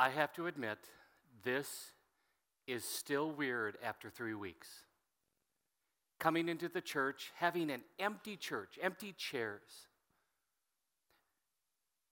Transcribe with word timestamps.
I 0.00 0.08
have 0.08 0.32
to 0.36 0.46
admit, 0.46 0.78
this 1.44 1.68
is 2.66 2.84
still 2.84 3.30
weird 3.30 3.76
after 3.84 4.08
three 4.08 4.32
weeks. 4.32 4.66
Coming 6.18 6.48
into 6.48 6.70
the 6.70 6.80
church, 6.80 7.30
having 7.36 7.70
an 7.70 7.82
empty 7.98 8.38
church, 8.38 8.78
empty 8.80 9.12
chairs. 9.18 9.60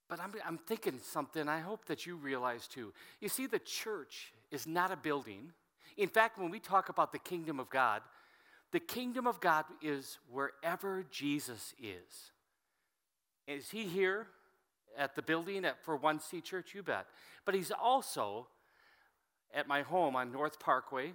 But 0.07 0.21
I'm, 0.21 0.35
I'm 0.47 0.59
thinking 0.59 0.99
something 1.03 1.49
I 1.49 1.61
hope 1.61 1.87
that 1.87 2.05
you 2.05 2.17
realize 2.17 2.67
too. 2.67 2.93
You 3.23 3.31
see, 3.31 3.47
the 3.47 3.59
church 3.59 4.35
is 4.51 4.67
not 4.67 4.93
a 4.93 4.97
building. 4.97 5.53
In 5.97 6.11
fact, 6.11 6.39
when 6.39 6.51
we 6.51 6.61
talk 6.61 6.91
about 6.91 7.11
the 7.11 7.19
kingdom 7.19 7.59
of 7.59 7.71
God, 7.71 8.03
the 8.71 8.81
kingdom 8.81 9.27
of 9.27 9.41
God 9.41 9.65
is 9.81 10.19
wherever 10.31 11.07
Jesus 11.11 11.73
is. 11.83 12.33
Is 13.47 13.71
he 13.71 13.85
here 13.85 14.27
at 14.99 15.15
the 15.15 15.23
building 15.23 15.65
at, 15.65 15.83
for 15.83 15.97
One 15.97 16.21
C 16.21 16.43
Church? 16.43 16.75
You 16.75 16.83
bet. 16.83 17.07
But 17.47 17.55
he's 17.55 17.71
also 17.71 18.49
at 19.55 19.67
my 19.67 19.81
home 19.81 20.17
on 20.17 20.31
North 20.31 20.61
Parkway. 20.61 21.15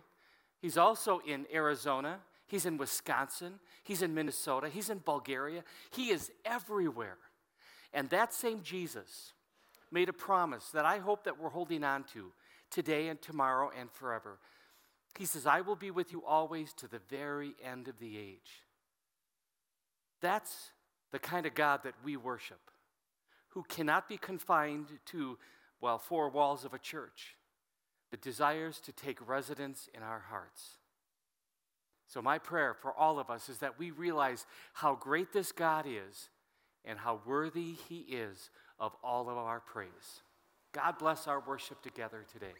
He's 0.59 0.77
also 0.77 1.21
in 1.27 1.45
Arizona. 1.53 2.19
He's 2.47 2.65
in 2.65 2.77
Wisconsin. 2.77 3.59
He's 3.83 4.01
in 4.01 4.13
Minnesota. 4.13 4.69
He's 4.69 4.89
in 4.89 4.99
Bulgaria. 4.99 5.63
He 5.91 6.09
is 6.09 6.31
everywhere. 6.45 7.17
And 7.93 8.09
that 8.09 8.33
same 8.33 8.61
Jesus 8.63 9.33
made 9.91 10.09
a 10.09 10.13
promise 10.13 10.69
that 10.69 10.85
I 10.85 10.97
hope 10.97 11.25
that 11.25 11.39
we're 11.39 11.49
holding 11.49 11.83
on 11.83 12.05
to 12.13 12.31
today 12.71 13.09
and 13.09 13.21
tomorrow 13.21 13.71
and 13.79 13.91
forever. 13.91 14.39
He 15.17 15.25
says, 15.25 15.45
I 15.45 15.61
will 15.61 15.75
be 15.75 15.91
with 15.91 16.11
you 16.11 16.23
always 16.25 16.73
to 16.73 16.87
the 16.87 17.01
very 17.07 17.53
end 17.63 17.87
of 17.87 17.99
the 17.99 18.17
age. 18.17 18.63
That's 20.21 20.71
the 21.11 21.19
kind 21.19 21.45
of 21.45 21.53
God 21.53 21.81
that 21.83 21.93
we 22.03 22.17
worship, 22.17 22.71
who 23.53 23.63
cannot 23.63 24.09
be 24.09 24.17
confined 24.17 24.87
to, 25.05 25.37
well, 25.79 25.99
four 25.99 26.29
walls 26.29 26.65
of 26.65 26.73
a 26.73 26.79
church, 26.79 27.35
but 28.09 28.21
desires 28.21 28.79
to 28.79 28.91
take 28.91 29.27
residence 29.27 29.89
in 29.93 30.01
our 30.01 30.19
hearts. 30.19 30.77
So, 32.07 32.21
my 32.21 32.37
prayer 32.37 32.73
for 32.73 32.93
all 32.93 33.19
of 33.19 33.29
us 33.29 33.49
is 33.49 33.59
that 33.59 33.79
we 33.79 33.91
realize 33.91 34.45
how 34.73 34.95
great 34.95 35.33
this 35.33 35.51
God 35.51 35.85
is 35.87 36.29
and 36.85 36.99
how 36.99 37.21
worthy 37.25 37.75
He 37.87 37.99
is 37.99 38.49
of 38.79 38.95
all 39.03 39.29
of 39.29 39.37
our 39.37 39.59
praise. 39.59 40.21
God 40.73 40.97
bless 40.97 41.27
our 41.27 41.39
worship 41.39 41.81
together 41.81 42.25
today. 42.31 42.53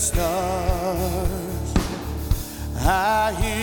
Stars. 0.00 1.74
I 2.78 3.34
hear 3.38 3.59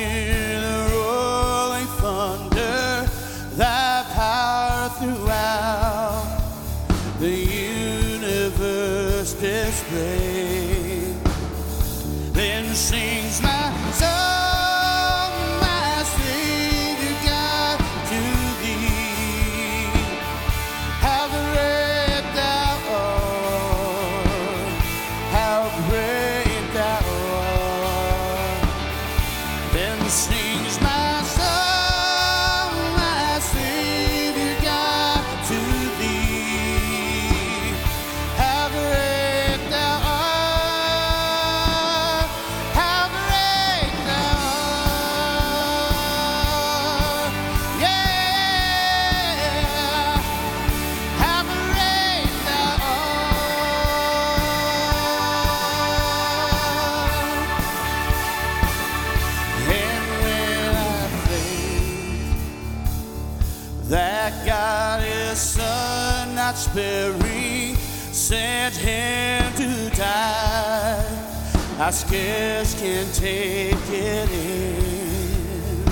I 71.87 71.91
scarce 71.91 72.77
can 72.77 73.09
take 73.13 73.89
it 73.89 74.29
in. 74.29 75.85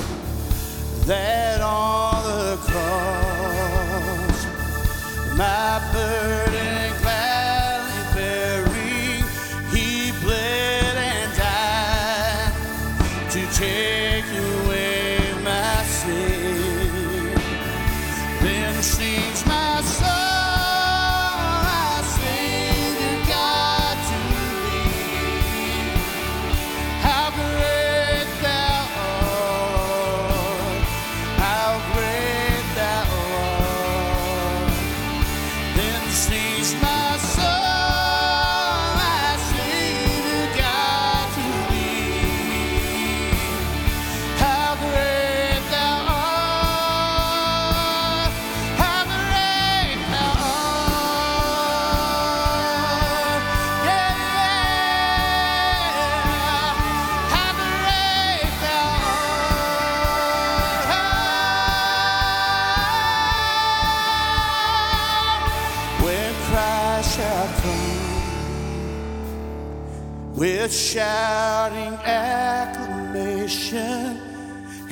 That 1.05 1.61
on 1.61 2.21
the 2.25 2.57
cross, 2.57 4.45
my 5.37 5.79
burden 5.93 6.44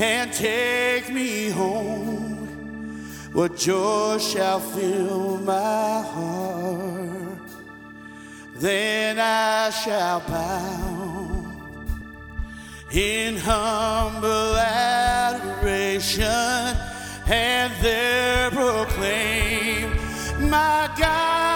and 0.04 0.34
take 0.34 1.10
me 1.10 1.50
home. 1.50 2.48
What 3.32 3.56
joy 3.56 4.18
shall 4.18 4.60
fill 4.60 5.38
my 5.38 6.02
heart? 6.14 7.50
Then 8.58 9.18
I 9.20 9.70
shall 9.70 10.20
bow 10.20 11.46
in 12.92 13.38
humble 13.38 14.56
adoration 14.58 16.26
and 17.26 17.74
there 17.82 18.52
proclaim, 18.52 19.90
My 20.50 20.90
God, 21.00 21.53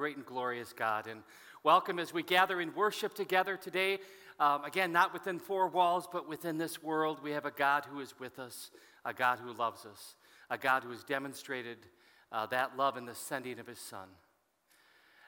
great 0.00 0.16
and 0.16 0.24
glorious 0.24 0.72
God. 0.72 1.06
And 1.06 1.20
welcome 1.62 1.98
as 1.98 2.14
we 2.14 2.22
gather 2.22 2.58
in 2.58 2.74
worship 2.74 3.12
together 3.12 3.58
today. 3.58 3.98
Um, 4.38 4.64
again, 4.64 4.92
not 4.92 5.12
within 5.12 5.38
four 5.38 5.68
walls, 5.68 6.08
but 6.10 6.26
within 6.26 6.56
this 6.56 6.82
world, 6.82 7.18
we 7.22 7.32
have 7.32 7.44
a 7.44 7.50
God 7.50 7.84
who 7.84 8.00
is 8.00 8.18
with 8.18 8.38
us, 8.38 8.70
a 9.04 9.12
God 9.12 9.40
who 9.40 9.52
loves 9.52 9.84
us, 9.84 10.14
a 10.48 10.56
God 10.56 10.84
who 10.84 10.90
has 10.90 11.04
demonstrated 11.04 11.76
uh, 12.32 12.46
that 12.46 12.78
love 12.78 12.96
in 12.96 13.04
the 13.04 13.14
sending 13.14 13.58
of 13.58 13.66
his 13.66 13.78
Son. 13.78 14.08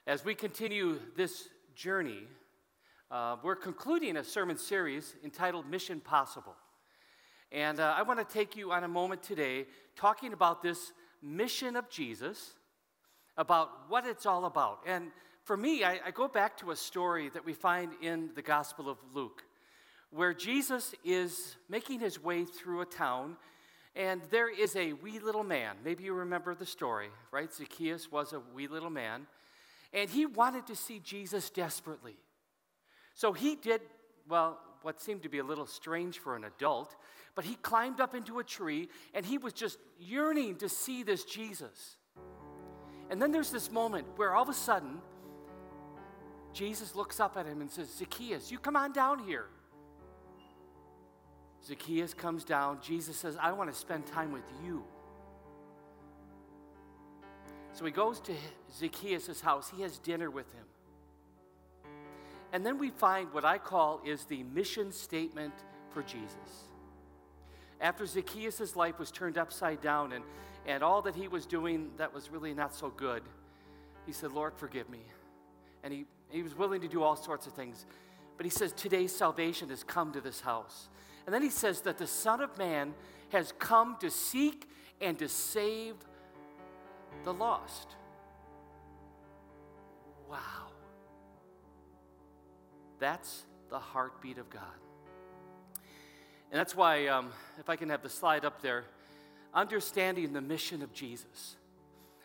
As 0.07 0.25
we 0.25 0.35
continue 0.35 0.99
this 1.19 1.51
journey, 1.75 2.23
uh, 3.11 3.37
we're 3.43 3.57
concluding 3.57 4.17
a 4.17 4.25
sermon 4.25 4.57
series 4.57 5.15
entitled 5.23 5.69
Mission 5.69 6.01
Possible. 6.01 6.57
And 7.53 7.79
uh, 7.79 7.93
I 7.95 8.01
want 8.05 8.27
to 8.27 8.35
take 8.35 8.57
you 8.57 8.73
on 8.73 8.85
a 8.85 8.89
moment 8.89 9.23
today 9.23 9.67
talking 9.97 10.33
about 10.33 10.63
this 10.63 10.93
mission 11.21 11.77
of 11.77 11.91
Jesus, 11.91 12.55
about 13.43 13.71
what 13.89 14.07
it's 14.07 14.25
all 14.25 14.45
about. 14.45 14.79
And 14.87 15.11
for 15.43 15.57
me, 15.57 15.83
I, 15.83 15.99
I 16.07 16.11
go 16.13 16.29
back 16.29 16.57
to 16.59 16.71
a 16.71 16.77
story 16.77 17.29
that 17.31 17.45
we 17.45 17.55
find 17.55 17.91
in 18.01 18.31
the 18.37 18.41
Gospel 18.41 18.89
of 18.89 18.99
Luke, 19.13 19.43
where 20.11 20.33
Jesus 20.33 20.95
is 21.05 21.57
making 21.69 21.99
his 21.99 22.23
way 22.23 22.45
through 22.45 22.83
a 22.83 22.87
town, 22.87 23.37
and 23.97 24.23
there 24.31 24.49
is 24.49 24.77
a 24.77 24.93
wee 24.93 25.19
little 25.19 25.43
man. 25.43 25.75
Maybe 25.85 26.05
you 26.05 26.15
remember 26.15 26.55
the 26.55 26.65
story, 26.65 27.09
right? 27.33 27.53
Zacchaeus 27.53 28.13
was 28.13 28.33
a 28.33 28.41
wee 28.55 28.69
little 28.69 28.91
man, 28.91 29.27
and 29.93 30.09
he 30.09 30.25
wanted 30.25 30.69
to 30.69 30.77
see 30.77 31.01
Jesus 31.01 31.51
desperately. 31.51 32.15
So 33.15 33.33
he 33.33 33.57
did, 33.57 33.81
well, 34.29 34.61
what 34.83 35.01
seemed 35.01 35.25
to 35.25 35.29
be 35.29 35.39
a 35.39 35.45
little 35.45 35.67
strange 35.67 36.21
for 36.21 36.37
an 36.37 36.45
adult, 36.45 36.95
but 37.35 37.45
he 37.45 37.57
climbed 37.57 38.01
up 38.01 38.15
into 38.15 38.39
a 38.39 38.45
tree 38.45 38.89
and 39.15 39.27
he 39.27 39.39
was 39.39 39.53
just 39.53 39.79
yearning 39.99 40.57
to 40.57 40.69
see 40.69 41.03
this 41.03 41.25
Jesus. 41.25 41.97
And 43.11 43.21
then 43.21 43.33
there's 43.33 43.51
this 43.51 43.71
moment 43.71 44.07
where 44.17 44.35
all 44.35 44.43
of 44.43 44.49
a 44.49 44.55
sudden, 44.55 44.99
Jesus 46.53 46.95
looks 46.95 47.21
up 47.21 47.37
at 47.37 47.47
him 47.47 47.61
and 47.61 47.71
says, 47.71 47.89
Zacchaeus, 47.91 48.51
you 48.51 48.59
come 48.59 48.77
on 48.77 48.93
down 48.93 49.19
here. 49.27 49.47
Zacchaeus 51.65 52.15
comes 52.15 52.45
down. 52.45 52.79
Jesus 52.83 53.17
says, 53.17 53.37
I 53.41 53.53
want 53.53 53.73
to 53.73 53.79
spend 53.79 54.07
time 54.07 54.33
with 54.33 54.45
you. 54.65 54.83
So 57.73 57.85
he 57.85 57.91
goes 57.91 58.21
to 58.21 58.33
Zacchaeus' 58.77 59.41
house. 59.41 59.71
He 59.75 59.83
has 59.83 59.99
dinner 59.99 60.31
with 60.31 60.53
him. 60.53 60.65
And 62.53 62.67
then 62.67 62.79
we 62.79 62.91
find 62.91 63.33
what 63.33 63.45
I 63.45 63.59
call 63.59 64.03
is 64.05 64.25
the 64.25 64.43
mission 64.43 64.93
statement 64.93 65.55
for 65.91 66.03
Jesus. 66.03 66.67
After 67.81 68.05
Zacchaeus' 68.05 68.77
life 68.77 68.99
was 68.99 69.11
turned 69.11 69.39
upside 69.39 69.81
down 69.81 70.13
and, 70.13 70.25
and 70.67 70.83
all 70.83 71.03
that 71.03 71.15
he 71.15 71.29
was 71.29 71.47
doing 71.47 71.91
that 71.97 72.15
was 72.15 72.31
really 72.31 72.55
not 72.55 72.75
so 72.75 72.91
good, 72.91 73.23
he 74.07 74.13
said, 74.13 74.33
Lord, 74.33 74.55
forgive 74.57 74.89
me. 74.89 75.01
And 75.83 75.93
he, 75.93 76.05
he 76.31 76.43
was 76.43 76.57
willing 76.57 76.81
to 76.81 76.89
do 76.89 77.03
all 77.03 77.17
sorts 77.17 77.47
of 77.47 77.53
things. 77.53 77.87
But 78.37 78.47
he 78.47 78.51
says, 78.51 78.73
Today's 78.73 79.15
salvation 79.15 79.69
has 79.71 79.83
come 79.83 80.13
to 80.13 80.21
this 80.21 80.41
house. 80.41 80.89
And 81.27 81.35
then 81.35 81.43
he 81.43 81.51
says 81.51 81.83
that 81.83 81.99
the 81.99 82.07
Son 82.07 82.41
of 82.41 82.57
Man 82.59 82.95
has 83.31 83.53
come 83.59 83.97
to 84.01 84.11
seek 84.11 84.69
and 85.01 85.19
to 85.19 85.29
save 85.29 85.95
the 87.25 87.33
lost. 87.33 87.89
Wow. 90.31 90.39
That's 92.99 93.45
the 93.69 93.79
heartbeat 93.79 94.39
of 94.39 94.49
God. 94.51 94.63
And 96.51 96.59
that's 96.59 96.77
why, 96.77 97.07
um, 97.07 97.31
if 97.59 97.69
I 97.69 97.77
can 97.77 97.89
have 97.89 98.03
the 98.03 98.11
slide 98.11 98.45
up 98.45 98.61
there, 98.61 98.85
understanding 99.55 100.33
the 100.33 100.41
mission 100.41 100.83
of 100.83 100.93
Jesus, 100.93 101.57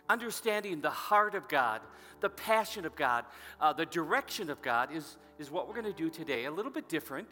understanding 0.10 0.82
the 0.82 0.90
heart 0.90 1.36
of 1.36 1.48
God, 1.48 1.82
the 2.22 2.30
passion 2.30 2.86
of 2.86 2.96
God, 2.96 3.26
uh, 3.62 3.74
the 3.74 3.86
direction 3.86 4.50
of 4.50 4.62
God 4.62 4.90
is, 4.94 5.18
is 5.38 5.52
what 5.52 5.68
we're 5.68 5.76
going 5.76 5.86
to 5.86 5.94
do 5.94 6.10
today. 6.10 6.46
A 6.46 6.52
little 6.52 6.72
bit 6.72 6.90
different. 6.90 7.28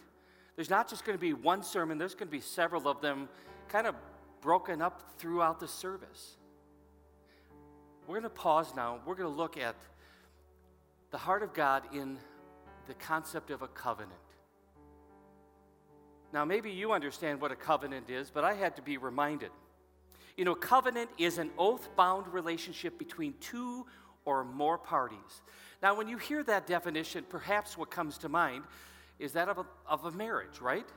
There's 0.56 0.70
not 0.70 0.90
just 0.90 1.06
going 1.06 1.18
to 1.18 1.22
be 1.22 1.34
one 1.34 1.64
sermon, 1.64 1.98
there's 1.98 2.16
going 2.16 2.28
to 2.28 2.32
be 2.32 2.42
several 2.42 2.88
of 2.88 3.02
them 3.02 3.28
kind 3.68 3.88
of 3.88 3.96
broken 4.42 4.82
up 4.82 5.02
throughout 5.18 5.60
the 5.60 5.68
service. 5.68 6.38
We're 8.08 8.20
going 8.20 8.24
to 8.24 8.30
pause 8.30 8.74
now. 8.76 9.00
We're 9.06 9.16
going 9.16 9.32
to 9.32 9.36
look 9.36 9.58
at 9.58 9.76
the 11.12 11.18
heart 11.18 11.42
of 11.42 11.54
God 11.54 11.84
in 11.94 12.18
the 12.88 12.94
concept 12.94 13.50
of 13.50 13.64
a 13.64 13.68
covenant. 13.68 14.14
Now, 16.32 16.46
maybe 16.46 16.70
you 16.70 16.92
understand 16.92 17.42
what 17.42 17.52
a 17.52 17.56
covenant 17.56 18.10
is, 18.10 18.30
but 18.30 18.44
I 18.44 18.54
had 18.54 18.76
to 18.76 18.82
be 18.82 18.98
reminded. 18.98 19.52
You 20.38 20.44
know, 20.44 20.56
covenant 20.56 21.10
is 21.18 21.38
an 21.38 21.52
oath 21.58 21.88
bound 21.96 22.28
relationship 22.28 22.98
between 22.98 23.36
two 23.40 23.86
or 24.26 24.44
more 24.44 24.78
parties. 24.78 25.42
Now, 25.82 25.96
when 25.96 26.08
you 26.08 26.18
hear 26.18 26.44
that 26.44 26.68
definition, 26.68 27.26
perhaps 27.30 27.78
what 27.78 27.90
comes 27.90 28.18
to 28.20 28.30
mind 28.30 28.64
is 29.20 29.34
that 29.34 29.48
of 29.48 29.60
a, 29.60 29.66
of 29.88 30.04
a 30.06 30.12
marriage, 30.12 30.60
right? 30.60 30.88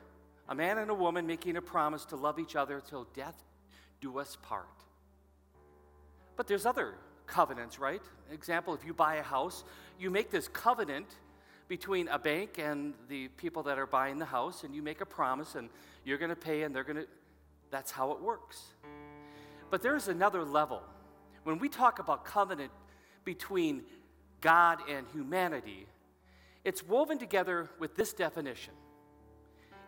A 0.49 0.54
man 0.54 0.78
and 0.78 0.90
a 0.90 0.95
woman 0.95 1.26
making 1.26 1.57
a 1.57 1.62
promise 1.62 2.04
to 2.07 2.16
love 2.16 2.38
each 2.38 2.57
other 2.57 2.80
till 2.80 3.07
death 3.14 3.45
do 4.00 4.18
us 4.18 4.37
part. 4.42 4.66
But 6.37 6.47
there's 6.47 6.66
other 6.66 6.95
covenants, 7.26 7.78
right? 7.78 8.02
Example, 8.33 8.75
if 8.75 8.85
you 8.85 8.95
buy 8.95 9.16
a 9.16 9.23
house, 9.23 9.64
you 10.00 10.11
make 10.11 10.30
this 10.30 10.49
covenant 10.49 11.07
between 11.68 12.09
a 12.09 12.18
bank 12.18 12.59
and 12.59 12.95
the 13.09 13.28
people 13.28 13.62
that 13.64 13.78
are 13.78 13.87
buying 13.87 14.18
the 14.18 14.25
house, 14.25 14.64
and 14.64 14.75
you 14.75 14.83
make 14.83 15.00
a 15.00 15.07
promise, 15.07 15.54
and 15.54 15.68
you're 16.04 16.18
going 16.18 16.30
to 16.30 16.37
pay, 16.37 16.62
and 16.62 16.75
they're 16.75 16.85
going 16.85 16.97
to. 16.97 17.07
That's 17.71 17.90
how 17.90 18.12
it 18.12 18.23
works. 18.23 18.62
But 19.71 19.83
there's 19.83 20.09
another 20.09 20.45
level. 20.45 20.83
When 21.45 21.59
we 21.59 21.69
talk 21.69 21.99
about 21.99 22.25
covenant 22.25 22.73
between 23.25 23.83
God 24.41 24.81
and 24.89 25.07
humanity, 25.13 25.87
it's 26.65 26.83
woven 26.83 27.19
together 27.19 27.69
with 27.79 27.97
this 27.97 28.13
definition. 28.13 28.75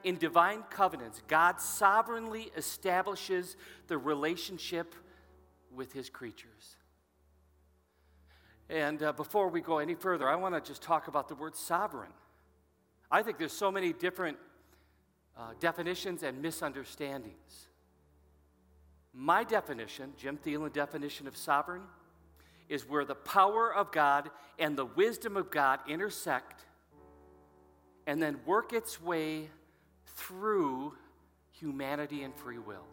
In 0.02 0.16
divine 0.16 0.62
covenants, 0.70 1.22
God 1.28 1.60
sovereignly 1.60 2.50
establishes 2.56 3.56
the 3.86 3.98
relationship 3.98 4.94
with 5.74 5.92
his 5.92 6.08
creatures. 6.08 6.76
And 8.70 9.02
uh, 9.02 9.12
before 9.12 9.48
we 9.48 9.60
go 9.60 9.78
any 9.78 9.94
further, 9.94 10.28
I 10.28 10.36
want 10.36 10.54
to 10.54 10.60
just 10.60 10.80
talk 10.80 11.08
about 11.08 11.28
the 11.28 11.34
word 11.34 11.56
sovereign. 11.56 12.12
I 13.10 13.22
think 13.22 13.38
there's 13.38 13.52
so 13.52 13.70
many 13.70 13.92
different 13.92 14.38
uh, 15.36 15.52
definitions 15.58 16.22
and 16.22 16.40
misunderstandings. 16.40 17.66
My 19.12 19.44
definition, 19.44 20.12
Jim 20.16 20.38
Thielen 20.38 20.72
definition 20.72 21.26
of 21.26 21.36
sovereign, 21.36 21.82
is 22.68 22.88
where 22.88 23.04
the 23.04 23.14
power 23.14 23.74
of 23.74 23.90
God 23.90 24.30
and 24.58 24.76
the 24.76 24.84
wisdom 24.84 25.36
of 25.36 25.50
God 25.50 25.80
intersect 25.88 26.64
and 28.06 28.22
then 28.22 28.38
work 28.46 28.72
its 28.72 29.00
way 29.02 29.50
through 30.06 30.94
humanity 31.50 32.22
and 32.22 32.34
free 32.34 32.58
will. 32.58 32.86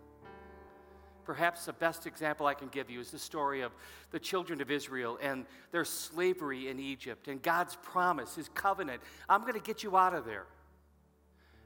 Perhaps 1.23 1.65
the 1.65 1.73
best 1.73 2.07
example 2.07 2.45
I 2.45 2.53
can 2.53 2.69
give 2.69 2.89
you 2.89 2.99
is 2.99 3.11
the 3.11 3.19
story 3.19 3.61
of 3.61 3.73
the 4.11 4.19
children 4.19 4.61
of 4.61 4.71
Israel 4.71 5.19
and 5.21 5.45
their 5.71 5.83
slavery 5.85 6.69
in 6.69 6.79
Egypt 6.79 7.27
and 7.27 7.41
God's 7.41 7.75
promise, 7.75 8.35
His 8.35 8.49
covenant. 8.49 9.01
I'm 9.27 9.41
going 9.41 9.53
to 9.53 9.59
get 9.59 9.83
you 9.83 9.97
out 9.97 10.13
of 10.13 10.25
there. 10.25 10.45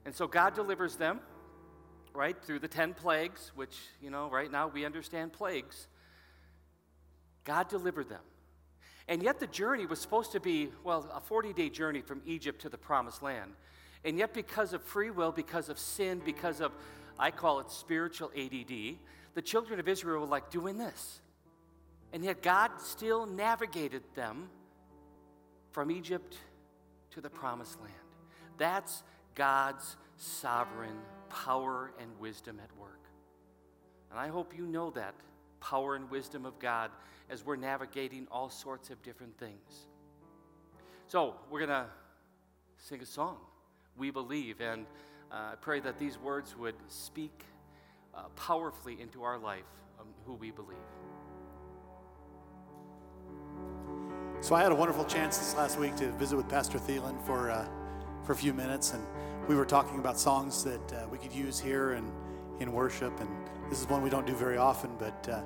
And 0.04 0.16
so 0.16 0.28
God 0.28 0.56
delivers 0.56 0.96
them, 0.96 1.20
right, 2.14 2.36
through 2.44 2.60
the 2.60 2.68
10 2.68 2.94
plagues, 2.94 3.52
which, 3.56 3.78
you 4.02 4.10
know, 4.10 4.30
right 4.30 4.52
now 4.52 4.68
we 4.68 4.86
understand 4.86 5.34
plagues. 5.34 5.88
God 7.44 7.70
delivered 7.70 8.10
them. 8.10 8.22
And 9.08 9.24
yet 9.24 9.40
the 9.40 9.48
journey 9.48 9.86
was 9.86 10.00
supposed 10.00 10.32
to 10.34 10.40
be, 10.40 10.70
well, 10.84 11.10
a 11.14 11.20
40 11.20 11.54
day 11.54 11.70
journey 11.70 12.02
from 12.02 12.22
Egypt 12.26 12.62
to 12.62 12.70
the 12.70 12.78
promised 12.78 13.22
land. 13.22 13.54
And 14.04 14.18
yet, 14.18 14.34
because 14.34 14.74
of 14.74 14.82
free 14.82 15.12
will, 15.12 15.32
because 15.32 15.70
of 15.70 15.78
sin, 15.78 16.22
because 16.26 16.60
of, 16.60 16.72
I 17.20 17.30
call 17.30 17.60
it 17.60 17.70
spiritual 17.70 18.32
ADD, 18.36 18.98
the 19.36 19.42
children 19.44 19.80
of 19.80 19.88
Israel 19.88 20.22
were 20.22 20.28
like 20.28 20.50
doing 20.50 20.78
this. 20.78 21.22
And 22.14 22.24
yet 22.24 22.42
God 22.42 22.72
still 22.80 23.26
navigated 23.26 24.04
them 24.16 24.50
from 25.72 25.92
Egypt 25.92 26.36
to 27.12 27.22
the 27.22 27.30
promised 27.30 27.80
land. 27.80 27.94
That's 28.58 29.04
God's 29.36 29.98
sovereign 30.18 30.98
power 31.32 31.92
and 32.00 32.10
wisdom 32.20 32.60
at 32.64 32.76
work. 32.78 33.00
And 34.10 34.20
I 34.20 34.28
hope 34.28 34.54
you 34.58 34.66
know 34.66 34.90
that 34.92 35.16
power 35.60 35.96
and 35.96 36.10
wisdom 36.10 36.46
of 36.46 36.60
God 36.60 36.92
as 37.30 37.46
we're 37.46 37.56
navigating 37.56 38.28
all 38.32 38.50
sorts 38.50 38.90
of 38.90 39.02
different 39.04 39.38
things. 39.38 39.88
So, 41.08 41.36
we're 41.50 41.60
going 41.60 41.70
to 41.70 41.86
sing 42.78 43.02
a 43.02 43.06
song. 43.06 43.38
We 43.98 44.12
believe. 44.12 44.62
And 44.62 44.86
uh, 45.32 45.52
I 45.54 45.56
pray 45.60 45.80
that 45.82 45.98
these 45.98 46.18
words 46.18 46.58
would 46.58 46.76
speak 46.88 47.46
uh, 48.14 48.24
powerfully 48.36 49.00
into 49.00 49.24
our 49.24 49.38
life 49.38 49.64
of 50.00 50.06
who 50.26 50.34
we 50.34 50.52
believe. 50.52 50.78
So 54.42 54.56
I 54.56 54.64
had 54.64 54.72
a 54.72 54.76
wonderful 54.76 55.06
chance 55.06 55.38
this 55.38 55.56
last 55.56 55.78
week 55.78 55.96
to 55.98 56.12
visit 56.14 56.36
with 56.36 56.50
Pastor 56.50 56.80
Thielen 56.80 57.24
for 57.26 57.52
uh, 57.52 57.68
for 58.24 58.32
a 58.34 58.36
few 58.36 58.54
minutes, 58.54 58.94
and 58.94 59.06
we 59.48 59.56
were 59.56 59.66
talking 59.66 60.00
about 60.00 60.20
songs 60.20 60.64
that 60.64 60.94
uh, 60.94 61.08
we 61.12 61.18
could 61.18 61.34
use 61.34 61.60
here 61.60 61.94
and 61.94 62.12
in 62.60 62.72
worship. 62.72 63.20
And 63.20 63.30
this 63.70 63.82
is 63.82 63.90
one 63.90 64.02
we 64.02 64.10
don't 64.10 64.26
do 64.26 64.36
very 64.36 64.58
often, 64.58 64.92
but 64.98 65.30
uh, 65.30 65.42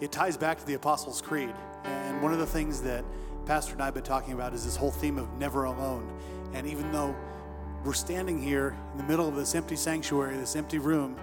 it 0.00 0.12
ties 0.12 0.36
back 0.36 0.58
to 0.58 0.66
the 0.66 0.74
Apostles' 0.74 1.20
Creed. 1.20 1.54
And 1.84 2.22
one 2.22 2.32
of 2.32 2.38
the 2.38 2.46
things 2.46 2.80
that 2.82 3.04
Pastor 3.46 3.72
and 3.72 3.82
I 3.82 3.86
have 3.86 3.94
been 3.94 4.04
talking 4.04 4.34
about 4.34 4.54
is 4.54 4.64
this 4.64 4.76
whole 4.76 4.90
theme 4.90 5.18
of 5.18 5.32
never 5.38 5.64
alone. 5.64 6.08
And 6.54 6.66
even 6.66 6.92
though 6.92 7.14
we're 7.84 7.92
standing 7.92 8.40
here 8.40 8.76
in 8.92 8.98
the 8.98 9.04
middle 9.04 9.26
of 9.26 9.34
this 9.34 9.54
empty 9.54 9.76
sanctuary, 9.76 10.36
this 10.36 10.54
empty 10.54 10.78
room, 10.78 11.16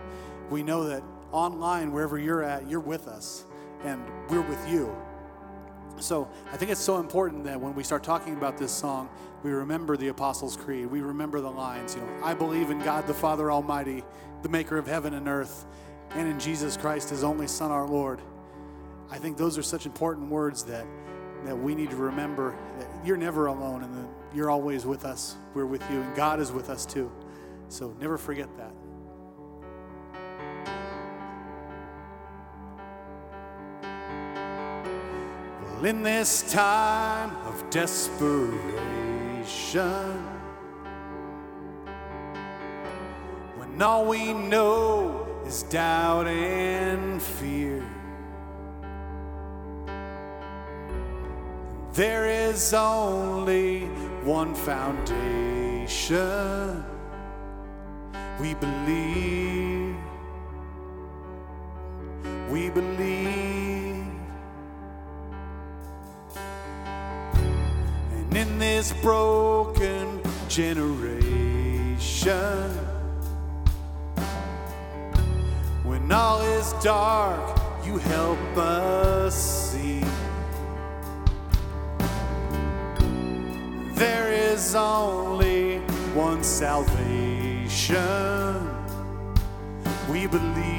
we 0.49 0.63
know 0.63 0.83
that 0.85 1.03
online, 1.31 1.91
wherever 1.91 2.17
you're 2.17 2.43
at, 2.43 2.67
you're 2.69 2.79
with 2.79 3.07
us 3.07 3.45
and 3.83 4.01
we're 4.29 4.41
with 4.41 4.69
you. 4.69 4.93
So 5.99 6.29
I 6.51 6.57
think 6.57 6.71
it's 6.71 6.81
so 6.81 6.99
important 6.99 7.43
that 7.43 7.59
when 7.59 7.75
we 7.75 7.83
start 7.83 8.03
talking 8.03 8.33
about 8.33 8.57
this 8.57 8.71
song, 8.71 9.09
we 9.43 9.51
remember 9.51 9.97
the 9.97 10.07
Apostles' 10.07 10.57
Creed. 10.57 10.87
We 10.87 11.01
remember 11.01 11.41
the 11.41 11.51
lines, 11.51 11.95
you 11.95 12.01
know, 12.01 12.09
I 12.23 12.33
believe 12.33 12.69
in 12.69 12.79
God 12.79 13.07
the 13.07 13.13
Father 13.13 13.51
Almighty, 13.51 14.03
the 14.41 14.49
maker 14.49 14.77
of 14.77 14.87
heaven 14.87 15.13
and 15.13 15.27
earth, 15.27 15.65
and 16.11 16.27
in 16.27 16.39
Jesus 16.39 16.77
Christ, 16.77 17.09
his 17.09 17.23
only 17.23 17.47
Son, 17.47 17.71
our 17.71 17.87
Lord. 17.87 18.21
I 19.11 19.17
think 19.17 19.37
those 19.37 19.57
are 19.57 19.63
such 19.63 19.85
important 19.85 20.29
words 20.29 20.63
that, 20.65 20.85
that 21.45 21.57
we 21.57 21.75
need 21.75 21.89
to 21.89 21.95
remember 21.95 22.57
that 22.77 22.87
you're 23.05 23.17
never 23.17 23.47
alone 23.47 23.83
and 23.83 23.93
that 23.93 24.09
you're 24.33 24.49
always 24.49 24.85
with 24.85 25.05
us. 25.05 25.35
We're 25.53 25.65
with 25.65 25.83
you, 25.91 26.01
and 26.01 26.15
God 26.15 26.39
is 26.39 26.51
with 26.51 26.69
us 26.69 26.85
too. 26.85 27.11
So 27.69 27.95
never 27.99 28.17
forget 28.17 28.55
that. 28.57 28.73
In 35.85 36.03
this 36.03 36.51
time 36.51 37.35
of 37.47 37.69
desperation, 37.69 38.59
when 43.55 43.81
all 43.81 44.05
we 44.05 44.33
know 44.33 45.25
is 45.45 45.63
doubt 45.63 46.27
and 46.27 47.21
fear, 47.21 47.81
there 51.93 52.25
is 52.27 52.73
only 52.73 53.85
one 54.23 54.53
foundation. 54.53 55.87
We 58.41 58.53
believe, 58.55 59.95
we 62.49 62.69
believe. 62.69 63.58
And 68.29 68.37
in 68.37 68.59
this 68.59 68.93
broken 69.01 70.21
generation, 70.47 71.19
when 75.83 76.11
all 76.11 76.41
is 76.41 76.73
dark, 76.83 77.59
you 77.83 77.97
help 77.97 78.37
us 78.55 79.71
see. 79.71 80.03
There 83.95 84.31
is 84.31 84.75
only 84.75 85.79
one 86.13 86.43
salvation. 86.43 87.97
We 90.07 90.27
believe, 90.27 90.78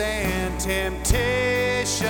And 0.00 0.58
temptation, 0.58 2.08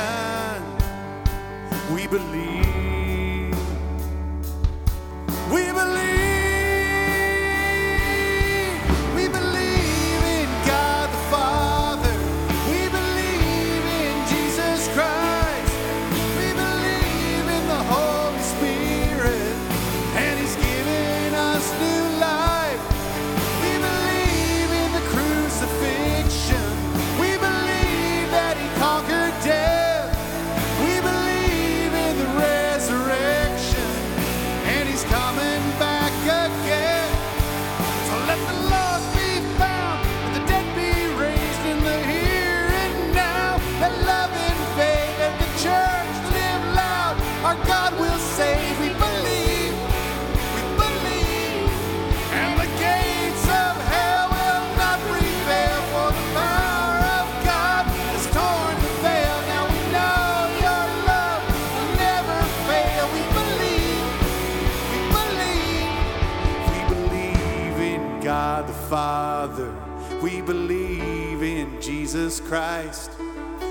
Father. 68.90 69.72
We 70.20 70.40
believe 70.40 71.44
in 71.44 71.80
Jesus 71.80 72.40
Christ. 72.40 73.12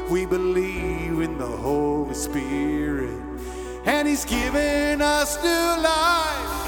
We 0.09 0.25
believe 0.25 1.19
in 1.19 1.37
the 1.37 1.45
Holy 1.45 2.13
Spirit. 2.13 3.19
And 3.83 4.07
He's 4.07 4.23
given 4.23 5.01
us 5.01 5.35
new 5.43 5.83
life. 5.83 6.58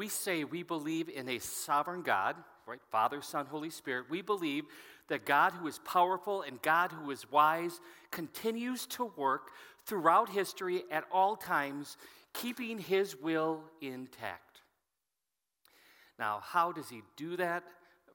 We 0.00 0.08
say 0.08 0.44
we 0.44 0.62
believe 0.62 1.10
in 1.10 1.28
a 1.28 1.38
sovereign 1.38 2.00
God, 2.00 2.34
right? 2.66 2.80
Father, 2.90 3.20
Son, 3.20 3.44
Holy 3.44 3.68
Spirit. 3.68 4.06
We 4.08 4.22
believe 4.22 4.64
that 5.08 5.26
God, 5.26 5.52
who 5.52 5.66
is 5.66 5.78
powerful 5.80 6.40
and 6.40 6.62
God, 6.62 6.90
who 6.90 7.10
is 7.10 7.30
wise, 7.30 7.82
continues 8.10 8.86
to 8.86 9.12
work 9.18 9.50
throughout 9.84 10.30
history 10.30 10.84
at 10.90 11.04
all 11.12 11.36
times, 11.36 11.98
keeping 12.32 12.78
his 12.78 13.14
will 13.14 13.60
intact. 13.82 14.62
Now, 16.18 16.40
how 16.42 16.72
does 16.72 16.88
he 16.88 17.02
do 17.18 17.36
that? 17.36 17.62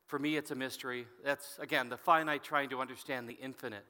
For 0.07 0.17
me, 0.17 0.37
it's 0.37 0.49
a 0.49 0.55
mystery. 0.55 1.05
That's, 1.23 1.59
again, 1.59 1.89
the 1.89 1.97
finite 1.97 2.43
trying 2.43 2.69
to 2.69 2.81
understand 2.81 3.29
the 3.29 3.37
infinite. 3.39 3.85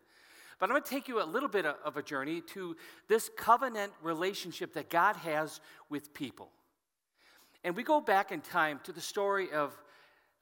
But 0.59 0.69
I'm 0.69 0.73
going 0.73 0.83
to 0.83 0.89
take 0.89 1.07
you 1.07 1.23
a 1.23 1.23
little 1.23 1.47
bit 1.47 1.65
of 1.65 1.95
a 1.95 2.03
journey 2.03 2.41
to 2.55 2.75
this 3.07 3.29
covenant 3.37 3.93
relationship 4.03 4.73
that 4.73 4.89
God 4.89 5.15
has 5.15 5.61
with 5.89 6.13
people. 6.13 6.49
And 7.65 7.75
we 7.75 7.81
go 7.81 8.00
back 8.00 8.31
in 8.31 8.41
time 8.41 8.79
to 8.84 8.91
the 8.91 9.01
story 9.01 9.51
of 9.51 9.75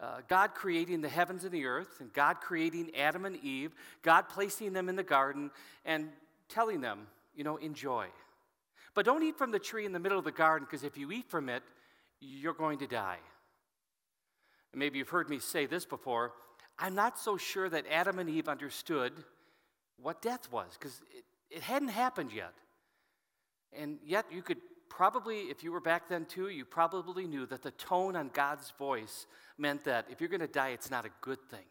uh, 0.02 0.18
God 0.28 0.54
creating 0.54 1.00
the 1.00 1.08
heavens 1.08 1.46
and 1.46 1.54
the 1.54 1.66
earth, 1.66 2.02
and 2.02 2.12
God 2.12 2.42
creating 2.42 2.94
Adam 2.98 3.24
and 3.24 3.38
Eve, 3.38 3.74
God 4.02 4.28
placing 4.28 4.74
them 4.74 4.90
in 4.90 4.98
the 4.98 5.04
garden 5.04 5.50
and 5.86 6.10
telling 6.50 6.82
them, 6.82 7.08
you 7.34 7.46
know, 7.46 7.56
enjoy. 7.56 8.08
But 8.94 9.06
don't 9.06 9.24
eat 9.24 9.38
from 9.38 9.52
the 9.52 9.60
tree 9.60 9.86
in 9.86 9.94
the 9.94 10.00
middle 10.00 10.20
of 10.20 10.26
the 10.26 10.34
garden, 10.34 10.68
because 10.70 10.84
if 10.84 10.98
you 10.98 11.14
eat 11.14 11.30
from 11.30 11.48
it, 11.48 11.64
you're 12.20 12.54
going 12.54 12.80
to 12.80 12.88
die. 12.88 13.20
And 14.74 14.80
maybe 14.80 14.98
you've 14.98 15.08
heard 15.08 15.30
me 15.30 15.40
say 15.40 15.66
this 15.66 15.86
before. 15.86 16.34
I'm 16.78 16.94
not 16.94 17.18
so 17.18 17.38
sure 17.38 17.70
that 17.70 17.86
Adam 17.90 18.20
and 18.20 18.30
Eve 18.30 18.50
understood 18.50 19.14
what 19.96 20.22
death 20.22 20.52
was, 20.52 20.76
because 20.78 21.02
it, 21.18 21.24
it 21.50 21.62
hadn't 21.62 21.88
happened 21.88 22.34
yet. 22.34 22.54
And 23.72 24.00
yet, 24.06 24.26
you 24.30 24.42
could 24.42 24.58
probably, 24.96 25.42
if 25.50 25.64
you 25.64 25.72
were 25.72 25.80
back 25.80 26.08
then 26.08 26.26
too, 26.26 26.50
you 26.50 26.66
probably 26.66 27.26
knew 27.26 27.48
that 27.48 27.64
the 27.64 27.72
tone 27.72 28.16
on 28.16 28.30
God's 28.32 28.72
voice 28.78 29.26
meant 29.58 29.84
that 29.86 30.06
if 30.12 30.22
you're 30.22 30.30
going 30.30 30.40
to 30.40 30.48
die, 30.48 30.70
it's 30.70 30.92
not 30.92 31.04
a 31.06 31.10
good 31.22 31.40
thing. 31.50 31.66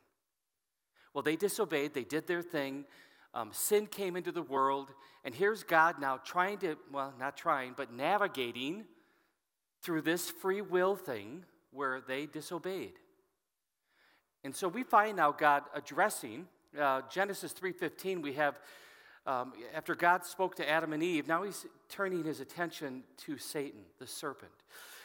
Well, 1.15 1.23
they 1.23 1.37
disobeyed, 1.37 1.95
they 1.95 2.05
did 2.05 2.27
their 2.27 2.43
thing. 2.43 2.85
Um, 3.33 3.51
sin 3.53 3.87
came 3.87 4.17
into 4.17 4.33
the 4.33 4.43
world, 4.43 4.93
and 5.25 5.35
here's 5.35 5.63
God 5.63 6.01
now 6.01 6.17
trying 6.17 6.59
to, 6.59 6.77
well, 6.91 7.15
not 7.19 7.37
trying, 7.37 7.75
but 7.77 7.93
navigating 7.93 8.85
through 9.83 10.03
this 10.03 10.29
free 10.29 10.61
will 10.61 10.97
thing 10.97 11.45
where 11.71 12.01
they 12.01 12.27
disobeyed. 12.27 12.95
And 14.43 14.55
so 14.55 14.67
we 14.67 14.83
find 14.83 15.17
now 15.17 15.31
God 15.31 15.63
addressing 15.75 16.49
uh, 16.79 17.03
Genesis 17.11 17.53
3:15. 17.53 18.21
We 18.23 18.33
have 18.33 18.59
um, 19.27 19.53
after 19.75 19.95
God 19.95 20.25
spoke 20.25 20.57
to 20.57 20.69
Adam 20.69 20.93
and 20.93 21.03
Eve, 21.03 21.29
now 21.29 21.43
he's 21.45 21.67
turning 21.89 22.25
his 22.25 22.41
attention 22.41 23.05
to 23.19 23.39
Satan, 23.39 23.81
the 23.99 24.07
serpent. 24.07 24.53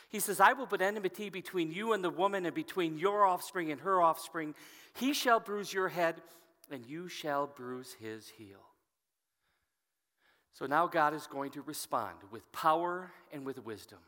He 0.10 0.19
says, 0.19 0.39
I 0.39 0.53
will 0.53 0.67
put 0.67 0.82
enmity 0.82 1.30
between 1.30 1.71
you 1.71 1.93
and 1.93 2.03
the 2.03 2.10
woman, 2.10 2.45
and 2.45 2.56
between 2.56 2.97
your 2.97 3.25
offspring 3.25 3.71
and 3.71 3.82
her 3.82 4.01
offspring. 4.01 4.56
He 4.95 5.13
shall 5.13 5.39
bruise 5.39 5.71
your 5.71 5.89
head, 5.89 6.15
and 6.71 6.86
you 6.86 7.08
shall 7.10 7.47
bruise 7.47 7.95
his 7.99 8.30
heel. 8.30 8.63
So 10.53 10.65
now 10.65 10.88
God 10.88 11.13
is 11.13 11.27
going 11.27 11.51
to 11.51 11.62
respond 11.62 12.17
with 12.32 12.51
power 12.51 13.12
and 13.32 13.45
with 13.45 13.63
wisdom. 13.63 13.99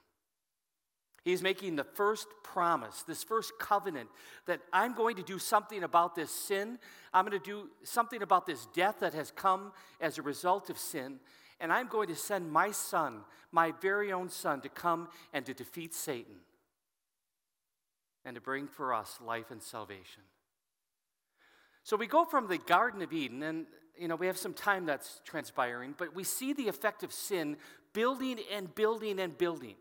He's 1.30 1.44
making 1.44 1.76
the 1.76 1.84
first 1.84 2.28
promise, 2.44 3.04
this 3.04 3.24
first 3.24 3.54
covenant, 3.60 4.10
that 4.48 4.62
I'm 4.74 4.96
going 4.96 5.16
to 5.18 5.24
do 5.24 5.38
something 5.38 5.84
about 5.84 6.16
this 6.16 6.32
sin. 6.32 6.80
I'm 7.14 7.26
going 7.26 7.40
to 7.40 7.46
do 7.46 7.70
something 7.84 8.22
about 8.22 8.48
this 8.48 8.68
death 8.74 9.02
that 9.02 9.14
has 9.14 9.32
come 9.32 9.72
as 10.02 10.18
a 10.18 10.22
result 10.24 10.70
of 10.70 10.78
sin. 10.78 11.20
And 11.60 11.72
I'm 11.72 11.88
going 11.88 12.08
to 12.08 12.16
send 12.16 12.52
my 12.52 12.72
son, 12.72 13.22
my 13.52 13.74
very 13.80 14.12
own 14.12 14.30
son, 14.30 14.62
to 14.62 14.70
come 14.70 15.10
and 15.32 15.46
to 15.46 15.54
defeat 15.54 15.94
Satan 15.94 16.36
and 18.26 18.36
to 18.36 18.42
bring 18.42 18.68
for 18.68 18.94
us 18.94 19.20
life 19.24 19.52
and 19.52 19.62
salvation. 19.62 20.24
So 21.84 21.96
we 21.96 22.08
go 22.08 22.26
from 22.26 22.48
the 22.48 22.58
Garden 22.58 23.02
of 23.02 23.14
Eden, 23.14 23.44
and 23.44 23.66
you 23.98 24.08
know, 24.08 24.16
we 24.16 24.28
have 24.28 24.38
some 24.38 24.54
time 24.54 24.86
that's 24.86 25.22
transpiring, 25.26 25.96
but 25.98 26.16
we 26.16 26.24
see 26.24 26.54
the 26.54 26.68
effect 26.68 27.04
of 27.04 27.14
sin 27.14 27.58
building 27.94 28.40
and 28.52 28.74
building 28.74 29.20
and 29.20 29.38
building 29.38 29.76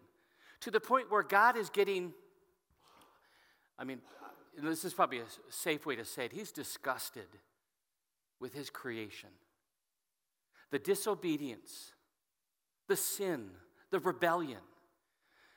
to 0.61 0.71
the 0.71 0.81
point 0.81 1.11
where 1.11 1.23
God 1.23 1.57
is 1.57 1.71
getting, 1.71 2.13
I 3.79 3.85
mean, 3.85 4.01
this 4.61 4.85
is 4.85 4.93
probably 4.93 5.19
a 5.19 5.25
safe 5.51 5.87
way 5.87 5.97
to 5.97 6.05
say 6.05 6.25
it, 6.25 6.33
he's 6.33 6.53
disgusted 6.53 7.29
with 8.41 8.55
his 8.55 8.71
creation. 8.71 9.31
The 10.71 10.79
disobedience, 10.79 11.93
the 12.89 12.97
sin, 12.97 13.51
the 13.91 14.01
rebellion. 14.01 14.61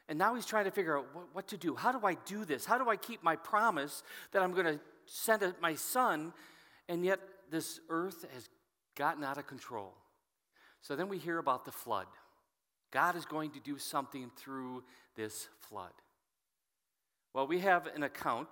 And 0.08 0.20
now 0.20 0.36
he's 0.36 0.46
trying 0.46 0.66
to 0.66 0.72
figure 0.72 0.98
out 0.98 1.08
what, 1.14 1.26
what 1.34 1.48
to 1.50 1.58
do. 1.58 1.76
How 1.76 1.92
do 1.92 2.06
I 2.06 2.16
do 2.26 2.46
this? 2.46 2.66
How 2.66 2.78
do 2.78 2.90
I 2.90 2.96
keep 2.96 3.24
my 3.24 3.36
promise 3.36 4.04
that 4.32 4.42
I'm 4.42 4.54
going 4.54 4.66
to 4.66 4.80
send 5.06 5.44
a, 5.44 5.56
my 5.62 5.76
son, 5.76 6.34
and 6.90 7.06
yet 7.06 7.20
this 7.50 7.80
earth 7.90 8.26
has 8.34 8.50
gotten 8.96 9.24
out 9.24 9.38
of 9.38 9.48
control? 9.48 9.94
So 10.82 10.96
then 10.96 11.08
we 11.08 11.18
hear 11.18 11.38
about 11.38 11.66
the 11.66 11.72
flood. 11.72 12.08
God 12.92 13.16
is 13.16 13.26
going 13.26 13.52
to 13.52 13.60
do 13.60 13.78
something 13.78 14.30
through 14.36 14.84
this 15.16 15.48
flood. 15.60 15.92
Well, 17.34 17.48
we 17.48 17.60
have 17.60 17.88
an 17.88 18.04
account 18.04 18.50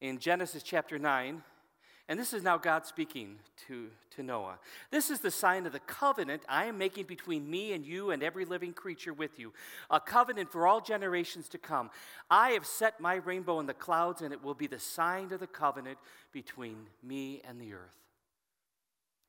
in 0.00 0.18
Genesis 0.18 0.64
chapter 0.64 0.98
9, 0.98 1.42
and 2.08 2.18
this 2.18 2.32
is 2.32 2.42
now 2.42 2.56
God 2.56 2.86
speaking 2.86 3.36
to, 3.68 3.88
to 4.16 4.22
Noah. 4.24 4.58
This 4.90 5.10
is 5.10 5.20
the 5.20 5.30
sign 5.30 5.66
of 5.66 5.72
the 5.72 5.80
covenant 5.80 6.42
I 6.48 6.64
am 6.64 6.78
making 6.78 7.04
between 7.04 7.48
me 7.48 7.72
and 7.72 7.86
you 7.86 8.10
and 8.10 8.22
every 8.22 8.44
living 8.44 8.72
creature 8.72 9.12
with 9.12 9.38
you, 9.38 9.52
a 9.90 10.00
covenant 10.00 10.50
for 10.50 10.66
all 10.66 10.80
generations 10.80 11.48
to 11.50 11.58
come. 11.58 11.90
I 12.28 12.50
have 12.50 12.66
set 12.66 13.00
my 13.00 13.16
rainbow 13.16 13.60
in 13.60 13.66
the 13.66 13.74
clouds, 13.74 14.22
and 14.22 14.32
it 14.32 14.42
will 14.42 14.54
be 14.54 14.66
the 14.66 14.80
sign 14.80 15.32
of 15.32 15.38
the 15.38 15.46
covenant 15.46 15.98
between 16.32 16.86
me 17.02 17.42
and 17.46 17.60
the 17.60 17.74
earth. 17.74 18.07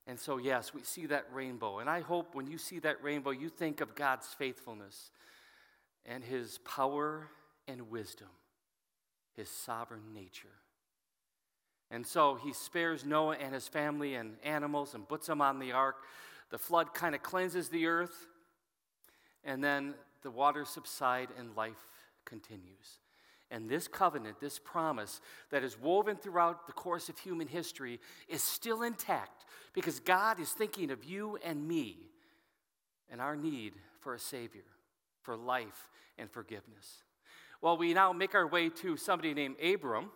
And 0.10 0.19
so, 0.19 0.38
yes, 0.38 0.74
we 0.74 0.82
see 0.82 1.06
that 1.06 1.28
rainbow. 1.32 1.78
And 1.78 1.88
I 1.88 2.00
hope 2.00 2.34
when 2.34 2.48
you 2.48 2.58
see 2.58 2.80
that 2.80 3.04
rainbow, 3.04 3.30
you 3.30 3.48
think 3.48 3.80
of 3.80 3.93
God's 3.93 4.26
faithfulness 4.26 5.12
and 6.04 6.24
his 6.24 6.58
power 6.65 7.28
and 7.67 7.91
wisdom, 7.91 8.30
his 9.36 9.50
sovereign 9.50 10.12
nature. 10.12 10.48
And 11.91 12.08
so 12.08 12.34
he 12.43 12.54
spares 12.54 13.06
Noah 13.06 13.36
and 13.39 13.54
his 13.54 13.67
family 13.67 14.15
and 14.15 14.38
animals 14.43 14.95
and 14.95 15.08
puts 15.08 15.28
them 15.28 15.41
on 15.41 15.60
the 15.60 15.74
ark. 15.74 15.98
The 16.50 16.58
flood 16.58 16.95
kind 16.95 17.13
of 17.13 17.22
cleanses 17.22 17.69
the 17.69 17.86
earth, 17.86 18.26
and 19.43 19.63
then 19.63 19.93
the 20.24 20.32
waters 20.32 20.69
subside 20.69 21.28
and 21.38 21.56
life 21.56 21.88
continues. 22.26 22.98
And 23.51 23.67
this 23.67 23.88
covenant, 23.88 24.39
this 24.39 24.59
promise 24.59 25.21
that 25.49 25.63
is 25.63 25.79
woven 25.79 26.17
throughout 26.17 26.67
the 26.67 26.73
course 26.73 27.09
of 27.09 27.17
human 27.17 27.47
history, 27.47 27.99
is 28.27 28.43
still 28.43 28.83
intact 28.83 29.45
because 29.73 29.99
God 29.99 30.39
is 30.39 30.51
thinking 30.51 30.91
of 30.91 31.03
you 31.03 31.38
and 31.43 31.67
me 31.67 31.97
and 33.09 33.19
our 33.19 33.35
need 33.35 33.73
for 34.01 34.13
a 34.13 34.19
Savior, 34.19 34.65
for 35.23 35.35
life 35.35 35.89
and 36.17 36.29
forgiveness. 36.29 37.03
Well, 37.62 37.77
we 37.77 37.93
now 37.93 38.13
make 38.13 38.35
our 38.35 38.47
way 38.47 38.69
to 38.69 38.95
somebody 38.97 39.33
named 39.33 39.55
Abram. 39.62 40.12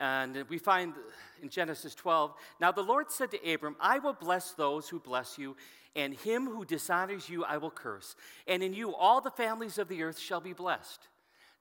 And 0.00 0.44
we 0.48 0.58
find 0.58 0.94
in 1.40 1.48
Genesis 1.48 1.94
12, 1.94 2.34
now 2.60 2.72
the 2.72 2.82
Lord 2.82 3.10
said 3.12 3.30
to 3.30 3.52
Abram, 3.52 3.76
I 3.80 4.00
will 4.00 4.12
bless 4.12 4.50
those 4.50 4.88
who 4.88 4.98
bless 4.98 5.38
you, 5.38 5.56
and 5.94 6.12
him 6.12 6.46
who 6.46 6.64
dishonors 6.64 7.28
you 7.28 7.44
I 7.44 7.58
will 7.58 7.70
curse. 7.70 8.16
And 8.48 8.62
in 8.62 8.74
you 8.74 8.94
all 8.94 9.20
the 9.20 9.30
families 9.30 9.78
of 9.78 9.86
the 9.88 10.02
earth 10.02 10.18
shall 10.18 10.40
be 10.40 10.52
blessed. 10.52 11.06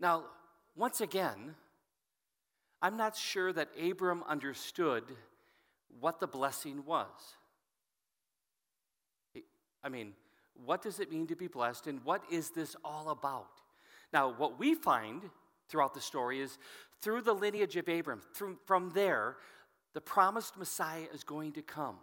Now, 0.04 0.26
once 0.76 1.00
again, 1.00 1.56
I'm 2.82 2.98
not 2.98 3.16
sure 3.16 3.54
that 3.54 3.70
Abram 3.82 4.22
understood 4.28 5.06
what 6.02 6.20
the 6.20 6.28
blessing 6.28 6.84
was. 6.86 7.08
I 9.82 9.88
mean, 9.88 10.12
what 10.66 10.82
does 10.82 11.00
it 11.00 11.10
mean 11.10 11.28
to 11.28 11.38
be 11.38 11.48
blessed, 11.48 11.88
and 11.88 12.04
what 12.04 12.22
is 12.30 12.50
this 12.50 12.76
all 12.84 13.12
about? 13.12 13.62
Now, 14.12 14.34
what 14.34 14.60
we 14.60 14.76
find 14.76 15.22
throughout 15.70 15.94
the 15.94 16.02
story 16.02 16.42
is 16.42 16.58
through 17.02 17.22
the 17.22 17.34
lineage 17.34 17.78
of 17.78 17.88
Abram, 17.88 18.22
through, 18.34 18.58
from 18.66 18.92
there, 18.94 19.38
the 19.94 20.02
promised 20.02 20.58
Messiah 20.58 21.06
is 21.14 21.24
going 21.24 21.54
to 21.54 21.62
come. 21.62 21.96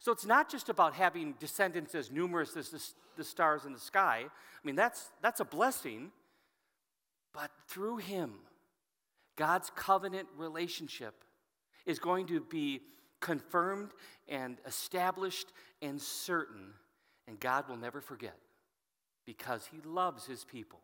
So 0.00 0.10
it's 0.10 0.26
not 0.26 0.50
just 0.50 0.68
about 0.68 0.94
having 0.94 1.34
descendants 1.38 1.94
as 1.94 2.10
numerous 2.10 2.56
as 2.56 2.70
the, 2.70 2.82
the 3.16 3.24
stars 3.24 3.64
in 3.64 3.72
the 3.72 3.78
sky. 3.78 4.24
I 4.24 4.66
mean, 4.66 4.74
that's, 4.74 5.10
that's 5.22 5.38
a 5.38 5.44
blessing. 5.44 6.10
But 7.32 7.50
through 7.68 7.98
him, 7.98 8.34
God's 9.36 9.70
covenant 9.74 10.28
relationship 10.36 11.24
is 11.86 11.98
going 11.98 12.26
to 12.26 12.40
be 12.40 12.80
confirmed 13.20 13.90
and 14.28 14.58
established 14.66 15.52
and 15.82 16.00
certain, 16.00 16.72
and 17.26 17.38
God 17.38 17.68
will 17.68 17.76
never 17.76 18.00
forget 18.00 18.36
because 19.26 19.68
he 19.70 19.78
loves 19.84 20.26
his 20.26 20.44
people. 20.44 20.80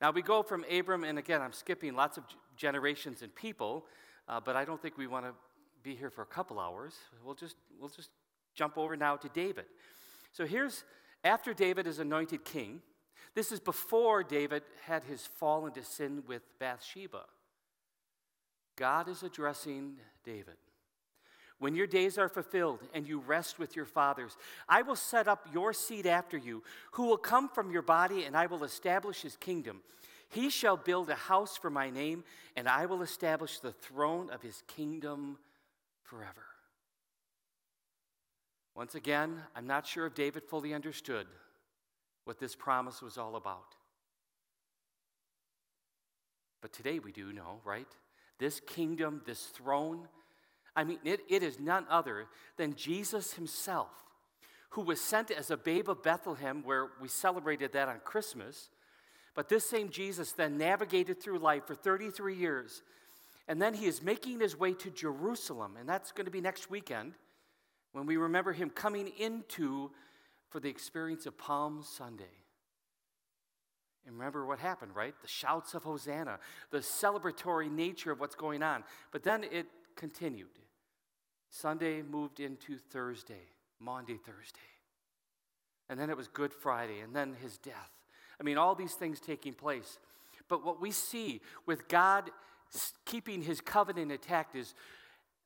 Now 0.00 0.10
we 0.12 0.22
go 0.22 0.42
from 0.42 0.64
Abram, 0.70 1.04
and 1.04 1.18
again, 1.18 1.42
I'm 1.42 1.52
skipping 1.52 1.94
lots 1.94 2.16
of 2.18 2.24
generations 2.56 3.22
and 3.22 3.34
people, 3.34 3.86
uh, 4.28 4.40
but 4.40 4.56
I 4.56 4.64
don't 4.64 4.80
think 4.80 4.96
we 4.96 5.06
want 5.06 5.26
to 5.26 5.32
be 5.82 5.94
here 5.94 6.10
for 6.10 6.22
a 6.22 6.26
couple 6.26 6.58
hours. 6.58 6.94
We'll 7.24 7.34
just, 7.34 7.56
we'll 7.80 7.88
just 7.88 8.10
jump 8.54 8.78
over 8.78 8.96
now 8.96 9.16
to 9.16 9.28
David. 9.28 9.64
So 10.32 10.46
here's 10.46 10.84
after 11.24 11.52
David 11.52 11.86
is 11.86 11.98
anointed 11.98 12.44
king, 12.44 12.80
This 13.34 13.52
is 13.52 13.60
before 13.60 14.22
David 14.22 14.62
had 14.86 15.04
his 15.04 15.26
fall 15.26 15.66
into 15.66 15.84
sin 15.84 16.22
with 16.26 16.42
Bathsheba. 16.58 17.24
God 18.76 19.08
is 19.08 19.22
addressing 19.22 19.96
David. 20.24 20.56
When 21.58 21.74
your 21.74 21.88
days 21.88 22.18
are 22.18 22.28
fulfilled 22.28 22.80
and 22.94 23.06
you 23.06 23.18
rest 23.18 23.58
with 23.58 23.74
your 23.74 23.84
fathers, 23.84 24.36
I 24.68 24.82
will 24.82 24.96
set 24.96 25.26
up 25.26 25.48
your 25.52 25.72
seed 25.72 26.06
after 26.06 26.36
you, 26.36 26.62
who 26.92 27.06
will 27.06 27.16
come 27.16 27.48
from 27.48 27.72
your 27.72 27.82
body, 27.82 28.24
and 28.24 28.36
I 28.36 28.46
will 28.46 28.62
establish 28.62 29.22
his 29.22 29.36
kingdom. 29.36 29.82
He 30.28 30.50
shall 30.50 30.76
build 30.76 31.10
a 31.10 31.16
house 31.16 31.56
for 31.56 31.70
my 31.70 31.90
name, 31.90 32.22
and 32.56 32.68
I 32.68 32.86
will 32.86 33.02
establish 33.02 33.58
the 33.58 33.72
throne 33.72 34.30
of 34.30 34.42
his 34.42 34.62
kingdom 34.68 35.38
forever. 36.04 36.44
Once 38.76 38.94
again, 38.94 39.42
I'm 39.56 39.66
not 39.66 39.86
sure 39.86 40.06
if 40.06 40.14
David 40.14 40.44
fully 40.44 40.72
understood 40.72 41.26
what 42.28 42.38
this 42.38 42.54
promise 42.54 43.00
was 43.00 43.16
all 43.16 43.36
about. 43.36 43.74
But 46.60 46.74
today 46.74 46.98
we 46.98 47.10
do 47.10 47.32
know, 47.32 47.62
right? 47.64 47.88
This 48.38 48.60
kingdom, 48.60 49.22
this 49.24 49.46
throne, 49.46 50.08
I 50.76 50.84
mean, 50.84 50.98
it, 51.04 51.20
it 51.30 51.42
is 51.42 51.58
none 51.58 51.86
other 51.88 52.26
than 52.58 52.74
Jesus 52.74 53.32
himself, 53.32 53.88
who 54.70 54.82
was 54.82 55.00
sent 55.00 55.30
as 55.30 55.50
a 55.50 55.56
babe 55.56 55.88
of 55.88 56.02
Bethlehem, 56.02 56.62
where 56.64 56.88
we 57.00 57.08
celebrated 57.08 57.72
that 57.72 57.88
on 57.88 58.00
Christmas. 58.04 58.68
But 59.34 59.48
this 59.48 59.64
same 59.64 59.88
Jesus 59.88 60.32
then 60.32 60.58
navigated 60.58 61.22
through 61.22 61.38
life 61.38 61.66
for 61.66 61.74
33 61.74 62.34
years. 62.34 62.82
And 63.48 63.60
then 63.62 63.72
he 63.72 63.86
is 63.86 64.02
making 64.02 64.40
his 64.40 64.54
way 64.54 64.74
to 64.74 64.90
Jerusalem, 64.90 65.78
and 65.80 65.88
that's 65.88 66.12
going 66.12 66.26
to 66.26 66.30
be 66.30 66.42
next 66.42 66.68
weekend 66.68 67.14
when 67.92 68.04
we 68.04 68.18
remember 68.18 68.52
him 68.52 68.68
coming 68.68 69.10
into 69.18 69.92
for 70.50 70.60
the 70.60 70.68
experience 70.68 71.26
of 71.26 71.36
Palm 71.36 71.82
Sunday. 71.82 72.24
And 74.06 74.16
remember 74.16 74.46
what 74.46 74.58
happened, 74.58 74.94
right? 74.94 75.14
The 75.20 75.28
shouts 75.28 75.74
of 75.74 75.84
Hosanna, 75.84 76.38
the 76.70 76.78
celebratory 76.78 77.70
nature 77.70 78.10
of 78.10 78.20
what's 78.20 78.34
going 78.34 78.62
on. 78.62 78.84
But 79.12 79.22
then 79.22 79.44
it 79.44 79.66
continued. 79.96 80.48
Sunday 81.50 82.02
moved 82.02 82.40
into 82.40 82.78
Thursday, 82.78 83.48
Maundy, 83.80 84.16
Thursday. 84.16 84.60
And 85.90 85.98
then 86.00 86.08
it 86.10 86.16
was 86.16 86.28
Good 86.28 86.52
Friday, 86.52 87.00
and 87.00 87.14
then 87.14 87.36
his 87.42 87.58
death. 87.58 87.90
I 88.40 88.44
mean, 88.44 88.56
all 88.56 88.74
these 88.74 88.94
things 88.94 89.20
taking 89.20 89.52
place. 89.52 89.98
But 90.48 90.64
what 90.64 90.80
we 90.80 90.90
see 90.90 91.40
with 91.66 91.88
God 91.88 92.30
keeping 93.04 93.42
his 93.42 93.60
covenant 93.60 94.12
intact 94.12 94.54
is 94.54 94.74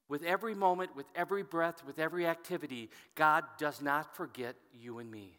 with 0.08 0.22
every 0.24 0.54
moment, 0.54 0.94
with 0.94 1.06
every 1.14 1.42
breath, 1.42 1.84
with 1.86 1.98
every 1.98 2.26
activity, 2.26 2.90
God 3.14 3.44
does 3.58 3.80
not 3.80 4.14
forget 4.16 4.56
you 4.72 4.98
and 4.98 5.10
me. 5.10 5.38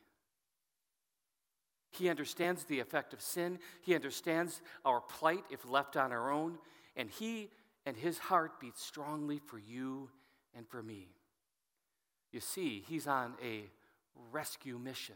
He 1.91 2.09
understands 2.09 2.63
the 2.63 2.79
effect 2.79 3.13
of 3.13 3.21
sin. 3.21 3.59
He 3.81 3.93
understands 3.93 4.61
our 4.83 4.99
plight 4.99 5.43
if 5.51 5.69
left 5.69 5.95
on 5.95 6.11
our 6.11 6.31
own. 6.31 6.57
And 6.95 7.09
He 7.09 7.49
and 7.85 7.95
His 7.95 8.17
heart 8.17 8.59
beats 8.59 8.83
strongly 8.83 9.39
for 9.39 9.59
you 9.59 10.09
and 10.55 10.67
for 10.67 10.81
me. 10.81 11.09
You 12.31 12.39
see, 12.39 12.83
He's 12.87 13.05
on 13.05 13.33
a 13.43 13.65
rescue 14.31 14.79
mission. 14.79 15.15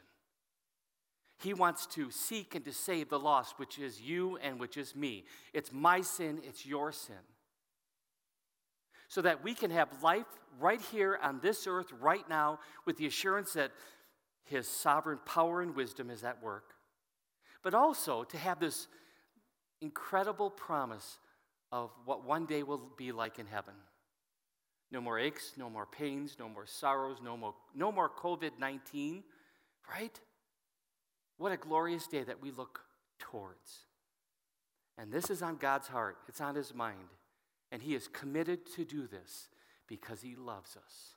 He 1.40 1.54
wants 1.54 1.88
to 1.88 2.12
seek 2.12 2.54
and 2.54 2.66
to 2.66 2.74
save 2.74 3.10
the 3.10 3.20
lost, 3.20 3.58
which 3.58 3.80
is 3.80 4.02
you 4.02 4.38
and 4.38 4.60
which 4.60 4.78
is 4.78 4.96
me. 4.96 5.26
It's 5.54 5.72
my 5.72 6.02
sin, 6.02 6.42
it's 6.44 6.66
your 6.66 6.92
sin 6.92 7.16
so 9.08 9.22
that 9.22 9.44
we 9.44 9.54
can 9.54 9.72
have 9.72 10.04
life 10.04 10.26
right 10.60 10.82
here 10.82 11.20
on 11.22 11.40
this 11.42 11.68
earth, 11.68 11.92
right 12.00 12.28
now, 12.30 12.60
with 12.86 12.98
the 12.98 13.06
assurance 13.06 13.54
that 13.54 13.72
His 14.44 14.68
sovereign 14.68 15.20
power 15.26 15.62
and 15.62 15.76
wisdom 15.76 16.10
is 16.10 16.24
at 16.24 16.42
work, 16.42 16.74
but 17.64 17.74
also 17.74 18.24
to 18.26 18.38
have 18.38 18.60
this 18.60 18.88
incredible 19.82 20.50
promise 20.50 21.20
of 21.72 21.92
what 22.06 22.26
one 22.26 22.46
day 22.46 22.64
will 22.64 22.82
be 22.98 23.12
like 23.12 23.40
in 23.40 23.46
heaven. 23.46 23.74
No 24.92 25.02
more 25.02 25.20
aches, 25.20 25.54
no 25.58 25.70
more 25.70 25.86
pains, 25.86 26.38
no 26.40 26.48
more 26.48 26.66
sorrows, 26.66 27.18
no 27.22 27.36
more, 27.36 27.54
no 27.76 27.92
more 27.92 28.10
COVID 28.10 28.52
19, 28.58 29.24
right? 29.92 30.20
What 31.38 31.52
a 31.52 31.58
glorious 31.58 32.08
day 32.08 32.24
that 32.24 32.42
we 32.42 32.52
look 32.52 32.82
towards. 33.20 33.86
And 34.98 35.12
this 35.12 35.30
is 35.30 35.42
on 35.42 35.58
God's 35.58 35.88
heart, 35.88 36.18
it's 36.28 36.42
on 36.42 36.56
His 36.56 36.74
mind. 36.74 37.10
And 37.72 37.82
He 37.82 37.96
is 37.96 38.08
committed 38.08 38.66
to 38.76 38.86
do 38.86 39.08
this 39.08 39.50
because 39.88 40.22
He 40.22 40.36
loves 40.36 40.78
us. 40.78 41.14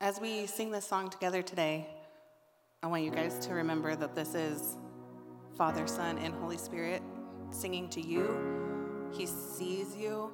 As 0.00 0.20
we 0.20 0.44
sing 0.44 0.70
this 0.70 0.84
song 0.84 1.08
together 1.08 1.40
today, 1.40 1.86
I 2.82 2.88
want 2.88 3.04
you 3.04 3.10
guys 3.10 3.38
to 3.46 3.54
remember 3.54 3.96
that 3.96 4.14
this 4.14 4.34
is 4.34 4.76
Father, 5.56 5.86
Son, 5.86 6.18
and 6.18 6.34
Holy 6.34 6.58
Spirit 6.58 7.02
singing 7.48 7.88
to 7.88 8.02
you. 8.02 9.08
He 9.16 9.24
sees 9.24 9.96
you, 9.96 10.30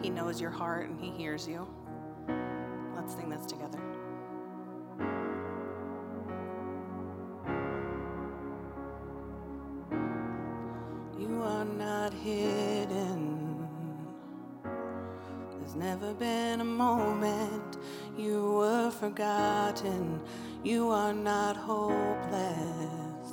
He 0.00 0.08
knows 0.08 0.40
your 0.40 0.50
heart, 0.50 0.88
and 0.88 0.98
He 0.98 1.10
hears 1.10 1.46
you. 1.46 1.68
Let's 2.96 3.14
sing 3.14 3.28
this 3.28 3.44
together. 3.44 3.80
There's 15.72 15.84
never 15.84 16.12
been 16.12 16.60
a 16.60 16.64
moment 16.64 17.78
you 18.18 18.56
were 18.56 18.90
forgotten. 18.90 20.20
You 20.62 20.90
are 20.90 21.14
not 21.14 21.56
hopeless. 21.56 23.30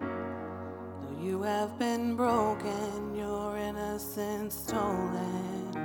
Though 0.00 1.18
you 1.20 1.42
have 1.42 1.78
been 1.78 2.16
broken, 2.16 3.14
your 3.14 3.58
innocence 3.58 4.54
stolen. 4.54 5.76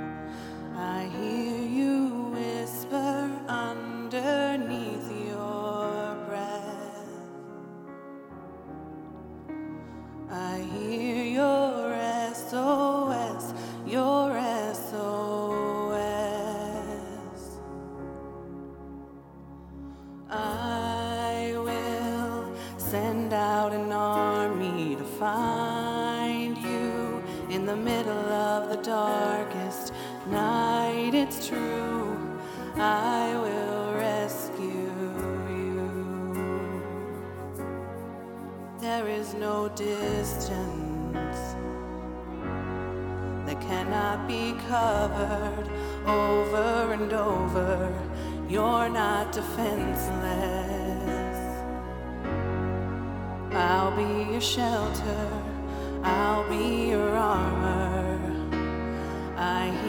I 0.74 1.04
hear 1.18 1.60
you 1.68 2.30
whisper 2.32 3.30
underneath 3.46 4.53
darkest 28.94 29.92
night. 30.30 31.12
It's 31.22 31.48
true, 31.48 32.16
I 32.76 33.22
will 33.44 33.86
rescue 33.94 34.94
you. 35.60 35.90
There 38.86 39.08
is 39.08 39.34
no 39.46 39.56
distance 39.70 41.40
that 43.46 43.58
cannot 43.68 44.18
be 44.28 44.44
covered 44.68 45.66
over 46.06 46.92
and 46.96 47.12
over. 47.12 47.76
You're 48.48 48.88
not 49.02 49.32
defenseless. 49.32 51.38
I'll 53.68 53.94
be 54.02 54.10
your 54.32 54.46
shelter, 54.56 55.24
I'll 56.02 56.46
be 56.48 56.66
your 56.92 57.10
armor. 57.36 57.83
I 59.44 59.83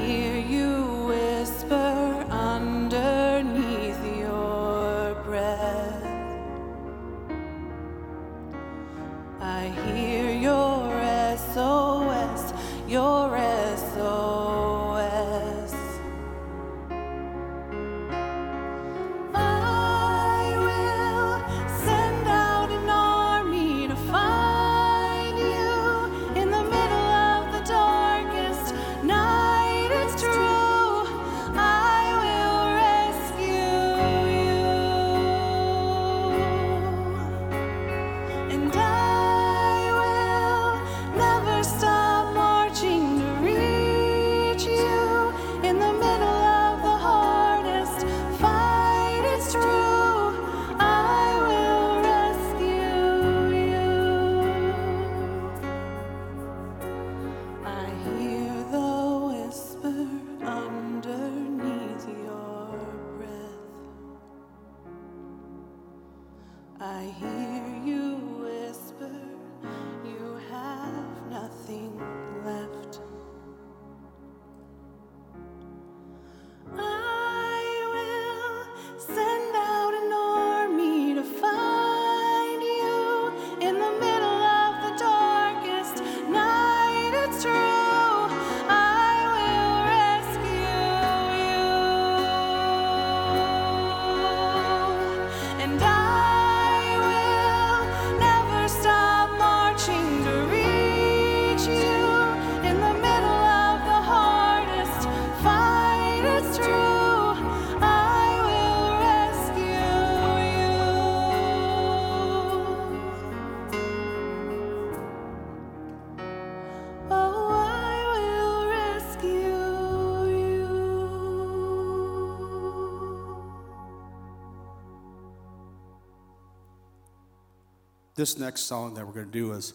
this 128.15 128.37
next 128.37 128.61
song 128.61 128.93
that 128.93 129.05
we're 129.05 129.13
going 129.13 129.25
to 129.25 129.31
do 129.31 129.51
is 129.51 129.73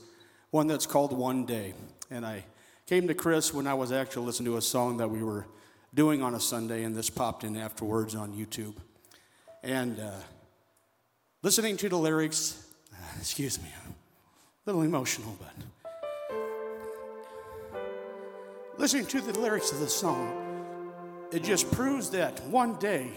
one 0.50 0.66
that's 0.66 0.86
called 0.86 1.12
One 1.12 1.44
Day. 1.44 1.74
And 2.10 2.26
I 2.26 2.44
came 2.86 3.06
to 3.08 3.14
Chris 3.14 3.52
when 3.52 3.66
I 3.66 3.74
was 3.74 3.92
actually 3.92 4.26
listening 4.26 4.52
to 4.52 4.56
a 4.56 4.62
song 4.62 4.96
that 4.96 5.08
we 5.08 5.22
were 5.22 5.46
doing 5.94 6.22
on 6.22 6.34
a 6.34 6.40
Sunday, 6.40 6.84
and 6.84 6.96
this 6.96 7.10
popped 7.10 7.44
in 7.44 7.56
afterwards 7.56 8.14
on 8.14 8.32
YouTube. 8.32 8.74
And 9.62 10.00
uh, 10.00 10.12
listening 11.42 11.76
to 11.78 11.88
the 11.88 11.96
lyrics, 11.96 12.66
excuse 13.18 13.60
me, 13.60 13.68
I'm 13.84 13.90
a 13.92 13.94
little 14.66 14.82
emotional, 14.82 15.36
but 15.38 15.52
listening 18.78 19.06
to 19.06 19.20
the 19.20 19.38
lyrics 19.38 19.70
of 19.72 19.80
this 19.80 19.94
song, 19.94 20.86
it 21.30 21.44
just 21.44 21.70
proves 21.70 22.10
that 22.10 22.42
one 22.46 22.78
day 22.78 23.10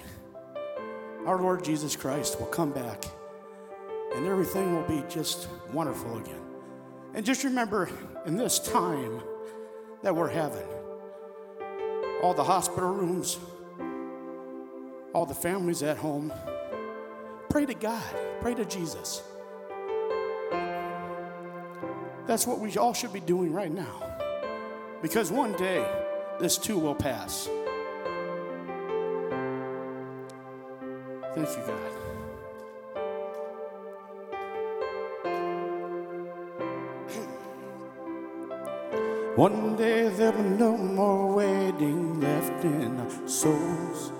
our 1.26 1.42
Lord 1.42 1.64
Jesus 1.64 1.96
Christ 1.96 2.40
will 2.40 2.48
come 2.48 2.72
back 2.72 3.06
and 4.15 4.28
everything 4.28 4.76
will 4.76 4.88
be 4.88 5.04
just 5.10 5.47
wonderful 5.71 6.17
again. 6.17 6.41
And 7.13 7.26
just 7.26 7.43
remember 7.43 7.89
in 8.26 8.36
this 8.38 8.60
time 8.60 9.21
that 10.02 10.15
we're 10.15 10.30
having, 10.30 10.67
all 12.21 12.34
the 12.34 12.43
hospital 12.43 12.93
rooms, 12.93 13.38
all 15.13 15.26
the 15.26 15.36
families 15.36 15.84
at 15.84 15.97
home, 15.97 16.34
pray 17.49 17.65
to 17.65 17.73
God, 17.73 18.04
pray 18.41 18.56
to 18.56 18.65
Jesus. 18.65 19.21
That's 22.26 22.47
what 22.47 22.60
we 22.60 22.76
all 22.78 22.93
should 22.93 23.13
be 23.13 23.19
doing 23.19 23.52
right 23.52 23.71
now. 23.71 24.17
Because 25.02 25.32
one 25.32 25.52
day, 25.54 25.86
this 26.39 26.58
too 26.58 26.80
will 26.80 26.95
pass. 26.95 27.49
Thank 31.36 31.49
you, 31.49 31.63
God. 31.67 32.03
One 39.36 39.76
day 39.76 40.10
there'll 40.10 40.43
be 40.43 40.43
no 40.43 40.78
more 40.78 41.34
waiting 41.34 42.22
left 42.22 42.63
in 42.63 43.00
our 43.00 43.28
souls. 43.28 44.12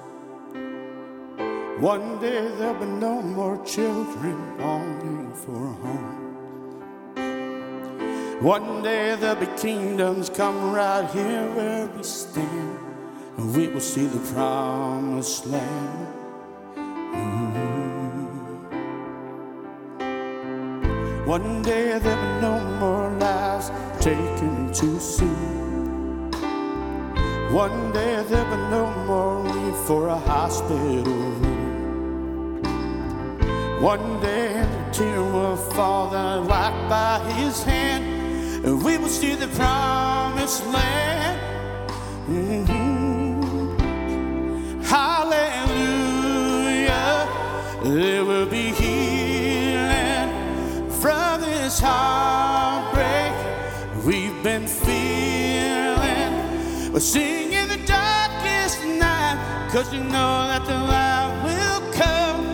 One 1.80 2.20
day 2.20 2.48
there'll 2.58 2.80
be 2.80 2.88
no 2.88 3.22
more 3.22 3.64
children 3.64 4.58
longing 4.58 5.32
for 5.34 5.74
home. 5.86 6.20
One 8.42 8.82
day 8.82 9.16
there'll 9.16 9.36
be 9.40 9.46
kingdoms 9.56 10.32
come 10.32 10.74
right 10.74 11.08
here 11.12 11.48
where 11.54 11.86
we 11.86 12.02
stand, 12.02 12.80
and 13.38 13.56
we 13.56 13.68
will 13.68 13.82
see 13.82 14.08
the 14.08 14.20
promised 14.34 15.46
land. 15.46 16.08
Mm-hmm. 16.76 17.54
One 21.28 21.62
day 21.62 22.00
there'll 22.00 22.20
be 22.20 22.42
no 22.42 22.60
more 22.80 23.03
taken 24.04 24.74
too 24.74 25.00
soon. 25.00 26.30
One 27.54 27.94
day 27.94 28.22
there'll 28.28 28.52
be 28.52 28.58
no 28.70 28.92
more 29.08 29.42
need 29.46 29.76
for 29.88 30.10
a 30.10 30.18
hospital 30.18 31.04
room. 31.06 32.62
One 33.82 34.20
day 34.20 34.68
the 34.74 34.92
tear 34.92 35.22
will 35.22 35.56
fall 35.56 36.10
that 36.10 36.44
wiped 36.44 36.90
by 36.90 37.20
his 37.40 37.64
hand, 37.64 38.04
and 38.66 38.84
we 38.84 38.98
will 38.98 39.08
see 39.08 39.36
the 39.36 39.48
promised 39.60 40.66
land. 40.68 41.40
Mhm. 42.28 43.80
Hallelujah. 44.84 46.10
There 47.84 48.26
will 48.26 48.48
be 48.48 48.66
healing 48.82 50.30
from 51.02 51.40
this 51.40 51.80
been 51.80 52.53
feeling. 54.86 56.34
We're 56.92 57.00
singing 57.00 57.54
in 57.54 57.68
the 57.70 57.82
darkest 57.86 58.84
night, 58.86 59.38
cause 59.72 59.94
you 59.94 60.04
know 60.04 60.48
that 60.52 60.66
the 60.66 60.78
light 60.94 61.32
will 61.46 61.82
come 61.94 62.46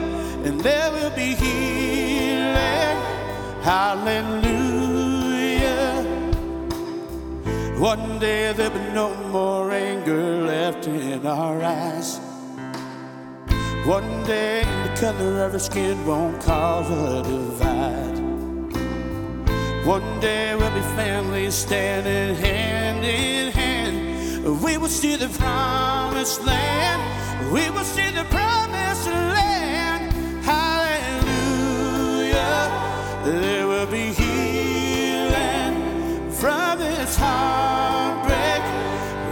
and 0.46 0.62
there 0.62 0.92
will 0.92 1.12
be 1.12 1.36
healing. 1.36 2.98
Hallelujah. 3.62 4.70
One 7.80 8.20
day 8.20 8.54
there'll 8.54 8.74
be 8.74 8.80
no 8.94 9.16
more 9.30 9.72
anger 9.72 10.44
left 10.44 10.88
in 10.88 11.26
our 11.26 11.62
eyes. 11.64 12.20
One 13.86 14.24
day 14.26 14.64
the 14.86 14.94
color 15.00 15.46
of 15.46 15.54
our 15.54 15.60
skin 15.60 16.06
won't 16.06 16.42
cause 16.42 16.90
a 16.90 17.24
divide. 17.24 18.19
One 19.86 20.20
day 20.20 20.56
we'll 20.56 20.72
be 20.72 20.82
families 20.82 21.56
standing 21.56 22.36
hand 22.36 23.06
in 23.06 23.52
hand. 23.52 24.62
We 24.62 24.78
will 24.78 24.90
see 24.90 25.16
the 25.16 25.30
promised 25.30 26.46
land. 26.46 27.02
We 27.52 27.70
will 27.72 27.86
see 27.86 28.12
the 28.12 28.26
promised 28.26 29.08
land. 29.08 30.14
Hallelujah. 30.44 31.62
There 33.24 33.68
will 33.68 33.88
be 33.88 34.12
healing 34.12 35.76
from 36.30 36.78
this 36.80 37.16
heartbreak 37.16 38.64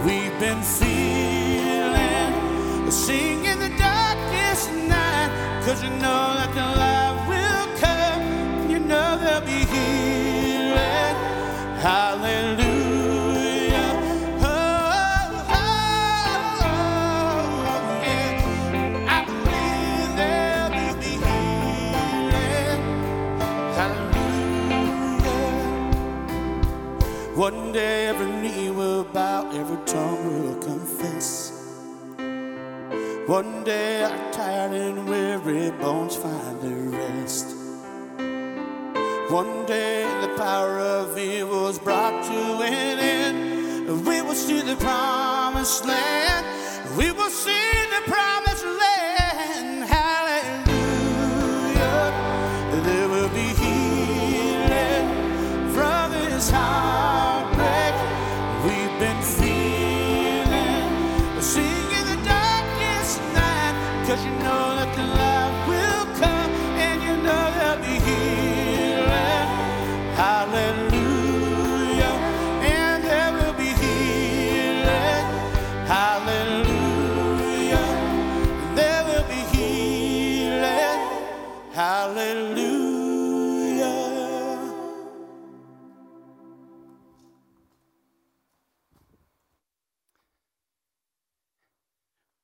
we've 0.04 0.38
been 0.40 0.62
feeling. 0.62 2.34
Sing 2.90 3.44
in 3.44 3.58
the 3.58 3.70
darkest 3.78 4.72
night, 4.72 5.30
cause 5.64 5.82
you 5.84 5.90
know 5.90 6.34
that 6.38 6.52
the 6.54 6.60
light 6.80 6.97
day 27.78 28.06
every 28.08 28.32
knee 28.42 28.70
will 28.70 29.04
bow, 29.04 29.48
every 29.52 29.80
tongue 29.86 30.24
will 30.42 30.58
confess. 30.70 31.28
One 33.28 33.62
day 33.62 34.02
our 34.02 34.32
tired 34.32 34.72
and 34.72 35.08
weary 35.08 35.70
bones 35.82 36.16
find 36.16 36.56
their 36.60 36.84
rest. 37.00 37.46
One 39.30 39.54
day 39.66 40.02
the 40.24 40.32
power 40.36 40.80
of 40.80 41.16
evil 41.16 41.68
is 41.68 41.78
brought 41.78 42.18
to 42.30 42.40
an 42.66 42.98
end. 43.16 44.06
We 44.08 44.22
will 44.22 44.40
see 44.46 44.60
the 44.60 44.76
promised 44.76 45.86
land. 45.86 46.44
We 46.98 47.12
will 47.12 47.34
see 47.44 47.70
the 47.94 48.02
promised 48.10 48.66
land. 48.80 48.97
Hallelujah. 81.78 82.74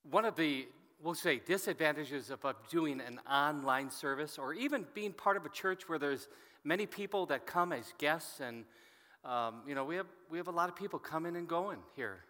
One 0.09 0.25
of 0.25 0.37
the, 0.37 0.69
we'll 1.03 1.17
say, 1.17 1.41
disadvantages 1.45 2.31
of, 2.31 2.45
of 2.45 2.55
doing 2.71 3.01
an 3.01 3.19
online 3.29 3.91
service 3.91 4.39
or 4.39 4.55
even 4.55 4.87
being 4.95 5.13
part 5.13 5.37
of 5.37 5.45
a 5.45 5.49
church 5.49 5.89
where 5.89 5.99
there's 5.99 6.29
many 6.63 6.87
people 6.87 7.27
that 7.27 7.45
come 7.45 7.73
as 7.73 7.93
guests 7.99 8.39
and, 8.39 8.65
um, 9.25 9.63
you 9.67 9.75
know, 9.75 9.85
we 9.85 9.97
have, 9.97 10.07
we 10.31 10.39
have 10.39 10.47
a 10.47 10.53
lot 10.53 10.69
of 10.69 10.77
people 10.77 11.01
coming 11.01 11.35
and 11.35 11.49
going 11.49 11.81
here, 11.97 12.21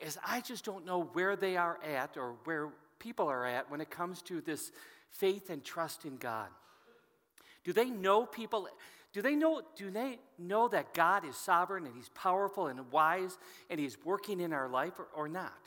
is 0.00 0.16
I 0.26 0.40
just 0.40 0.64
don't 0.64 0.86
know 0.86 1.02
where 1.12 1.36
they 1.36 1.58
are 1.58 1.78
at 1.84 2.16
or 2.16 2.36
where 2.44 2.70
people 2.98 3.28
are 3.28 3.44
at 3.44 3.70
when 3.70 3.82
it 3.82 3.90
comes 3.90 4.22
to 4.22 4.40
this 4.40 4.72
faith 5.10 5.50
and 5.50 5.64
trust 5.64 6.04
in 6.04 6.16
God. 6.16 6.48
Do 7.64 7.72
they 7.72 7.90
know 7.90 8.26
people? 8.26 8.68
Do 9.12 9.22
they 9.22 9.34
know, 9.34 9.62
do 9.76 9.90
they 9.90 10.18
know 10.38 10.68
that 10.68 10.94
God 10.94 11.24
is 11.24 11.36
sovereign 11.36 11.84
and 11.84 11.94
He's 11.94 12.08
powerful 12.10 12.68
and 12.68 12.90
wise 12.92 13.38
and 13.68 13.80
He's 13.80 13.96
working 14.04 14.40
in 14.40 14.52
our 14.52 14.68
life 14.68 14.98
or, 14.98 15.08
or 15.14 15.28
not? 15.28 15.58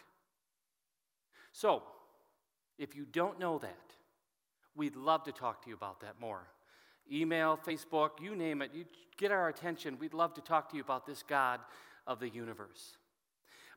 So, 1.51 1.83
if 2.79 2.95
you 2.95 3.05
don't 3.11 3.39
know 3.39 3.59
that, 3.59 3.77
we'd 4.75 4.95
love 4.95 5.23
to 5.25 5.31
talk 5.31 5.61
to 5.63 5.69
you 5.69 5.75
about 5.75 5.99
that 6.01 6.19
more. 6.19 6.47
email, 7.11 7.59
Facebook, 7.67 8.21
you 8.21 8.35
name 8.35 8.61
it. 8.61 8.71
You 8.73 8.85
get 9.17 9.31
our 9.31 9.49
attention. 9.49 9.99
We'd 9.99 10.13
love 10.13 10.33
to 10.35 10.41
talk 10.41 10.69
to 10.69 10.77
you 10.77 10.81
about 10.81 11.05
this 11.05 11.21
God 11.21 11.59
of 12.07 12.19
the 12.19 12.29
universe. 12.29 12.97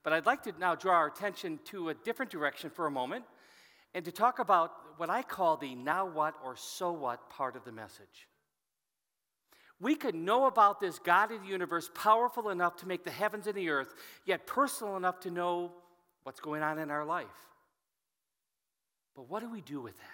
But 0.03 0.13
I'd 0.13 0.27
like 0.27 0.45
to 0.45 0.55
now 0.59 0.77
draw 0.77 0.95
our 0.95 1.09
attention 1.09 1.59
to 1.67 1.89
a 1.89 1.95
different 1.95 2.31
direction 2.31 2.71
for 2.71 2.87
a 2.87 2.91
moment 2.91 3.25
and 3.97 4.05
to 4.05 4.13
talk 4.13 4.41
about 4.41 4.73
what 4.99 5.09
I 5.09 5.23
call 5.23 5.57
the 5.57 5.75
now 5.75 6.05
what 6.05 6.35
or 6.45 6.55
so 6.55 6.93
what 6.93 7.31
part 7.31 7.57
of 7.57 7.65
the 7.65 7.73
message. 7.73 8.29
We 9.81 9.95
could 9.95 10.15
know 10.15 10.45
about 10.45 10.81
this 10.81 10.99
God 10.99 11.33
of 11.33 11.41
the 11.41 11.49
universe, 11.49 11.91
powerful 11.95 12.51
enough 12.51 12.77
to 12.77 12.89
make 12.89 13.05
the 13.05 13.11
heavens 13.11 13.47
and 13.47 13.57
the 13.57 13.71
earth, 13.71 13.95
yet 14.27 14.47
personal 14.47 14.99
enough 14.99 15.21
to 15.21 15.31
know 15.31 15.73
what's 16.25 16.41
going 16.41 16.63
on 16.63 16.79
in 16.79 16.91
our 16.91 17.07
life. 17.07 17.27
But 19.15 19.31
what 19.31 19.41
do 19.41 19.51
we 19.51 19.63
do 19.63 19.81
with 19.81 19.97
that? 19.97 20.05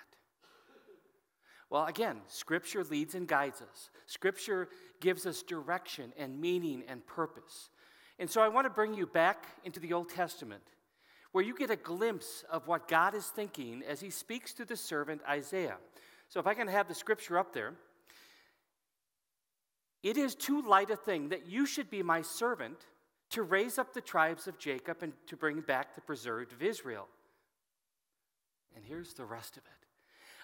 Well, 1.68 1.86
again, 1.86 2.18
Scripture 2.28 2.84
leads 2.84 3.16
and 3.16 3.26
guides 3.26 3.62
us. 3.62 3.90
Scripture 4.06 4.68
gives 5.00 5.26
us 5.26 5.42
direction 5.42 6.12
and 6.16 6.40
meaning 6.40 6.84
and 6.86 7.04
purpose. 7.04 7.70
And 8.20 8.30
so 8.30 8.42
I 8.42 8.48
want 8.48 8.66
to 8.66 8.70
bring 8.70 8.94
you 8.94 9.08
back 9.08 9.46
into 9.64 9.80
the 9.80 9.92
Old 9.92 10.08
Testament, 10.08 10.62
where 11.32 11.44
you 11.44 11.56
get 11.56 11.70
a 11.70 11.76
glimpse 11.76 12.44
of 12.50 12.68
what 12.68 12.88
God 12.88 13.14
is 13.14 13.26
thinking 13.26 13.82
as 13.88 14.00
he 14.00 14.10
speaks 14.10 14.52
to 14.54 14.64
the 14.64 14.76
servant 14.76 15.22
Isaiah. 15.28 15.78
So 16.28 16.40
if 16.40 16.46
I 16.46 16.54
can 16.54 16.68
have 16.68 16.88
the 16.88 16.94
Scripture 16.94 17.38
up 17.38 17.52
there. 17.52 17.74
It 20.02 20.16
is 20.16 20.34
too 20.34 20.62
light 20.62 20.90
a 20.90 20.96
thing 20.96 21.28
that 21.28 21.46
you 21.46 21.64
should 21.64 21.88
be 21.90 22.02
my 22.02 22.22
servant 22.22 22.78
to 23.30 23.42
raise 23.42 23.78
up 23.78 23.94
the 23.94 24.00
tribes 24.00 24.46
of 24.46 24.58
Jacob 24.58 25.02
and 25.02 25.12
to 25.26 25.36
bring 25.36 25.60
back 25.60 25.94
the 25.94 26.00
preserved 26.00 26.52
of 26.52 26.62
Israel. 26.62 27.08
And 28.74 28.84
here's 28.84 29.14
the 29.14 29.24
rest 29.24 29.56
of 29.56 29.62
it 29.64 29.86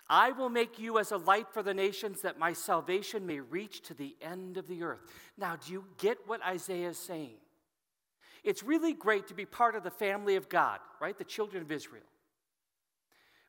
I 0.08 0.32
will 0.32 0.48
make 0.48 0.78
you 0.78 0.98
as 0.98 1.12
a 1.12 1.18
light 1.18 1.48
for 1.52 1.62
the 1.62 1.74
nations 1.74 2.22
that 2.22 2.38
my 2.38 2.52
salvation 2.52 3.26
may 3.26 3.40
reach 3.40 3.82
to 3.82 3.94
the 3.94 4.16
end 4.22 4.56
of 4.56 4.68
the 4.68 4.82
earth. 4.82 5.00
Now, 5.36 5.56
do 5.56 5.72
you 5.72 5.84
get 5.98 6.18
what 6.26 6.42
Isaiah 6.42 6.90
is 6.90 6.98
saying? 6.98 7.36
It's 8.44 8.62
really 8.62 8.92
great 8.92 9.28
to 9.28 9.34
be 9.34 9.44
part 9.44 9.74
of 9.74 9.82
the 9.82 9.90
family 9.90 10.36
of 10.36 10.48
God, 10.48 10.80
right? 11.00 11.16
The 11.16 11.24
children 11.24 11.62
of 11.62 11.72
Israel. 11.72 12.02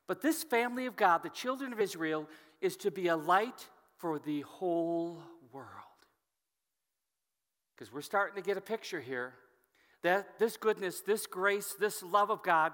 But 0.06 0.22
this 0.22 0.42
family 0.42 0.86
of 0.86 0.96
God, 0.96 1.22
the 1.22 1.30
children 1.30 1.72
of 1.72 1.80
Israel, 1.80 2.28
is 2.60 2.76
to 2.78 2.90
be 2.90 3.08
a 3.08 3.16
light 3.16 3.68
for 3.96 4.18
the 4.18 4.40
whole 4.42 5.22
world. 5.52 5.66
Because 7.74 7.92
we're 7.92 8.00
starting 8.02 8.42
to 8.42 8.46
get 8.46 8.56
a 8.56 8.60
picture 8.60 9.00
here 9.00 9.34
that 10.02 10.38
this 10.38 10.56
goodness, 10.56 11.00
this 11.00 11.26
grace, 11.26 11.74
this 11.78 12.02
love 12.02 12.30
of 12.30 12.42
God 12.42 12.72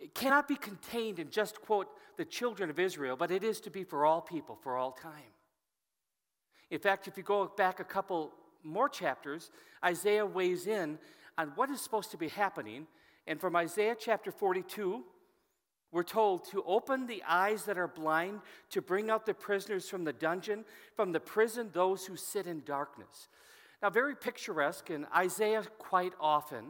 it 0.00 0.14
cannot 0.14 0.48
be 0.48 0.56
contained 0.56 1.18
in 1.18 1.30
just, 1.30 1.60
quote, 1.60 1.88
the 2.16 2.24
children 2.24 2.70
of 2.70 2.78
Israel, 2.78 3.16
but 3.16 3.30
it 3.30 3.44
is 3.44 3.60
to 3.60 3.70
be 3.70 3.84
for 3.84 4.06
all 4.06 4.22
people, 4.22 4.58
for 4.62 4.76
all 4.76 4.92
time. 4.92 5.12
In 6.70 6.78
fact, 6.78 7.06
if 7.06 7.18
you 7.18 7.22
go 7.22 7.52
back 7.54 7.80
a 7.80 7.84
couple 7.84 8.32
more 8.64 8.88
chapters, 8.88 9.50
Isaiah 9.84 10.24
weighs 10.24 10.66
in 10.66 10.98
on 11.40 11.52
what 11.54 11.70
is 11.70 11.80
supposed 11.80 12.10
to 12.10 12.18
be 12.18 12.28
happening. 12.28 12.86
And 13.26 13.40
from 13.40 13.56
Isaiah 13.56 13.96
chapter 13.98 14.30
42, 14.30 15.02
we're 15.90 16.02
told 16.02 16.44
to 16.50 16.62
open 16.64 17.06
the 17.06 17.22
eyes 17.26 17.64
that 17.64 17.78
are 17.78 17.88
blind, 17.88 18.40
to 18.70 18.82
bring 18.82 19.10
out 19.10 19.24
the 19.24 19.34
prisoners 19.34 19.88
from 19.88 20.04
the 20.04 20.12
dungeon, 20.12 20.64
from 20.94 21.12
the 21.12 21.20
prison, 21.20 21.70
those 21.72 22.04
who 22.04 22.16
sit 22.16 22.46
in 22.46 22.62
darkness. 22.64 23.28
Now, 23.82 23.88
very 23.88 24.14
picturesque, 24.14 24.90
and 24.90 25.06
Isaiah 25.16 25.64
quite 25.78 26.12
often 26.20 26.64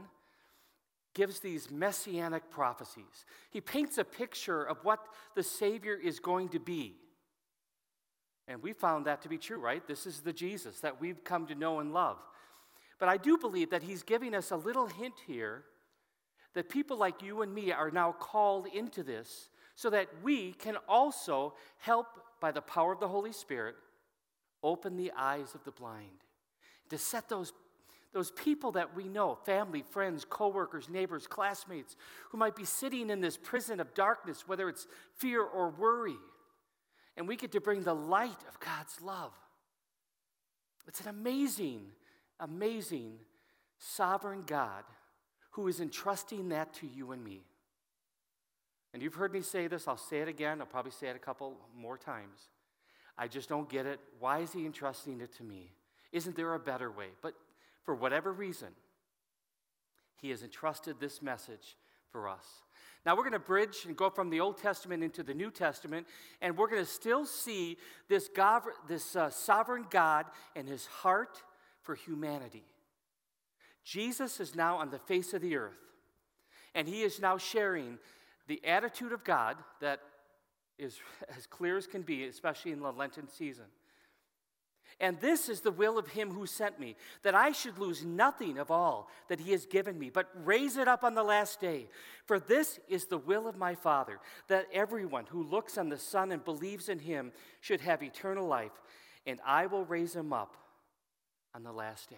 gives 1.12 1.41
these 1.41 1.71
messianic 1.71 2.49
prophecies. 2.51 3.27
He 3.51 3.61
paints 3.61 3.99
a 3.99 4.05
picture 4.05 4.62
of 4.62 4.79
what 4.85 5.01
the 5.35 5.43
Savior 5.43 5.95
is 5.97 6.21
going 6.21 6.51
to 6.51 6.61
be. 6.61 6.95
And 8.47 8.62
we 8.62 8.73
found 8.73 9.07
that 9.07 9.23
to 9.23 9.29
be 9.29 9.37
true, 9.37 9.59
right? 9.59 9.85
This 9.87 10.07
is 10.07 10.21
the 10.21 10.33
Jesus 10.33 10.81
that 10.81 11.01
we've 11.01 11.25
come 11.25 11.47
to 11.49 11.57
know 11.57 11.81
and 11.81 11.93
love. 11.93 12.18
But 13.01 13.09
I 13.09 13.17
do 13.17 13.37
believe 13.37 13.71
that 13.71 13.83
he's 13.83 14.05
giving 14.05 14.35
us 14.35 14.53
a 14.53 14.57
little 14.57 14.87
hint 14.87 15.15
here 15.27 15.65
that 16.55 16.69
people 16.69 16.97
like 16.97 17.23
you 17.23 17.43
and 17.43 17.53
me 17.53 17.73
are 17.73 17.91
now 17.91 18.13
called 18.13 18.67
into 18.67 19.03
this 19.03 19.49
so 19.75 19.91
that 19.91 20.09
we 20.23 20.53
can 20.53 20.77
also 20.89 21.55
help, 21.79 22.07
by 22.41 22.53
the 22.53 22.61
power 22.61 22.93
of 22.93 23.01
the 23.01 23.09
Holy 23.09 23.33
Spirit, 23.33 23.75
open 24.63 24.97
the 24.97 25.11
eyes 25.17 25.55
of 25.55 25.65
the 25.65 25.71
blind, 25.71 26.25
to 26.91 26.99
set 26.99 27.29
those 27.29 27.53
those 28.13 28.33
people 28.33 28.73
that 28.73 28.97
we 28.97 29.05
know 29.05 29.39
family, 29.47 29.83
friends, 29.83 30.25
coworkers, 30.29 30.89
neighbors, 30.89 31.27
classmates 31.27 31.97
who 32.31 32.39
might 32.39 32.57
be 32.57 32.65
sitting 32.65 33.11
in 33.11 33.21
this 33.21 33.37
prison 33.37 33.79
of 33.79 33.95
darkness, 33.95 34.49
whether 34.49 34.69
it's 34.69 34.87
fear 35.15 35.43
or 35.43 35.71
worry. 35.71 36.17
And 37.17 37.29
we 37.29 37.37
get 37.37 37.53
to 37.53 37.61
bring 37.61 37.83
the 37.83 37.95
light 37.95 38.43
of 38.49 38.59
God's 38.59 39.01
love. 39.01 39.33
It's 40.89 41.01
an 41.01 41.09
amazing, 41.09 41.83
amazing 42.41 43.12
sovereign 43.78 44.43
God 44.47 44.84
who 45.53 45.68
is 45.68 45.80
entrusting 45.80 46.49
that 46.51 46.74
to 46.74 46.86
you 46.86 47.12
and 47.12 47.22
me. 47.22 47.43
And 48.93 49.03
you've 49.03 49.14
heard 49.14 49.32
me 49.32 49.41
say 49.41 49.66
this, 49.66 49.86
I'll 49.86 49.97
say 49.97 50.18
it 50.18 50.28
again, 50.28 50.61
I'll 50.61 50.66
probably 50.66 50.93
say 50.93 51.09
it 51.09 51.16
a 51.16 51.20
couple 51.20 51.57
more 51.76 51.97
times. 51.97 52.49
I 53.16 53.28
just 53.28 53.49
don't 53.49 53.68
get 53.68 53.86
it. 53.86 54.01
Why 54.18 54.41
is 54.41 54.53
He 54.53 54.66
entrusting 54.66 55.20
it 55.20 55.32
to 55.36 55.45
me? 55.45 55.70
Isn't 56.12 56.34
there 56.34 56.55
a 56.55 56.59
better 56.59 56.91
way? 56.91 57.09
But 57.22 57.34
for 57.84 57.95
whatever 57.95 58.32
reason, 58.32 58.68
He 60.16 60.30
has 60.30 60.43
entrusted 60.43 60.97
this 60.99 61.22
message 61.22 61.76
for 62.11 62.28
us. 62.28 62.45
Now 63.07 63.16
we're 63.16 63.22
going 63.22 63.32
to 63.32 63.38
bridge 63.38 63.84
and 63.86 63.97
go 63.97 64.11
from 64.11 64.28
the 64.28 64.41
Old 64.41 64.59
Testament 64.59 65.03
into 65.03 65.22
the 65.22 65.34
New 65.34 65.51
Testament, 65.51 66.07
and 66.43 66.57
we're 66.57 66.68
going 66.68 66.84
to 66.84 66.91
still 66.91 67.24
see 67.24 67.78
this, 68.09 68.28
God, 68.28 68.62
this 68.88 69.16
uh, 69.16 69.30
sovereign 69.30 69.86
God 69.91 70.26
and 70.57 70.68
His 70.68 70.86
heart 70.86 71.43
for 71.91 71.97
humanity. 71.97 72.62
Jesus 73.82 74.38
is 74.38 74.55
now 74.55 74.76
on 74.76 74.93
the 74.93 74.99
face 75.01 75.34
of 75.34 75.43
the 75.43 75.57
earth, 75.57 75.80
and 76.72 76.86
He 76.86 77.03
is 77.03 77.20
now 77.20 77.36
sharing 77.36 77.99
the 78.47 78.64
attitude 78.64 79.11
of 79.11 79.24
God 79.24 79.57
that 79.80 79.99
is 80.78 81.01
as 81.36 81.47
clear 81.47 81.76
as 81.76 81.88
can 81.88 82.03
be, 82.03 82.26
especially 82.26 82.70
in 82.70 82.78
the 82.78 82.93
Lenten 82.93 83.26
season. 83.28 83.64
And 85.01 85.18
this 85.18 85.49
is 85.49 85.62
the 85.62 85.72
will 85.72 85.99
of 85.99 86.07
him 86.07 86.30
who 86.30 86.47
sent 86.47 86.78
me, 86.78 86.95
that 87.22 87.34
I 87.34 87.51
should 87.51 87.78
lose 87.78 88.05
nothing 88.05 88.59
of 88.59 88.70
all 88.70 89.09
that 89.28 89.41
he 89.41 89.51
has 89.51 89.66
given 89.66 89.99
me, 89.99 90.11
but 90.11 90.28
raise 90.45 90.76
it 90.76 90.86
up 90.86 91.03
on 91.03 91.14
the 91.14 91.24
last 91.24 91.61
day. 91.61 91.88
For 92.24 92.38
this 92.38 92.78
is 92.88 93.07
the 93.07 93.18
will 93.18 93.49
of 93.49 93.57
my 93.57 93.74
Father, 93.74 94.20
that 94.47 94.68
everyone 94.72 95.24
who 95.28 95.43
looks 95.43 95.76
on 95.76 95.88
the 95.88 95.99
Son 95.99 96.30
and 96.30 96.45
believes 96.45 96.88
in 96.88 97.01
him 97.01 97.32
should 97.61 97.80
have 97.80 98.01
eternal 98.01 98.47
life, 98.47 98.80
and 99.26 99.41
I 99.45 99.66
will 99.66 99.84
raise 99.84 100.14
him 100.14 100.32
up 100.32 100.55
on 101.55 101.63
the 101.63 101.73
last 101.73 102.11
day. 102.11 102.17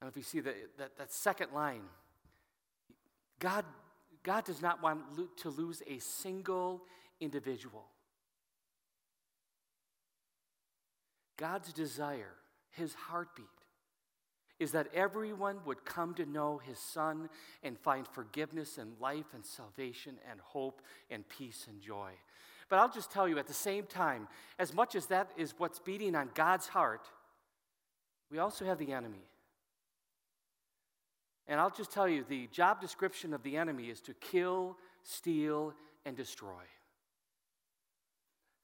And 0.00 0.10
if 0.10 0.16
you 0.16 0.22
see 0.22 0.40
the, 0.40 0.54
that, 0.78 0.96
that 0.98 1.12
second 1.12 1.52
line, 1.52 1.82
God, 3.38 3.64
God 4.22 4.44
does 4.44 4.60
not 4.62 4.82
want 4.82 5.00
to 5.38 5.48
lose 5.50 5.82
a 5.86 5.98
single 5.98 6.82
individual. 7.20 7.84
God's 11.36 11.72
desire, 11.72 12.34
his 12.70 12.94
heartbeat, 12.94 13.46
is 14.60 14.72
that 14.72 14.86
everyone 14.94 15.58
would 15.64 15.84
come 15.84 16.14
to 16.14 16.26
know 16.26 16.58
his 16.58 16.78
son 16.78 17.28
and 17.62 17.78
find 17.78 18.06
forgiveness 18.06 18.78
and 18.78 18.92
life 19.00 19.26
and 19.34 19.44
salvation 19.44 20.16
and 20.30 20.40
hope 20.40 20.80
and 21.10 21.28
peace 21.28 21.66
and 21.68 21.80
joy. 21.80 22.10
But 22.68 22.78
I'll 22.78 22.90
just 22.90 23.10
tell 23.10 23.28
you 23.28 23.38
at 23.38 23.46
the 23.46 23.52
same 23.52 23.84
time, 23.84 24.28
as 24.58 24.72
much 24.72 24.94
as 24.94 25.06
that 25.06 25.30
is 25.36 25.54
what's 25.58 25.80
beating 25.80 26.14
on 26.14 26.30
God's 26.34 26.68
heart, 26.68 27.10
we 28.34 28.40
also 28.40 28.64
have 28.64 28.78
the 28.78 28.92
enemy. 28.92 29.22
And 31.46 31.60
I'll 31.60 31.70
just 31.70 31.92
tell 31.92 32.08
you 32.08 32.24
the 32.28 32.48
job 32.48 32.80
description 32.80 33.32
of 33.32 33.44
the 33.44 33.56
enemy 33.56 33.90
is 33.90 34.00
to 34.02 34.14
kill, 34.14 34.76
steal, 35.04 35.72
and 36.04 36.16
destroy. 36.16 36.64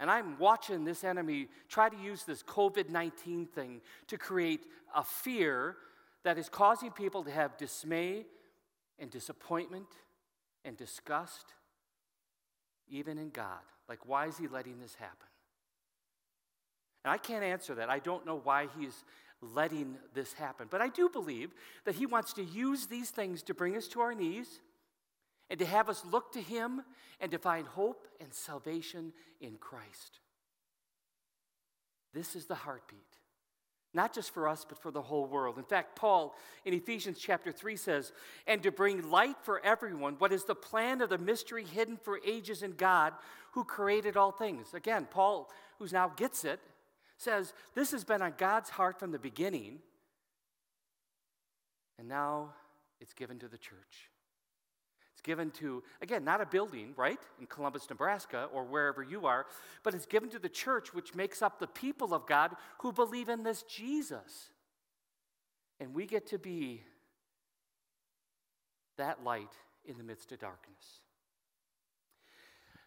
And 0.01 0.11
I'm 0.11 0.37
watching 0.41 0.85
this 0.85 1.05
enemy 1.05 1.47
try 1.69 1.89
to 1.89 1.97
use 1.97 2.25
this 2.25 2.43
COVID 2.43 2.89
19 2.89 3.47
thing 3.47 3.81
to 4.09 4.19
create 4.19 4.63
a 4.93 5.05
fear 5.05 5.77
that 6.25 6.37
is 6.37 6.49
causing 6.49 6.91
people 6.91 7.23
to 7.23 7.31
have 7.31 7.57
dismay 7.57 8.27
and 8.99 9.09
disappointment 9.09 9.87
and 10.65 10.77
disgust, 10.77 11.55
even 12.89 13.19
in 13.19 13.31
God. 13.31 13.63
Like, 13.89 14.01
why 14.05 14.27
is 14.27 14.37
he 14.37 14.49
letting 14.49 14.81
this 14.81 14.97
happen? 14.97 15.29
And 17.05 17.13
I 17.13 17.19
can't 17.19 17.45
answer 17.45 17.77
that. 17.77 17.89
I 17.89 17.99
don't 17.99 18.27
know 18.27 18.41
why 18.43 18.67
he's 18.79 19.05
letting 19.41 19.97
this 20.15 20.33
happen. 20.35 20.69
But 20.71 20.81
I 20.81 20.89
do 20.89 21.09
believe 21.09 21.51
that 21.85 21.95
he 21.95 22.07
wants 22.07 22.33
to 22.35 22.45
use 22.45 22.87
these 22.87 23.11
things 23.11 23.43
to 23.45 23.55
bring 23.55 23.77
us 23.77 23.89
to 23.89 24.01
our 24.01 24.15
knees 24.15 24.61
and 25.51 25.59
to 25.59 25.67
have 25.67 25.89
us 25.89 26.05
look 26.11 26.33
to 26.33 26.41
Him 26.41 26.83
and 27.21 27.31
to 27.33 27.39
find 27.39 27.67
hope 27.67 28.07
and 28.21 28.33
salvation 28.33 29.13
in 29.41 29.57
Christ. 29.57 30.21
This 32.15 32.35
is 32.37 32.47
the 32.47 32.55
heartbeat, 32.55 33.01
not 33.93 34.15
just 34.15 34.33
for 34.33 34.49
us, 34.49 34.65
but 34.67 34.81
for 34.81 34.91
the 34.91 35.03
whole 35.03 35.27
world. 35.27 35.59
In 35.59 35.65
fact, 35.65 35.97
Paul 35.97 36.35
in 36.65 36.73
Ephesians 36.73 37.19
chapter 37.19 37.53
3 37.53 37.77
says, 37.77 38.13
And 38.47 38.63
to 38.63 38.73
bring 38.73 39.11
light 39.11 39.37
for 39.43 39.65
everyone, 39.65 40.15
what 40.19 40.33
is 40.33 40.45
the 40.45 40.55
plan 40.55 41.03
of 41.03 41.11
the 41.11 41.19
mystery 41.19 41.65
hidden 41.65 41.97
for 41.97 42.21
ages 42.25 42.63
in 42.63 42.73
God 42.73 43.13
who 43.53 43.65
created 43.65 44.17
all 44.17 44.33
things? 44.33 44.73
Again, 44.75 45.07
Paul, 45.11 45.51
who's 45.79 45.93
now 45.93 46.13
gets 46.17 46.45
it, 46.45 46.61
says 47.21 47.53
this 47.75 47.91
has 47.93 48.03
been 48.03 48.23
on 48.23 48.35
God's 48.39 48.71
heart 48.71 48.99
from 48.99 49.13
the 49.13 49.19
beginning, 49.19 49.81
and 51.99 52.09
now 52.09 52.55
it's 53.01 53.13
given 53.13 53.39
to 53.41 53.49
the 53.49 53.59
church. 53.59 54.11
It's 55.13 55.21
given 55.21 55.51
to, 55.53 55.83
again, 56.01 56.25
not 56.25 56.41
a 56.41 56.47
building, 56.47 56.95
right, 56.97 57.19
in 57.39 57.47
Columbus, 57.47 57.91
Nebraska, 57.91 58.49
or 58.55 58.65
wherever 58.65 59.03
you 59.03 59.27
are, 59.27 59.45
but 59.83 59.95
it's 59.95 60.07
given 60.07 60.31
to 60.31 60.39
the 60.39 60.49
church, 60.49 60.95
which 60.95 61.15
makes 61.15 61.43
up 61.43 61.59
the 61.59 61.67
people 61.67 62.15
of 62.15 62.27
God 62.27 62.57
who 62.79 62.91
believe 62.91 63.29
in 63.29 63.43
this 63.43 63.63
Jesus. 63.65 64.49
And 65.79 65.93
we 65.93 66.07
get 66.07 66.29
to 66.29 66.39
be 66.39 66.85
that 68.97 69.23
light 69.23 69.53
in 69.85 69.99
the 69.99 70.05
midst 70.05 70.33
of 70.33 70.39
darkness. 70.39 71.01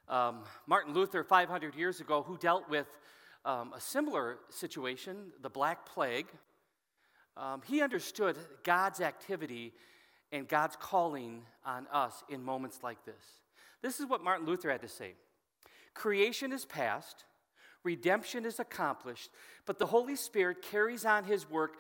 Um, 0.10 0.44
Martin 0.66 0.96
Luther, 0.96 1.24
500 1.24 1.76
years 1.76 2.02
ago, 2.02 2.24
who 2.24 2.38
dealt 2.38 2.68
with 2.68 2.88
um, 3.46 3.74
a 3.76 3.82
similar 3.82 4.38
situation, 4.50 5.32
the 5.42 5.50
Black 5.50 5.86
Plague, 5.86 6.28
um, 7.36 7.62
he 7.66 7.82
understood 7.82 8.38
God's 8.64 9.02
activity 9.02 9.74
and 10.32 10.48
God's 10.48 10.76
calling 10.76 11.44
on 11.66 11.88
us 11.92 12.24
in 12.30 12.44
moments 12.44 12.80
like 12.84 13.04
this. 13.06 13.24
This 13.82 14.00
is 14.00 14.06
what 14.06 14.24
Martin 14.24 14.46
Luther 14.46 14.72
had 14.72 14.82
to 14.82 14.88
say 14.88 15.14
Creation 15.94 16.52
is 16.52 16.66
past, 16.66 17.26
redemption 17.84 18.46
is 18.46 18.60
accomplished, 18.60 19.30
but 19.66 19.78
the 19.78 19.86
Holy 19.86 20.16
Spirit 20.16 20.62
carries 20.62 21.06
on 21.06 21.24
his 21.24 21.50
work 21.50 21.76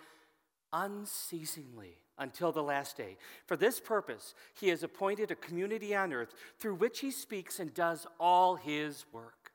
unceasingly 0.72 1.97
until 2.18 2.51
the 2.51 2.64
last 2.64 2.95
day. 2.97 3.18
For 3.47 3.57
this 3.57 3.80
purpose, 3.80 4.36
he 4.59 4.70
has 4.70 4.84
appointed 4.84 5.32
a 5.32 5.36
community 5.36 5.95
on 5.95 6.14
earth 6.14 6.34
through 6.59 6.76
which 6.76 6.99
he 6.99 7.11
speaks 7.11 7.59
and 7.59 7.74
does 7.74 8.05
all 8.20 8.55
his 8.55 9.05
work. 9.11 9.51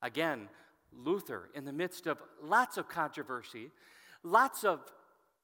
Again, 0.00 0.48
Luther, 0.96 1.50
in 1.54 1.64
the 1.64 1.72
midst 1.72 2.06
of 2.06 2.18
lots 2.42 2.76
of 2.76 2.88
controversy, 2.88 3.70
lots 4.22 4.64
of 4.64 4.80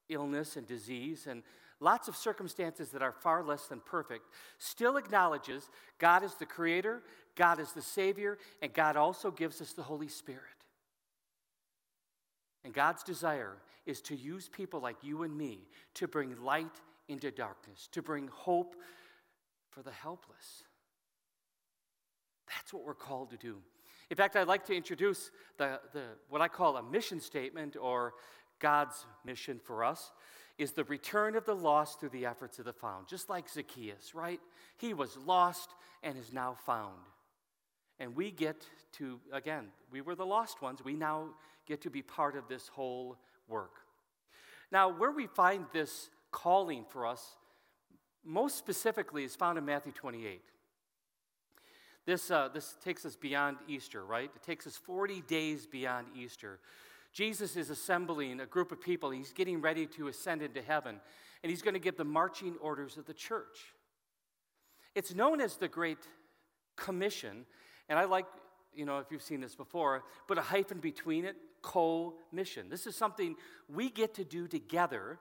illness 0.09 0.55
and 0.55 0.65
disease, 0.65 1.27
and 1.27 1.43
lots 1.79 2.07
of 2.07 2.15
circumstances 2.15 2.89
that 2.89 3.01
are 3.01 3.11
far 3.11 3.43
less 3.43 3.67
than 3.67 3.79
perfect, 3.79 4.25
still 4.57 4.97
acknowledges 4.97 5.69
God 5.97 6.23
is 6.23 6.35
the 6.35 6.45
creator, 6.45 7.01
God 7.35 7.59
is 7.59 7.71
the 7.71 7.81
savior, 7.81 8.37
and 8.61 8.73
God 8.73 8.97
also 8.97 9.31
gives 9.31 9.61
us 9.61 9.73
the 9.73 9.83
Holy 9.83 10.07
Spirit. 10.07 10.43
And 12.63 12.73
God's 12.73 13.03
desire 13.03 13.57
is 13.85 14.01
to 14.01 14.15
use 14.15 14.49
people 14.49 14.81
like 14.81 14.97
you 15.03 15.23
and 15.23 15.35
me 15.35 15.59
to 15.95 16.07
bring 16.07 16.35
light 16.43 16.81
into 17.07 17.31
darkness, 17.31 17.87
to 17.93 18.01
bring 18.01 18.27
hope 18.27 18.75
for 19.69 19.81
the 19.81 19.91
helpless. 19.91 20.63
That's 22.47 22.73
what 22.73 22.83
we're 22.83 22.93
called 22.93 23.29
to 23.31 23.37
do. 23.37 23.57
In 24.09 24.17
fact, 24.17 24.35
I'd 24.35 24.47
like 24.47 24.65
to 24.65 24.75
introduce 24.75 25.31
the, 25.57 25.79
the, 25.93 26.03
what 26.29 26.41
I 26.41 26.47
call 26.47 26.77
a 26.77 26.83
mission 26.83 27.19
statement 27.19 27.75
or 27.79 28.13
God's 28.59 29.05
mission 29.23 29.59
for 29.63 29.83
us 29.83 30.11
is 30.57 30.71
the 30.73 30.83
return 30.85 31.35
of 31.35 31.45
the 31.45 31.55
lost 31.55 31.99
through 31.99 32.09
the 32.09 32.25
efforts 32.25 32.59
of 32.59 32.65
the 32.65 32.73
found. 32.73 33.07
Just 33.07 33.29
like 33.29 33.47
Zacchaeus, 33.47 34.13
right? 34.13 34.39
He 34.77 34.93
was 34.93 35.15
lost 35.17 35.69
and 36.03 36.17
is 36.17 36.33
now 36.33 36.55
found. 36.65 36.97
And 37.99 38.15
we 38.15 38.31
get 38.31 38.65
to, 38.93 39.19
again, 39.31 39.65
we 39.91 40.01
were 40.01 40.15
the 40.15 40.25
lost 40.25 40.61
ones. 40.61 40.83
We 40.83 40.95
now 40.95 41.29
get 41.67 41.81
to 41.81 41.89
be 41.89 42.01
part 42.01 42.35
of 42.35 42.47
this 42.47 42.67
whole 42.67 43.17
work. 43.47 43.75
Now, 44.71 44.89
where 44.89 45.11
we 45.11 45.27
find 45.27 45.65
this 45.71 46.09
calling 46.31 46.85
for 46.89 47.05
us, 47.05 47.37
most 48.25 48.57
specifically, 48.57 49.23
is 49.23 49.35
found 49.35 49.57
in 49.57 49.65
Matthew 49.65 49.91
28. 49.91 50.41
This, 52.09 52.31
uh, 52.31 52.49
this 52.51 52.75
takes 52.83 53.05
us 53.05 53.15
beyond 53.15 53.57
Easter, 53.67 54.03
right? 54.03 54.31
It 54.35 54.41
takes 54.41 54.65
us 54.65 54.75
40 54.75 55.21
days 55.27 55.67
beyond 55.67 56.07
Easter. 56.17 56.59
Jesus 57.13 57.55
is 57.55 57.69
assembling 57.69 58.39
a 58.39 58.47
group 58.47 58.71
of 58.71 58.81
people. 58.81 59.11
He's 59.11 59.31
getting 59.31 59.61
ready 59.61 59.85
to 59.85 60.07
ascend 60.07 60.41
into 60.41 60.59
heaven, 60.59 60.99
and 61.43 61.51
he's 61.51 61.61
going 61.61 61.75
to 61.75 61.79
give 61.79 61.97
the 61.97 62.03
marching 62.03 62.55
orders 62.61 62.97
of 62.97 63.05
the 63.05 63.13
church. 63.13 63.59
It's 64.95 65.13
known 65.13 65.39
as 65.39 65.57
the 65.57 65.67
Great 65.67 65.99
Commission, 66.75 67.45
and 67.89 67.99
I 67.99 68.05
like, 68.05 68.25
you 68.73 68.85
know, 68.85 68.97
if 68.97 69.11
you've 69.11 69.21
seen 69.21 69.41
this 69.41 69.53
before, 69.53 70.01
put 70.27 70.39
a 70.39 70.41
hyphen 70.41 70.79
between 70.79 71.25
it 71.25 71.35
co 71.61 72.15
mission. 72.31 72.69
This 72.69 72.87
is 72.87 72.95
something 72.95 73.35
we 73.71 73.91
get 73.91 74.15
to 74.15 74.23
do 74.23 74.47
together 74.47 75.19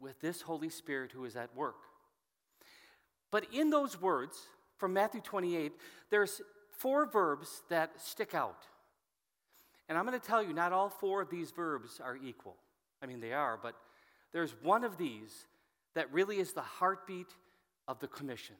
with 0.00 0.20
this 0.20 0.42
Holy 0.42 0.70
Spirit 0.70 1.12
who 1.12 1.24
is 1.24 1.36
at 1.36 1.54
work. 1.54 1.76
But 3.30 3.46
in 3.52 3.70
those 3.70 4.00
words 4.02 4.36
from 4.76 4.92
Matthew 4.92 5.20
28, 5.20 5.72
there's 6.10 6.40
four 6.70 7.06
verbs 7.06 7.62
that 7.70 8.00
stick 8.00 8.34
out. 8.34 8.62
And 9.88 9.96
I'm 9.96 10.06
going 10.06 10.18
to 10.18 10.26
tell 10.26 10.42
you, 10.42 10.52
not 10.52 10.72
all 10.72 10.88
four 10.88 11.22
of 11.22 11.30
these 11.30 11.50
verbs 11.50 12.00
are 12.02 12.16
equal. 12.16 12.56
I 13.02 13.06
mean, 13.06 13.20
they 13.20 13.32
are, 13.32 13.58
but 13.60 13.74
there's 14.32 14.54
one 14.62 14.84
of 14.84 14.96
these 14.96 15.46
that 15.94 16.12
really 16.12 16.38
is 16.38 16.52
the 16.52 16.62
heartbeat 16.62 17.28
of 17.88 18.00
the 18.00 18.08
commission. 18.08 18.56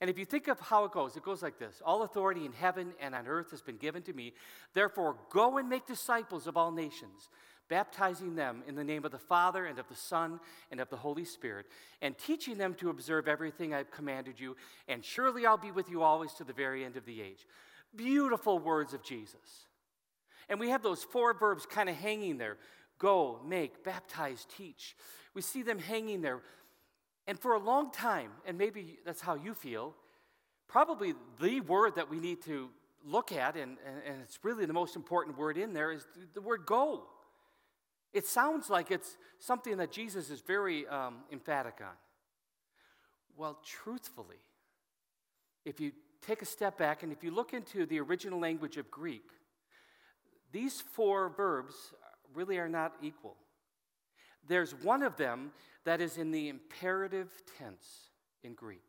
And 0.00 0.08
if 0.08 0.18
you 0.18 0.24
think 0.24 0.46
of 0.48 0.60
how 0.60 0.84
it 0.84 0.92
goes, 0.92 1.16
it 1.16 1.24
goes 1.24 1.42
like 1.42 1.58
this 1.58 1.82
All 1.84 2.02
authority 2.02 2.44
in 2.44 2.52
heaven 2.52 2.92
and 3.00 3.14
on 3.14 3.26
earth 3.26 3.50
has 3.50 3.62
been 3.62 3.76
given 3.76 4.02
to 4.02 4.12
me. 4.12 4.32
Therefore, 4.74 5.16
go 5.30 5.58
and 5.58 5.68
make 5.68 5.86
disciples 5.86 6.46
of 6.46 6.56
all 6.56 6.70
nations, 6.70 7.28
baptizing 7.68 8.34
them 8.34 8.62
in 8.66 8.74
the 8.74 8.84
name 8.84 9.04
of 9.04 9.12
the 9.12 9.18
Father 9.18 9.66
and 9.66 9.78
of 9.78 9.88
the 9.88 9.94
Son 9.94 10.40
and 10.70 10.80
of 10.80 10.88
the 10.90 10.96
Holy 10.96 11.24
Spirit, 11.24 11.66
and 12.02 12.16
teaching 12.16 12.58
them 12.58 12.74
to 12.74 12.90
observe 12.90 13.28
everything 13.28 13.74
I've 13.74 13.90
commanded 13.90 14.40
you. 14.40 14.56
And 14.88 15.04
surely 15.04 15.46
I'll 15.46 15.56
be 15.56 15.70
with 15.70 15.90
you 15.90 16.02
always 16.02 16.32
to 16.34 16.44
the 16.44 16.52
very 16.52 16.84
end 16.84 16.96
of 16.96 17.04
the 17.04 17.20
age. 17.20 17.46
Beautiful 17.94 18.58
words 18.58 18.94
of 18.94 19.02
Jesus. 19.02 19.66
And 20.48 20.58
we 20.58 20.70
have 20.70 20.82
those 20.82 21.04
four 21.04 21.34
verbs 21.34 21.66
kind 21.66 21.88
of 21.88 21.96
hanging 21.96 22.38
there 22.38 22.56
go, 22.98 23.40
make, 23.46 23.84
baptize, 23.84 24.44
teach. 24.56 24.96
We 25.32 25.40
see 25.40 25.62
them 25.62 25.78
hanging 25.78 26.20
there. 26.20 26.40
And 27.28 27.38
for 27.38 27.54
a 27.54 27.58
long 27.58 27.92
time, 27.92 28.30
and 28.44 28.58
maybe 28.58 28.98
that's 29.04 29.20
how 29.20 29.36
you 29.36 29.54
feel, 29.54 29.94
probably 30.66 31.14
the 31.40 31.60
word 31.60 31.94
that 31.94 32.10
we 32.10 32.18
need 32.18 32.42
to 32.42 32.70
look 33.04 33.32
at, 33.32 33.56
and, 33.56 33.76
and, 34.06 34.20
it's 34.22 34.38
really 34.42 34.66
the 34.66 34.72
most 34.72 34.96
important 34.96 35.38
word 35.38 35.56
in 35.56 35.72
there, 35.72 35.92
is 35.92 36.06
the 36.34 36.40
word 36.40 36.66
go. 36.66 37.04
It 38.12 38.26
sounds 38.26 38.70
like 38.70 38.90
it's 38.90 39.16
something 39.38 39.76
that 39.76 39.92
Jesus 39.92 40.30
is 40.30 40.40
very 40.40 40.86
um, 40.86 41.18
emphatic 41.30 41.78
on. 41.80 41.94
Well, 43.36 43.58
truthfully, 43.64 44.42
if 45.64 45.80
you 45.80 45.92
take 46.26 46.42
a 46.42 46.46
step 46.46 46.78
back 46.78 47.02
and 47.02 47.12
if 47.12 47.22
you 47.22 47.30
look 47.30 47.52
into 47.52 47.86
the 47.86 48.00
original 48.00 48.40
language 48.40 48.76
of 48.76 48.90
Greek, 48.90 49.30
these 50.52 50.80
four 50.80 51.28
verbs 51.28 51.74
really 52.34 52.58
are 52.58 52.68
not 52.68 52.94
equal. 53.02 53.36
There's 54.46 54.74
one 54.74 55.02
of 55.02 55.16
them 55.16 55.52
that 55.84 56.00
is 56.00 56.16
in 56.16 56.30
the 56.30 56.48
imperative 56.48 57.30
tense 57.58 58.10
in 58.42 58.54
Greek. 58.54 58.82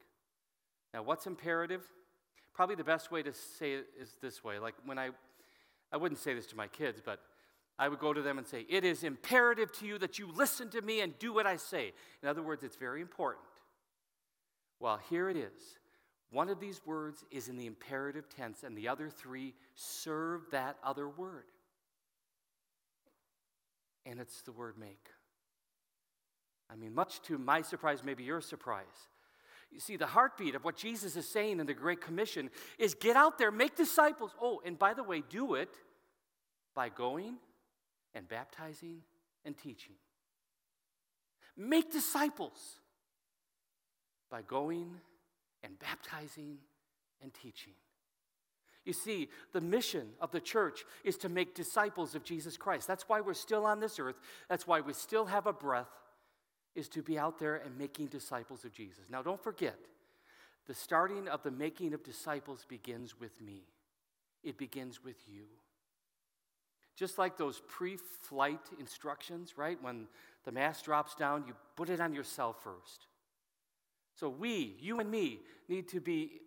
Now, 0.94 1.04
what's 1.04 1.28
imperative? 1.28 1.84
Probably 2.54 2.76
the 2.76 2.84
best 2.84 3.12
way 3.12 3.22
to 3.24 3.34
say 3.34 3.74
it 3.74 3.88
is 4.00 4.16
this 4.22 4.44
way. 4.44 4.60
Like 4.60 4.76
when 4.86 4.98
I, 4.98 5.10
I 5.92 5.98
wouldn't 5.98 6.20
say 6.20 6.34
this 6.34 6.48
to 6.48 6.56
my 6.56 6.68
kids, 6.68 7.02
but 7.04 7.20
I 7.80 7.88
would 7.88 8.00
go 8.00 8.12
to 8.12 8.22
them 8.22 8.38
and 8.38 8.46
say, 8.46 8.66
It 8.68 8.84
is 8.84 9.04
imperative 9.04 9.72
to 9.80 9.88
you 9.88 9.98
that 10.00 10.20
you 10.20 10.30
listen 10.36 10.70
to 10.72 10.82
me 10.82 11.00
and 11.00 11.18
do 11.18 11.34
what 11.34 11.48
I 11.48 11.56
say. 11.56 11.94
In 12.22 12.28
other 12.28 12.44
words, 12.44 12.64
it's 12.64 12.76
very 12.76 13.02
important. 13.02 13.46
Well, 14.82 15.00
here 15.10 15.30
it 15.30 15.38
is. 15.38 15.78
One 16.32 16.50
of 16.50 16.60
these 16.60 16.82
words 16.86 17.24
is 17.32 17.48
in 17.48 17.58
the 17.58 17.66
imperative 17.66 18.28
tense, 18.30 18.64
and 18.64 18.78
the 18.78 18.90
other 18.90 19.10
three 19.10 19.56
serve 19.76 20.42
that 20.52 20.78
other 20.84 21.08
word. 21.08 21.46
And 24.06 24.20
it's 24.20 24.42
the 24.42 24.52
word 24.52 24.78
make. 24.78 25.08
I 26.72 26.76
mean, 26.76 26.94
much 26.94 27.22
to 27.24 27.38
my 27.38 27.62
surprise, 27.62 28.04
maybe 28.04 28.24
your 28.24 28.42
surprise. 28.42 28.86
You 29.72 29.80
see, 29.80 29.98
the 29.98 30.06
heartbeat 30.06 30.56
of 30.56 30.64
what 30.64 30.76
Jesus 30.76 31.16
is 31.16 31.28
saying 31.28 31.60
in 31.60 31.66
the 31.66 31.74
Great 31.74 32.02
Commission 32.02 32.50
is 32.78 32.94
get 32.94 33.16
out 33.16 33.38
there, 33.38 33.52
make 33.52 33.76
disciples. 33.76 34.32
Oh, 34.42 34.62
and 34.66 34.78
by 34.78 34.94
the 34.94 35.04
way, 35.04 35.24
do 35.28 35.56
it 35.56 35.70
by 36.76 36.90
going 36.90 37.38
and 38.14 38.28
baptizing 38.28 39.02
and 39.46 39.58
teaching. 39.58 39.96
Make 41.58 41.92
disciples 41.92 42.80
by 44.30 44.42
going 44.42 44.90
and 45.64 45.78
baptizing 45.80 46.58
and 47.22 47.34
teaching. 47.34 47.74
You 48.86 48.94
see, 48.94 49.30
the 49.54 49.62
mission 49.62 50.08
of 50.22 50.32
the 50.32 50.40
church 50.40 50.86
is 51.04 51.18
to 51.18 51.30
make 51.30 51.54
disciples 51.54 52.16
of 52.16 52.24
Jesus 52.24 52.58
Christ. 52.58 52.88
That's 52.88 53.08
why 53.08 53.22
we're 53.22 53.34
still 53.34 53.66
on 53.66 53.80
this 53.80 54.00
earth. 54.00 54.20
That's 54.50 54.66
why 54.66 54.82
we 54.82 54.94
still 54.94 55.26
have 55.26 55.48
a 55.48 55.54
breath, 55.54 55.92
is 56.76 56.88
to 56.90 57.04
be 57.04 57.20
out 57.20 57.40
there 57.40 57.58
and 57.58 57.78
making 57.78 58.08
disciples 58.08 58.64
of 58.64 58.72
Jesus. 58.72 59.04
Now, 59.10 59.22
don't 59.22 59.44
forget, 59.44 59.78
the 60.66 60.74
starting 60.74 61.28
of 61.28 61.44
the 61.44 61.52
making 61.52 61.94
of 61.94 62.04
disciples 62.04 62.66
begins 62.68 63.20
with 63.20 63.40
me, 63.42 63.64
it 64.44 64.58
begins 64.58 65.04
with 65.04 65.18
you. 65.28 65.44
Just 67.00 67.18
like 67.18 67.38
those 67.38 67.62
pre 67.66 67.96
flight 67.96 68.60
instructions, 68.78 69.58
right? 69.58 69.82
When 69.82 70.08
the 70.44 70.52
mask 70.52 70.84
drops 70.84 71.16
down, 71.16 71.46
you 71.48 71.54
put 71.78 71.90
it 71.90 72.02
on 72.02 72.14
yourself 72.14 72.62
first. 72.62 73.08
So 74.20 74.28
we, 74.28 74.76
you 74.82 75.00
and 75.00 75.10
me, 75.10 75.40
need 75.70 75.88
to 75.90 76.02
be 76.02 76.42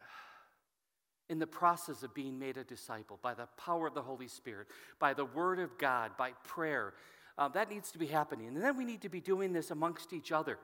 in 1.28 1.38
the 1.38 1.46
process 1.46 2.02
of 2.02 2.14
being 2.14 2.38
made 2.38 2.56
a 2.56 2.64
disciple 2.64 3.18
by 3.20 3.34
the 3.34 3.46
power 3.58 3.86
of 3.86 3.92
the 3.92 4.00
Holy 4.00 4.26
Spirit, 4.26 4.68
by 4.98 5.12
the 5.12 5.26
Word 5.26 5.58
of 5.58 5.76
God, 5.76 6.12
by 6.16 6.30
prayer. 6.44 6.94
Uh, 7.36 7.48
that 7.48 7.68
needs 7.68 7.90
to 7.90 7.98
be 7.98 8.06
happening. 8.06 8.48
And 8.48 8.64
then 8.64 8.74
we 8.74 8.86
need 8.86 9.02
to 9.02 9.10
be 9.10 9.20
doing 9.20 9.52
this 9.52 9.70
amongst 9.70 10.14
each 10.14 10.32
other, 10.32 10.58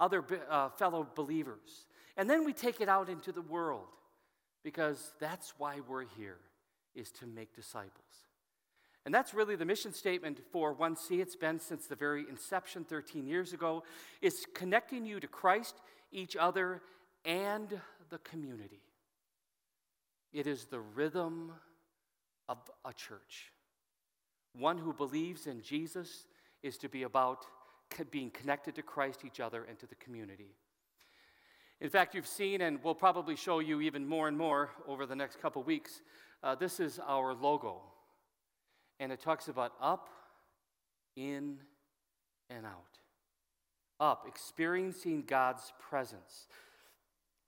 other 0.00 0.24
uh, 0.48 0.70
fellow 0.70 1.06
believers. 1.14 1.84
And 2.16 2.30
then 2.30 2.42
we 2.42 2.54
take 2.54 2.80
it 2.80 2.88
out 2.88 3.10
into 3.10 3.32
the 3.32 3.42
world 3.42 3.88
because 4.64 5.12
that's 5.20 5.52
why 5.58 5.80
we're 5.86 6.06
here, 6.16 6.38
is 6.94 7.10
to 7.10 7.26
make 7.26 7.54
disciples. 7.54 8.25
And 9.06 9.14
that's 9.14 9.32
really 9.32 9.54
the 9.54 9.64
mission 9.64 9.92
statement 9.92 10.40
for 10.50 10.74
1C. 10.74 11.20
It's 11.20 11.36
been 11.36 11.60
since 11.60 11.86
the 11.86 11.94
very 11.94 12.26
inception 12.28 12.84
13 12.84 13.24
years 13.24 13.52
ago. 13.52 13.84
It's 14.20 14.44
connecting 14.52 15.06
you 15.06 15.20
to 15.20 15.28
Christ, 15.28 15.76
each 16.10 16.34
other, 16.34 16.82
and 17.24 17.80
the 18.10 18.18
community. 18.18 18.82
It 20.32 20.48
is 20.48 20.64
the 20.64 20.80
rhythm 20.80 21.52
of 22.48 22.58
a 22.84 22.92
church. 22.92 23.52
One 24.58 24.76
who 24.76 24.92
believes 24.92 25.46
in 25.46 25.62
Jesus 25.62 26.26
is 26.64 26.76
to 26.78 26.88
be 26.88 27.04
about 27.04 27.46
being 28.10 28.30
connected 28.30 28.74
to 28.74 28.82
Christ, 28.82 29.20
each 29.24 29.38
other, 29.38 29.62
and 29.68 29.78
to 29.78 29.86
the 29.86 29.94
community. 29.94 30.56
In 31.80 31.90
fact, 31.90 32.16
you've 32.16 32.26
seen, 32.26 32.60
and 32.60 32.82
we'll 32.82 32.96
probably 32.96 33.36
show 33.36 33.60
you 33.60 33.80
even 33.82 34.04
more 34.04 34.26
and 34.26 34.36
more 34.36 34.70
over 34.88 35.06
the 35.06 35.14
next 35.14 35.40
couple 35.40 35.62
weeks, 35.62 36.02
uh, 36.42 36.56
this 36.56 36.80
is 36.80 36.98
our 37.06 37.34
logo. 37.34 37.82
And 38.98 39.12
it 39.12 39.20
talks 39.20 39.48
about 39.48 39.72
up, 39.80 40.08
in, 41.16 41.58
and 42.50 42.64
out. 42.64 42.98
Up, 43.98 44.24
experiencing 44.26 45.24
God's 45.26 45.72
presence. 45.78 46.48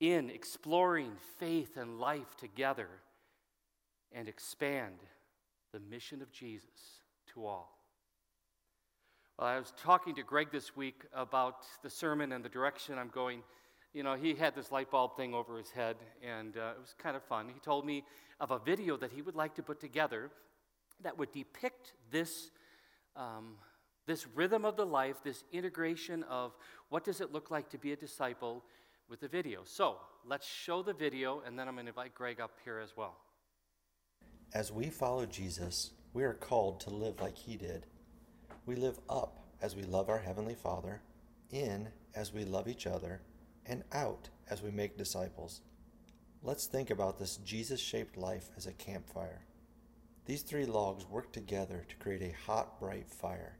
In, 0.01 0.31
exploring 0.31 1.13
faith 1.39 1.77
and 1.77 1.99
life 1.99 2.37
together. 2.37 2.89
And 4.13 4.29
expand 4.29 4.95
the 5.73 5.81
mission 5.81 6.23
of 6.23 6.33
Jesus 6.33 7.03
to 7.35 7.47
all. 7.47 7.79
Well, 9.39 9.49
I 9.49 9.59
was 9.59 9.73
talking 9.83 10.15
to 10.17 10.23
Greg 10.23 10.49
this 10.51 10.77
week 10.77 11.05
about 11.15 11.65
the 11.83 11.91
sermon 11.91 12.33
and 12.33 12.45
the 12.45 12.49
direction 12.49 12.99
I'm 12.99 13.11
going 13.11 13.43
you 13.95 14.03
know, 14.03 14.15
he 14.15 14.35
had 14.35 14.55
this 14.55 14.71
light 14.71 14.91
bulb 14.91 15.17
thing 15.17 15.35
over 15.35 15.57
his 15.57 15.71
head, 15.71 15.97
and 16.23 16.57
uh, 16.57 16.73
it 16.77 16.81
was 16.81 16.95
kind 16.99 17.17
of 17.17 17.23
fun. 17.25 17.49
He 17.53 17.59
told 17.61 17.87
me 17.87 18.05
of 18.39 18.51
a 18.51 18.59
video 18.59 18.97
that 18.99 19.13
he 19.13 19.23
would 19.23 19.35
like 19.35 19.55
to 19.55 19.63
put 19.63 19.81
together 19.81 20.31
that 21.03 21.19
would 21.19 21.33
depict 21.33 21.95
this, 22.11 22.51
um, 23.17 23.57
this 24.07 24.27
rhythm 24.35 24.65
of 24.65 24.77
the 24.77 24.87
life, 24.87 25.17
this 25.23 25.45
integration 25.53 26.23
of 26.25 26.57
what 26.89 27.05
does 27.05 27.21
it 27.21 27.33
look 27.33 27.51
like 27.51 27.69
to 27.71 27.79
be 27.79 27.93
a 27.93 27.97
disciple 27.97 28.65
with 29.09 29.21
the 29.21 29.29
video. 29.29 29.61
So 29.65 29.97
let's 30.27 30.47
show 30.47 30.83
the 30.83 30.93
video, 30.93 31.43
and 31.47 31.59
then 31.59 31.69
I'm 31.69 31.75
going 31.75 31.87
to 31.87 31.91
invite 31.91 32.15
Greg 32.15 32.41
up 32.41 32.53
here 32.65 32.79
as 32.79 32.97
well. 32.97 33.17
As 34.55 34.73
we 34.73 34.91
follow 34.91 35.27
Jesus, 35.27 35.91
we 36.13 36.25
are 36.25 36.35
called 36.35 36.81
to 36.81 36.91
live 36.91 37.21
like 37.21 37.37
he 37.37 37.57
did. 37.57 37.87
We 38.67 38.77
live 38.77 38.99
up 39.09 39.45
as 39.61 39.77
we 39.77 39.83
love 39.83 40.09
our 40.09 40.19
Heavenly 40.19 40.55
Father, 40.55 41.01
in 41.51 41.89
as 42.15 42.33
we 42.33 42.45
love 42.45 42.69
each 42.69 42.87
other 42.87 43.21
and 43.67 43.85
out 43.93 44.29
as 44.51 44.63
we 44.63 44.71
make 44.71 44.97
disciples. 44.97 45.61
Let's 46.43 46.67
think 46.67 46.91
about 46.91 47.19
this 47.19 47.37
Jesus 47.39 47.81
shaped 47.81 48.17
life 48.17 48.51
as 48.57 48.67
a 48.67 48.73
campfire. 48.73 49.43
These 50.29 50.43
three 50.43 50.67
logs 50.67 51.07
work 51.07 51.33
together 51.33 51.87
to 51.89 51.97
create 51.97 52.21
a 52.21 52.37
hot, 52.45 52.79
bright 52.79 53.09
fire. 53.09 53.57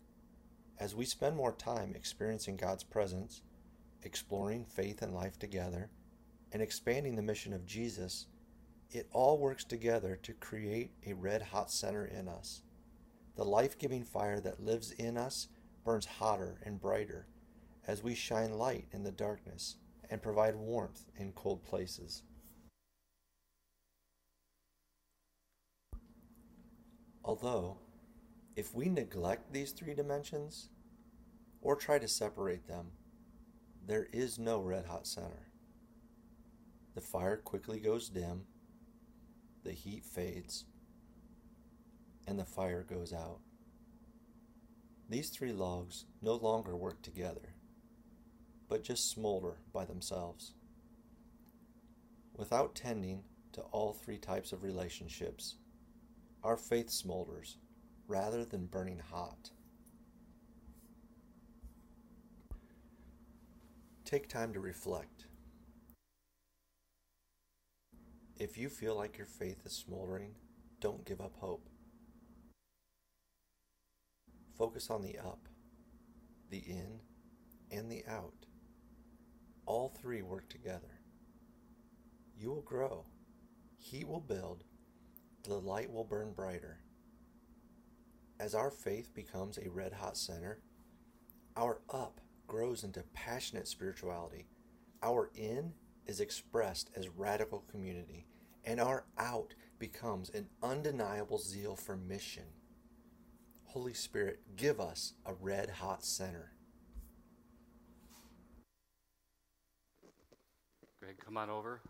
As 0.79 0.95
we 0.95 1.07
spend 1.07 1.35
more 1.35 1.53
time 1.53 1.95
experiencing 1.95 2.59
God's 2.59 2.85
presence, 2.85 3.41
exploring 4.03 4.67
faith 4.67 5.01
and 5.01 5.15
life 5.15 5.39
together, 5.39 5.89
and 6.53 6.61
expanding 6.61 7.17
the 7.17 7.23
mission 7.23 7.55
of 7.55 7.65
Jesus, 7.65 8.27
it 8.91 9.09
all 9.13 9.39
works 9.39 9.65
together 9.65 10.19
to 10.23 10.35
create 10.35 10.91
a 11.07 11.15
red 11.15 11.41
hot 11.41 11.71
center 11.71 12.05
in 12.05 12.29
us. 12.29 12.61
The 13.35 13.45
life 13.45 13.79
giving 13.79 14.05
fire 14.05 14.39
that 14.41 14.63
lives 14.63 14.91
in 14.91 15.17
us 15.17 15.49
burns 15.87 16.05
hotter 16.05 16.61
and 16.67 16.79
brighter 16.79 17.29
as 17.87 18.03
we 18.03 18.15
shine 18.15 18.59
light 18.59 18.89
in 18.93 19.05
the 19.05 19.11
darkness 19.11 19.77
and 20.11 20.21
provide 20.21 20.55
warmth 20.55 21.07
in 21.17 21.33
cold 21.33 21.65
places. 21.65 22.25
Although, 27.29 27.77
if 28.57 28.75
we 28.75 28.89
neglect 28.89 29.53
these 29.53 29.73
three 29.73 29.95
dimensions 29.95 30.71
or 31.61 31.77
try 31.77 31.99
to 31.99 32.09
separate 32.09 32.67
them, 32.67 32.87
there 33.87 34.09
is 34.13 34.39
no 34.39 34.61
red 34.61 34.87
hot 34.87 35.07
center. 35.07 35.47
The 36.95 37.03
fire 37.03 37.37
quickly 37.37 37.79
goes 37.79 38.09
dim, 38.09 38.47
the 39.63 39.73
heat 39.73 40.05
fades, 40.05 40.65
and 42.27 42.39
the 42.39 42.45
fire 42.45 42.83
goes 42.83 43.13
out. 43.13 43.41
These 45.09 45.29
three 45.29 45.53
logs 45.53 46.07
no 46.23 46.35
longer 46.35 46.75
work 46.75 47.03
together 47.03 47.55
but 48.69 48.85
just 48.85 49.11
smolder 49.11 49.57
by 49.73 49.85
themselves. 49.85 50.53
Without 52.35 52.75
tending 52.75 53.23
to 53.53 53.63
all 53.63 53.93
three 53.93 54.19
types 54.19 54.53
of 54.53 54.63
relationships, 54.63 55.57
our 56.43 56.57
faith 56.57 56.89
smolders 56.89 57.57
rather 58.07 58.45
than 58.45 58.67
burning 58.67 59.01
hot. 59.11 59.51
Take 64.05 64.29
time 64.29 64.53
to 64.55 64.61
reflect. 64.61 65.27
If 68.39 68.57
you 68.57 68.69
feel 68.69 68.97
like 68.97 69.19
your 69.19 69.27
faith 69.27 69.67
is 69.67 69.73
smoldering, 69.73 70.35
don't 70.81 71.05
give 71.05 71.21
up 71.21 71.35
hope. 71.37 71.69
Focus 74.57 74.91
on 74.91 75.03
the 75.03 75.19
up, 75.19 75.49
the 76.51 76.59
in, 76.59 77.01
and 77.71 77.91
the 77.91 78.05
out 78.09 78.47
all 79.69 79.91
three 79.91 80.23
work 80.23 80.49
together. 80.49 80.99
You 82.35 82.49
will 82.49 82.63
grow, 82.63 83.05
He 83.79 84.03
will 84.03 84.21
build, 84.21 84.65
the 85.45 85.55
light 85.55 85.91
will 85.91 86.05
burn 86.05 86.33
brighter. 86.33 86.81
As 88.41 88.55
our 88.55 88.71
faith 88.71 89.13
becomes 89.15 89.59
a 89.59 89.71
red 89.71 89.93
hot 89.93 90.17
center, 90.17 90.61
our 91.57 91.81
up 91.91 92.21
grows 92.47 92.85
into 92.85 93.03
passionate 93.13 93.67
spirituality. 93.67 94.47
Our 95.03 95.31
in 95.35 95.73
is 96.07 96.21
expressed 96.21 96.91
as 96.97 97.09
radical 97.09 97.65
community, 97.71 98.27
and 98.65 98.81
our 98.81 99.05
out 99.19 99.55
becomes 99.79 100.31
an 100.31 100.49
undeniable 100.63 101.39
zeal 101.39 101.77
for 101.77 101.97
mission. 101.97 102.45
Holy 103.65 103.95
Spirit, 103.95 104.41
give 104.57 104.81
us 104.81 105.15
a 105.27 105.35
red 105.35 105.69
hot 105.69 106.05
center. 106.05 106.53
Greg, 111.01 111.17
come 111.25 111.37
on 111.37 111.51
over. 111.51 111.83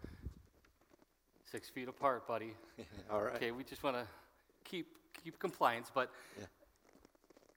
Six 1.50 1.68
feet 1.70 1.88
apart, 1.88 2.26
buddy. 2.26 2.52
All 3.10 3.22
right. 3.22 3.36
Okay, 3.36 3.50
we 3.52 3.64
just 3.64 3.82
want 3.82 3.96
to 3.96 4.06
keep 4.64 4.86
keep 5.24 5.38
compliance, 5.38 5.90
but 5.92 6.10
Yeah. 6.38 6.44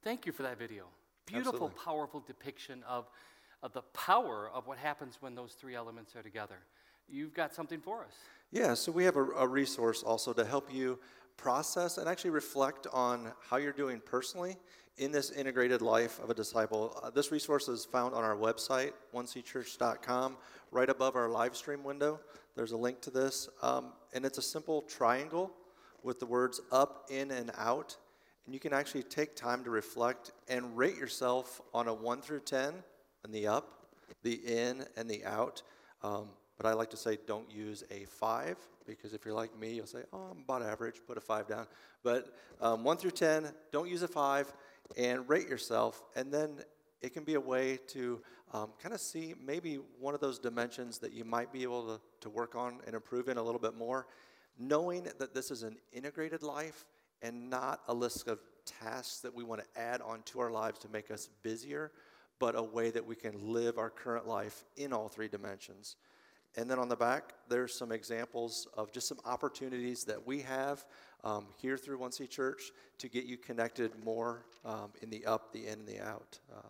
thank 0.03 0.25
you 0.25 0.31
for 0.31 0.43
that 0.43 0.57
video. 0.57 0.85
Beautiful, 1.25 1.67
Absolutely. 1.67 1.77
powerful 1.83 2.19
depiction 2.25 2.83
of, 2.87 3.09
of 3.61 3.73
the 3.73 3.81
power 3.93 4.49
of 4.53 4.65
what 4.65 4.77
happens 4.77 5.17
when 5.19 5.35
those 5.35 5.53
three 5.53 5.75
elements 5.75 6.15
are 6.15 6.23
together. 6.23 6.57
You've 7.07 7.33
got 7.33 7.53
something 7.53 7.79
for 7.81 8.03
us. 8.03 8.13
Yeah, 8.51 8.73
so 8.73 8.91
we 8.91 9.03
have 9.03 9.15
a, 9.15 9.23
a 9.23 9.47
resource 9.47 10.03
also 10.03 10.33
to 10.33 10.45
help 10.45 10.73
you 10.73 10.97
process 11.37 11.97
and 11.97 12.07
actually 12.07 12.31
reflect 12.31 12.87
on 12.93 13.31
how 13.41 13.57
you're 13.57 13.71
doing 13.71 14.01
personally 14.05 14.57
in 14.97 15.11
this 15.11 15.31
integrated 15.31 15.81
life 15.81 16.19
of 16.19 16.29
a 16.29 16.33
disciple. 16.33 16.99
Uh, 17.01 17.09
this 17.09 17.31
resource 17.31 17.67
is 17.67 17.85
found 17.85 18.13
on 18.13 18.23
our 18.23 18.35
website, 18.35 18.91
onechurch.com, 19.13 20.37
right 20.71 20.89
above 20.89 21.15
our 21.15 21.29
live 21.29 21.55
stream 21.55 21.83
window. 21.83 22.19
There's 22.55 22.71
a 22.71 22.77
link 22.77 23.01
to 23.01 23.09
this, 23.09 23.49
um, 23.61 23.93
and 24.13 24.25
it's 24.25 24.37
a 24.37 24.41
simple 24.41 24.81
triangle 24.83 25.51
with 26.03 26.19
the 26.19 26.25
words 26.25 26.61
up, 26.71 27.07
in, 27.09 27.31
and 27.31 27.51
out. 27.57 27.95
And 28.45 28.53
you 28.53 28.59
can 28.59 28.73
actually 28.73 29.03
take 29.03 29.35
time 29.35 29.63
to 29.63 29.69
reflect 29.69 30.31
and 30.49 30.77
rate 30.77 30.97
yourself 30.97 31.61
on 31.73 31.87
a 31.87 31.93
1 31.93 32.21
through 32.21 32.41
10 32.41 32.73
in 33.23 33.31
the 33.31 33.47
up, 33.47 33.87
the 34.23 34.33
in, 34.33 34.85
and 34.97 35.09
the 35.09 35.23
out. 35.25 35.61
Um, 36.03 36.29
but 36.61 36.69
I 36.69 36.73
like 36.73 36.91
to 36.91 36.97
say 36.97 37.17
don't 37.25 37.49
use 37.49 37.83
a 37.89 38.05
5 38.05 38.55
because 38.85 39.15
if 39.15 39.25
you're 39.25 39.33
like 39.33 39.57
me, 39.57 39.73
you'll 39.73 39.87
say, 39.87 40.03
oh, 40.13 40.27
I'm 40.29 40.43
about 40.43 40.61
average, 40.61 41.01
put 41.07 41.17
a 41.17 41.21
5 41.21 41.47
down. 41.47 41.65
But 42.03 42.35
um, 42.61 42.83
1 42.83 42.97
through 42.97 43.11
10, 43.11 43.51
don't 43.71 43.89
use 43.89 44.03
a 44.03 44.07
5 44.07 44.53
and 44.95 45.27
rate 45.27 45.49
yourself. 45.49 46.03
And 46.15 46.31
then 46.31 46.59
it 47.01 47.13
can 47.13 47.23
be 47.23 47.33
a 47.33 47.39
way 47.39 47.79
to 47.87 48.21
um, 48.53 48.69
kind 48.79 48.93
of 48.93 49.01
see 49.01 49.33
maybe 49.43 49.79
one 49.99 50.13
of 50.13 50.21
those 50.21 50.37
dimensions 50.37 50.99
that 50.99 51.13
you 51.13 51.25
might 51.25 51.51
be 51.51 51.63
able 51.63 51.87
to, 51.95 52.01
to 52.19 52.29
work 52.29 52.53
on 52.53 52.79
and 52.85 52.93
improve 52.93 53.27
in 53.27 53.37
a 53.37 53.43
little 53.43 53.61
bit 53.61 53.75
more, 53.75 54.05
knowing 54.59 55.07
that 55.17 55.33
this 55.33 55.49
is 55.49 55.63
an 55.63 55.77
integrated 55.91 56.43
life 56.43 56.85
and 57.23 57.49
not 57.49 57.79
a 57.87 57.93
list 57.93 58.27
of 58.27 58.37
tasks 58.67 59.19
that 59.21 59.33
we 59.33 59.43
want 59.43 59.61
to 59.63 59.81
add 59.81 59.99
onto 60.01 60.39
our 60.39 60.51
lives 60.51 60.77
to 60.79 60.89
make 60.89 61.09
us 61.09 61.27
busier, 61.41 61.91
but 62.37 62.55
a 62.55 62.61
way 62.61 62.91
that 62.91 63.03
we 63.03 63.15
can 63.15 63.51
live 63.51 63.79
our 63.79 63.89
current 63.89 64.27
life 64.27 64.63
in 64.77 64.93
all 64.93 65.09
three 65.09 65.27
dimensions. 65.27 65.95
And 66.57 66.69
then 66.69 66.79
on 66.79 66.89
the 66.89 66.97
back, 66.97 67.33
there's 67.47 67.73
some 67.73 67.91
examples 67.93 68.67
of 68.75 68.91
just 68.91 69.07
some 69.07 69.19
opportunities 69.25 70.03
that 70.03 70.27
we 70.27 70.41
have 70.41 70.85
um, 71.23 71.45
here 71.57 71.77
through 71.77 71.97
One 71.97 72.11
C 72.11 72.27
Church 72.27 72.71
to 72.97 73.07
get 73.07 73.25
you 73.25 73.37
connected 73.37 73.91
more 74.03 74.45
um, 74.65 74.91
in 75.01 75.09
the 75.09 75.25
up, 75.25 75.53
the 75.53 75.67
in, 75.67 75.79
and 75.79 75.87
the 75.87 76.01
out. 76.01 76.39
Uh, 76.53 76.67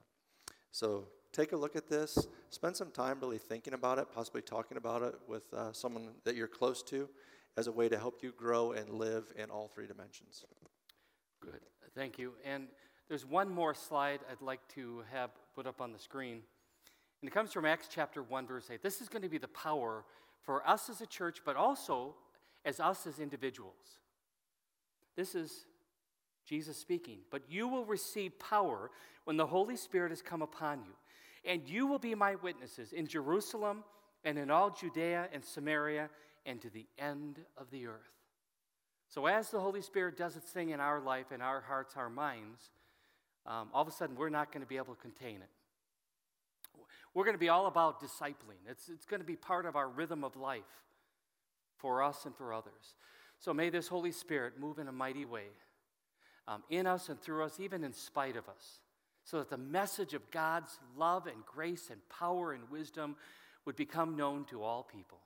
so 0.71 1.07
take 1.33 1.51
a 1.51 1.57
look 1.57 1.75
at 1.75 1.87
this. 1.87 2.27
Spend 2.51 2.77
some 2.77 2.91
time 2.91 3.19
really 3.19 3.39
thinking 3.39 3.73
about 3.73 3.97
it, 3.97 4.07
possibly 4.13 4.41
talking 4.41 4.77
about 4.77 5.01
it 5.01 5.15
with 5.27 5.51
uh, 5.53 5.73
someone 5.73 6.09
that 6.25 6.35
you're 6.35 6.47
close 6.47 6.83
to 6.83 7.09
as 7.57 7.67
a 7.67 7.71
way 7.71 7.89
to 7.89 7.97
help 7.97 8.21
you 8.21 8.31
grow 8.37 8.73
and 8.73 8.89
live 8.89 9.33
in 9.35 9.49
all 9.49 9.67
three 9.67 9.87
dimensions. 9.87 10.45
Good. 11.39 11.59
Thank 11.95 12.19
you. 12.19 12.33
And 12.45 12.67
there's 13.09 13.25
one 13.25 13.49
more 13.49 13.73
slide 13.73 14.19
I'd 14.31 14.41
like 14.41 14.65
to 14.75 15.03
have 15.11 15.31
put 15.55 15.65
up 15.65 15.81
on 15.81 15.91
the 15.91 15.99
screen. 15.99 16.43
And 17.21 17.29
it 17.29 17.33
comes 17.33 17.51
from 17.51 17.65
Acts 17.65 17.87
chapter 17.89 18.23
1, 18.23 18.47
verse 18.47 18.69
8. 18.71 18.81
This 18.81 19.01
is 19.01 19.09
going 19.09 19.21
to 19.21 19.29
be 19.29 19.37
the 19.37 19.47
power 19.47 20.03
for 20.43 20.67
us 20.67 20.89
as 20.89 21.01
a 21.01 21.05
church, 21.05 21.39
but 21.45 21.55
also 21.55 22.15
as 22.65 22.79
us 22.79 23.05
as 23.05 23.19
individuals. 23.19 23.99
This 25.15 25.35
is 25.35 25.65
Jesus 26.47 26.77
speaking. 26.77 27.19
But 27.29 27.43
you 27.49 27.67
will 27.67 27.85
receive 27.85 28.37
power 28.39 28.89
when 29.25 29.37
the 29.37 29.45
Holy 29.45 29.75
Spirit 29.75 30.09
has 30.09 30.21
come 30.21 30.41
upon 30.41 30.79
you. 30.79 30.93
And 31.45 31.67
you 31.67 31.87
will 31.87 31.99
be 31.99 32.15
my 32.15 32.35
witnesses 32.35 32.91
in 32.91 33.07
Jerusalem 33.07 33.83
and 34.23 34.37
in 34.37 34.51
all 34.51 34.69
Judea 34.69 35.29
and 35.33 35.43
Samaria 35.43 36.09
and 36.45 36.61
to 36.61 36.69
the 36.69 36.85
end 36.97 37.39
of 37.57 37.69
the 37.71 37.87
earth. 37.87 38.11
So, 39.07 39.25
as 39.25 39.49
the 39.49 39.59
Holy 39.59 39.81
Spirit 39.81 40.17
does 40.17 40.37
its 40.37 40.49
thing 40.49 40.69
in 40.69 40.79
our 40.79 40.99
life, 40.99 41.31
in 41.31 41.41
our 41.41 41.61
hearts, 41.61 41.97
our 41.97 42.09
minds, 42.09 42.71
um, 43.45 43.69
all 43.73 43.81
of 43.81 43.87
a 43.87 43.91
sudden 43.91 44.15
we're 44.15 44.29
not 44.29 44.51
going 44.51 44.61
to 44.61 44.67
be 44.67 44.77
able 44.77 44.95
to 44.95 45.01
contain 45.01 45.37
it. 45.37 45.49
We're 47.13 47.25
going 47.25 47.35
to 47.35 47.39
be 47.39 47.49
all 47.49 47.67
about 47.67 48.01
discipling. 48.01 48.61
It's, 48.67 48.89
it's 48.89 49.05
going 49.05 49.19
to 49.19 49.27
be 49.27 49.35
part 49.35 49.65
of 49.65 49.75
our 49.75 49.89
rhythm 49.89 50.23
of 50.23 50.35
life 50.35 50.61
for 51.77 52.03
us 52.03 52.25
and 52.25 52.35
for 52.35 52.53
others. 52.53 52.95
So 53.39 53.53
may 53.53 53.69
this 53.69 53.87
Holy 53.87 54.11
Spirit 54.11 54.59
move 54.59 54.79
in 54.79 54.87
a 54.87 54.91
mighty 54.91 55.25
way 55.25 55.47
um, 56.47 56.63
in 56.69 56.87
us 56.87 57.09
and 57.09 57.19
through 57.21 57.43
us, 57.43 57.59
even 57.59 57.83
in 57.83 57.93
spite 57.93 58.35
of 58.35 58.47
us, 58.47 58.79
so 59.23 59.39
that 59.39 59.49
the 59.49 59.57
message 59.57 60.13
of 60.13 60.29
God's 60.31 60.79
love 60.97 61.27
and 61.27 61.45
grace 61.45 61.89
and 61.91 61.99
power 62.09 62.53
and 62.53 62.69
wisdom 62.69 63.15
would 63.65 63.75
become 63.75 64.15
known 64.15 64.45
to 64.45 64.63
all 64.63 64.83
people. 64.83 65.19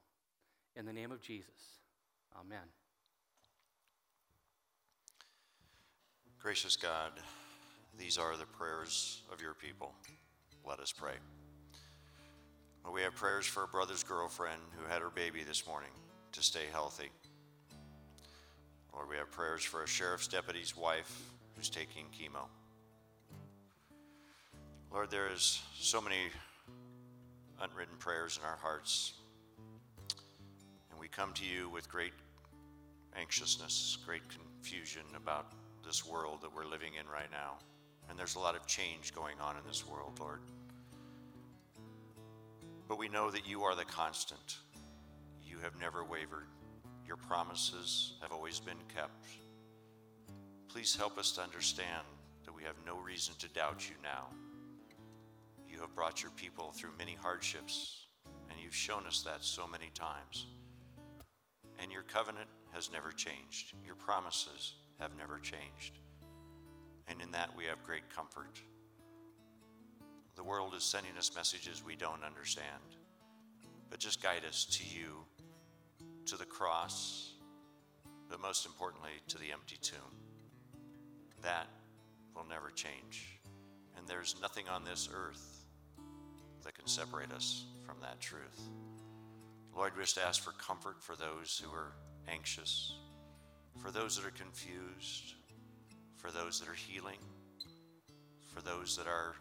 In 0.75 0.85
the 0.85 0.93
name 0.93 1.11
of 1.11 1.21
Jesus, 1.21 1.79
amen. 2.37 2.59
Gracious 6.39 6.75
God, 6.75 7.13
these 7.97 8.17
are 8.17 8.37
the 8.37 8.45
prayers 8.45 9.23
of 9.31 9.41
your 9.41 9.53
people. 9.53 9.93
Let 10.65 10.79
us 10.79 10.91
pray. 10.91 11.13
We 12.93 13.01
have 13.01 13.15
prayers 13.15 13.45
for 13.45 13.63
a 13.63 13.67
brother's 13.67 14.03
girlfriend 14.03 14.61
who 14.79 14.87
had 14.87 15.01
her 15.01 15.09
baby 15.09 15.43
this 15.43 15.67
morning 15.67 15.89
to 16.31 16.41
stay 16.41 16.63
healthy. 16.71 17.09
Lord, 18.93 19.09
we 19.09 19.17
have 19.17 19.29
prayers 19.31 19.63
for 19.63 19.83
a 19.83 19.87
sheriff's 19.87 20.29
deputy's 20.29 20.77
wife 20.77 21.29
who's 21.55 21.69
taking 21.69 22.05
chemo. 22.05 22.45
Lord, 24.93 25.11
there 25.11 25.27
is 25.27 25.61
so 25.77 25.99
many 25.99 26.29
unwritten 27.61 27.97
prayers 27.99 28.39
in 28.41 28.47
our 28.47 28.55
hearts. 28.55 29.13
And 30.89 30.97
we 30.97 31.09
come 31.09 31.33
to 31.33 31.45
you 31.45 31.67
with 31.67 31.89
great 31.91 32.13
anxiousness, 33.17 33.97
great 34.05 34.23
confusion 34.29 35.03
about 35.17 35.51
this 35.85 36.05
world 36.05 36.39
that 36.43 36.55
we're 36.55 36.65
living 36.65 36.93
in 36.97 37.05
right 37.11 37.29
now. 37.29 37.57
And 38.09 38.17
there's 38.17 38.35
a 38.35 38.39
lot 38.39 38.55
of 38.55 38.65
change 38.67 39.13
going 39.13 39.39
on 39.41 39.57
in 39.57 39.63
this 39.67 39.85
world, 39.85 40.17
Lord. 40.19 40.39
But 42.87 42.99
we 42.99 43.09
know 43.09 43.31
that 43.31 43.47
you 43.47 43.63
are 43.63 43.75
the 43.75 43.85
constant. 43.85 44.57
You 45.43 45.57
have 45.59 45.79
never 45.79 46.03
wavered. 46.03 46.47
Your 47.07 47.17
promises 47.17 48.13
have 48.21 48.31
always 48.31 48.59
been 48.59 48.77
kept. 48.93 49.25
Please 50.67 50.95
help 50.95 51.17
us 51.17 51.31
to 51.33 51.41
understand 51.41 52.05
that 52.45 52.53
we 52.53 52.63
have 52.63 52.75
no 52.85 52.97
reason 52.97 53.33
to 53.39 53.47
doubt 53.49 53.89
you 53.89 53.95
now. 54.03 54.27
You 55.67 55.79
have 55.81 55.95
brought 55.95 56.21
your 56.21 56.31
people 56.31 56.71
through 56.71 56.91
many 56.97 57.15
hardships, 57.15 58.05
and 58.49 58.59
you've 58.63 58.75
shown 58.75 59.05
us 59.07 59.21
that 59.21 59.43
so 59.43 59.67
many 59.67 59.89
times. 59.93 60.47
And 61.79 61.91
your 61.91 62.03
covenant 62.03 62.49
has 62.71 62.91
never 62.91 63.11
changed. 63.11 63.73
Your 63.85 63.95
promises 63.95 64.73
have 64.99 65.11
never 65.17 65.39
changed. 65.39 65.99
And 67.07 67.21
in 67.21 67.31
that 67.31 67.55
we 67.57 67.65
have 67.65 67.83
great 67.83 68.09
comfort. 68.13 68.59
The 70.35 70.43
world 70.43 70.73
is 70.75 70.83
sending 70.83 71.17
us 71.17 71.31
messages 71.35 71.83
we 71.83 71.95
don't 71.95 72.23
understand. 72.23 72.67
But 73.89 73.99
just 73.99 74.21
guide 74.21 74.43
us 74.47 74.65
to 74.65 74.83
you, 74.83 75.25
to 76.25 76.37
the 76.37 76.45
cross, 76.45 77.33
but 78.29 78.41
most 78.41 78.65
importantly, 78.65 79.11
to 79.29 79.37
the 79.37 79.51
empty 79.51 79.77
tomb. 79.81 79.99
That 81.43 81.67
will 82.35 82.45
never 82.49 82.69
change. 82.71 83.39
And 83.97 84.07
there's 84.07 84.35
nothing 84.41 84.67
on 84.67 84.83
this 84.83 85.07
earth 85.13 85.65
that 86.63 86.75
can 86.75 86.87
separate 86.87 87.31
us 87.31 87.65
from 87.85 87.97
that 88.01 88.19
truth. 88.19 88.59
Lord, 89.75 89.95
we 89.95 90.03
just 90.03 90.17
ask 90.17 90.41
for 90.41 90.51
comfort 90.51 91.01
for 91.01 91.15
those 91.15 91.61
who 91.63 91.71
are 91.73 91.93
anxious, 92.27 92.97
for 93.81 93.91
those 93.91 94.17
that 94.17 94.25
are 94.25 94.31
confused, 94.31 95.35
for 96.17 96.31
those 96.31 96.59
that 96.59 96.69
are 96.69 96.73
healing, 96.73 97.19
for 98.53 98.61
those 98.61 98.97
that 98.97 99.07
are 99.07 99.35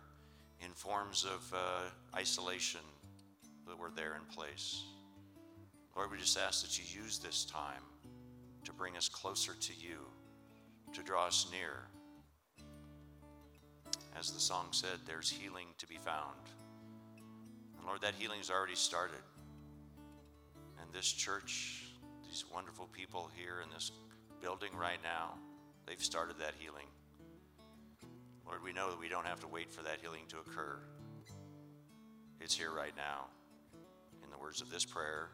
in 0.60 0.70
forms 0.72 1.24
of 1.24 1.52
uh, 1.54 2.16
isolation 2.16 2.80
that 3.66 3.78
were 3.78 3.90
there 3.94 4.14
in 4.16 4.34
place. 4.34 4.84
Lord, 5.96 6.10
we 6.10 6.18
just 6.18 6.38
ask 6.38 6.62
that 6.62 6.78
you 6.78 7.02
use 7.02 7.18
this 7.18 7.44
time 7.44 7.82
to 8.64 8.72
bring 8.72 8.96
us 8.96 9.08
closer 9.08 9.52
to 9.54 9.72
you, 9.74 9.98
to 10.92 11.02
draw 11.02 11.26
us 11.26 11.46
near. 11.52 11.84
As 14.18 14.30
the 14.30 14.40
song 14.40 14.68
said, 14.70 14.98
there's 15.06 15.30
healing 15.30 15.66
to 15.78 15.86
be 15.86 15.96
found. 15.96 16.38
And 17.76 17.86
Lord, 17.86 18.00
that 18.02 18.14
healing 18.18 18.38
has 18.38 18.50
already 18.50 18.74
started. 18.74 19.22
And 20.80 20.92
this 20.92 21.10
church, 21.10 21.84
these 22.26 22.44
wonderful 22.52 22.88
people 22.92 23.30
here 23.36 23.60
in 23.62 23.70
this 23.72 23.92
building 24.40 24.70
right 24.76 25.02
now, 25.02 25.34
they've 25.86 26.02
started 26.02 26.38
that 26.38 26.54
healing. 26.58 26.86
Lord, 28.46 28.62
we 28.62 28.72
know 28.72 28.90
that 28.90 29.00
we 29.00 29.08
don't 29.08 29.26
have 29.26 29.40
to 29.40 29.48
wait 29.48 29.72
for 29.72 29.82
that 29.82 30.00
healing 30.00 30.24
to 30.28 30.38
occur. 30.38 30.78
It's 32.40 32.56
here 32.56 32.72
right 32.72 32.94
now. 32.96 33.26
In 34.22 34.30
the 34.30 34.38
words 34.38 34.60
of 34.60 34.70
this 34.70 34.84
prayer, 34.84 35.30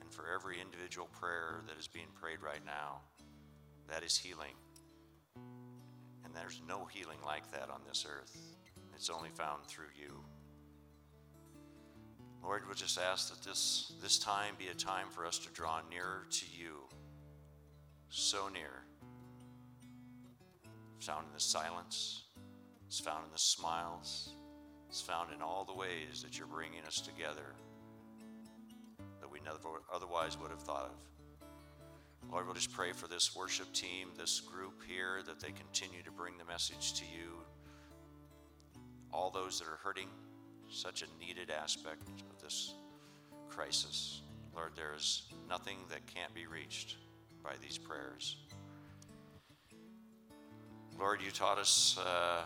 and 0.00 0.12
for 0.12 0.24
every 0.32 0.60
individual 0.60 1.08
prayer 1.18 1.62
that 1.66 1.78
is 1.78 1.88
being 1.88 2.08
prayed 2.20 2.42
right 2.42 2.64
now, 2.64 3.00
that 3.88 4.02
is 4.02 4.16
healing. 4.16 4.54
And 6.24 6.34
there's 6.34 6.60
no 6.66 6.84
healing 6.84 7.18
like 7.24 7.50
that 7.52 7.70
on 7.70 7.80
this 7.86 8.06
earth. 8.08 8.36
It's 8.94 9.10
only 9.10 9.30
found 9.30 9.66
through 9.66 9.92
you. 9.98 10.22
Lord, 12.42 12.62
we'll 12.66 12.74
just 12.74 12.98
ask 12.98 13.30
that 13.30 13.48
this, 13.48 13.92
this 14.02 14.18
time 14.18 14.54
be 14.58 14.68
a 14.68 14.74
time 14.74 15.06
for 15.10 15.24
us 15.24 15.38
to 15.40 15.50
draw 15.52 15.80
nearer 15.90 16.26
to 16.30 16.46
you, 16.58 16.88
so 18.08 18.48
near. 18.48 18.84
Found 21.06 21.26
in 21.26 21.34
the 21.34 21.40
silence, 21.40 22.22
it's 22.86 23.00
found 23.00 23.24
in 23.24 23.32
the 23.32 23.38
smiles, 23.38 24.36
it's 24.88 25.00
found 25.00 25.32
in 25.34 25.42
all 25.42 25.64
the 25.64 25.74
ways 25.74 26.22
that 26.22 26.38
you're 26.38 26.46
bringing 26.46 26.84
us 26.86 27.00
together 27.00 27.56
that 29.20 29.28
we 29.28 29.40
never 29.40 29.82
otherwise 29.92 30.38
would 30.38 30.52
have 30.52 30.62
thought 30.62 30.84
of. 30.84 32.30
Lord, 32.30 32.46
we'll 32.46 32.54
just 32.54 32.72
pray 32.72 32.92
for 32.92 33.08
this 33.08 33.34
worship 33.34 33.72
team, 33.72 34.10
this 34.16 34.38
group 34.38 34.80
here, 34.86 35.22
that 35.26 35.40
they 35.40 35.50
continue 35.50 36.04
to 36.04 36.12
bring 36.12 36.38
the 36.38 36.44
message 36.44 36.94
to 37.00 37.04
you. 37.04 37.32
All 39.12 39.30
those 39.30 39.58
that 39.58 39.66
are 39.66 39.80
hurting, 39.82 40.08
such 40.70 41.02
a 41.02 41.06
needed 41.18 41.50
aspect 41.50 42.08
of 42.30 42.40
this 42.40 42.74
crisis. 43.48 44.22
Lord, 44.54 44.70
there 44.76 44.94
is 44.96 45.24
nothing 45.48 45.78
that 45.90 46.06
can't 46.06 46.32
be 46.32 46.46
reached 46.46 46.96
by 47.42 47.54
these 47.60 47.76
prayers. 47.76 48.36
Lord, 50.98 51.20
you 51.22 51.30
taught 51.30 51.58
us. 51.58 51.98
Uh, 51.98 52.42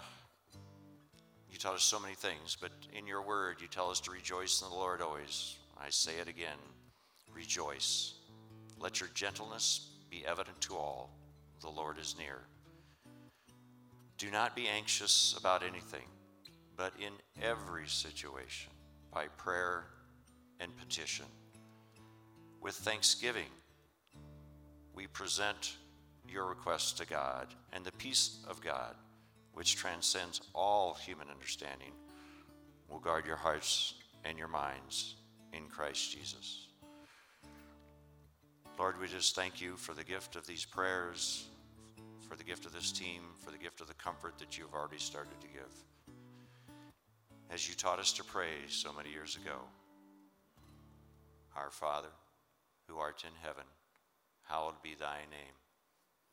you 1.50 1.58
taught 1.58 1.74
us 1.74 1.82
so 1.82 1.98
many 1.98 2.14
things, 2.14 2.56
but 2.60 2.70
in 2.92 3.06
your 3.06 3.22
word, 3.22 3.56
you 3.60 3.66
tell 3.66 3.90
us 3.90 4.00
to 4.00 4.10
rejoice 4.10 4.60
in 4.60 4.68
the 4.68 4.74
Lord 4.74 5.00
always. 5.00 5.56
I 5.78 5.88
say 5.90 6.12
it 6.20 6.28
again 6.28 6.58
rejoice. 7.34 8.14
Let 8.78 9.00
your 9.00 9.08
gentleness 9.14 9.90
be 10.10 10.24
evident 10.26 10.60
to 10.62 10.74
all. 10.74 11.10
The 11.60 11.68
Lord 11.68 11.98
is 11.98 12.14
near. 12.18 12.40
Do 14.18 14.30
not 14.30 14.56
be 14.56 14.68
anxious 14.68 15.36
about 15.38 15.62
anything 15.62 16.06
but 16.76 16.92
in 17.00 17.12
every 17.42 17.88
situation, 17.88 18.70
by 19.12 19.26
prayer 19.38 19.84
and 20.60 20.76
petition. 20.76 21.24
With 22.60 22.74
thanksgiving, 22.74 23.50
we 24.94 25.06
present 25.06 25.76
your 26.30 26.46
requests 26.46 26.92
to 26.94 27.06
God, 27.06 27.48
and 27.72 27.84
the 27.84 27.92
peace 27.92 28.38
of 28.48 28.60
God, 28.60 28.94
which 29.54 29.76
transcends 29.76 30.40
all 30.54 30.94
human 30.94 31.28
understanding, 31.28 31.92
will 32.88 32.98
guard 32.98 33.26
your 33.26 33.36
hearts 33.36 33.94
and 34.24 34.38
your 34.38 34.48
minds 34.48 35.16
in 35.52 35.66
Christ 35.68 36.12
Jesus. 36.12 36.66
Lord, 38.78 39.00
we 39.00 39.08
just 39.08 39.34
thank 39.34 39.60
you 39.60 39.76
for 39.76 39.94
the 39.94 40.04
gift 40.04 40.36
of 40.36 40.46
these 40.46 40.64
prayers, 40.64 41.46
for 42.28 42.36
the 42.36 42.44
gift 42.44 42.66
of 42.66 42.72
this 42.72 42.92
team, 42.92 43.22
for 43.38 43.50
the 43.50 43.58
gift 43.58 43.80
of 43.80 43.88
the 43.88 43.94
comfort 43.94 44.38
that 44.38 44.58
you 44.58 44.64
have 44.64 44.74
already 44.74 44.98
started 44.98 45.40
to 45.40 45.48
give. 45.48 46.14
As 47.50 47.68
you 47.68 47.74
taught 47.74 48.00
us 48.00 48.12
to 48.14 48.24
pray 48.24 48.50
so 48.68 48.92
many 48.92 49.10
years 49.10 49.36
ago, 49.36 49.60
Our 51.56 51.70
Father, 51.70 52.08
who 52.86 52.98
art 52.98 53.24
in 53.24 53.32
heaven, 53.42 53.64
hallowed 54.42 54.82
be 54.82 54.94
thy 54.98 55.20
name. 55.30 55.65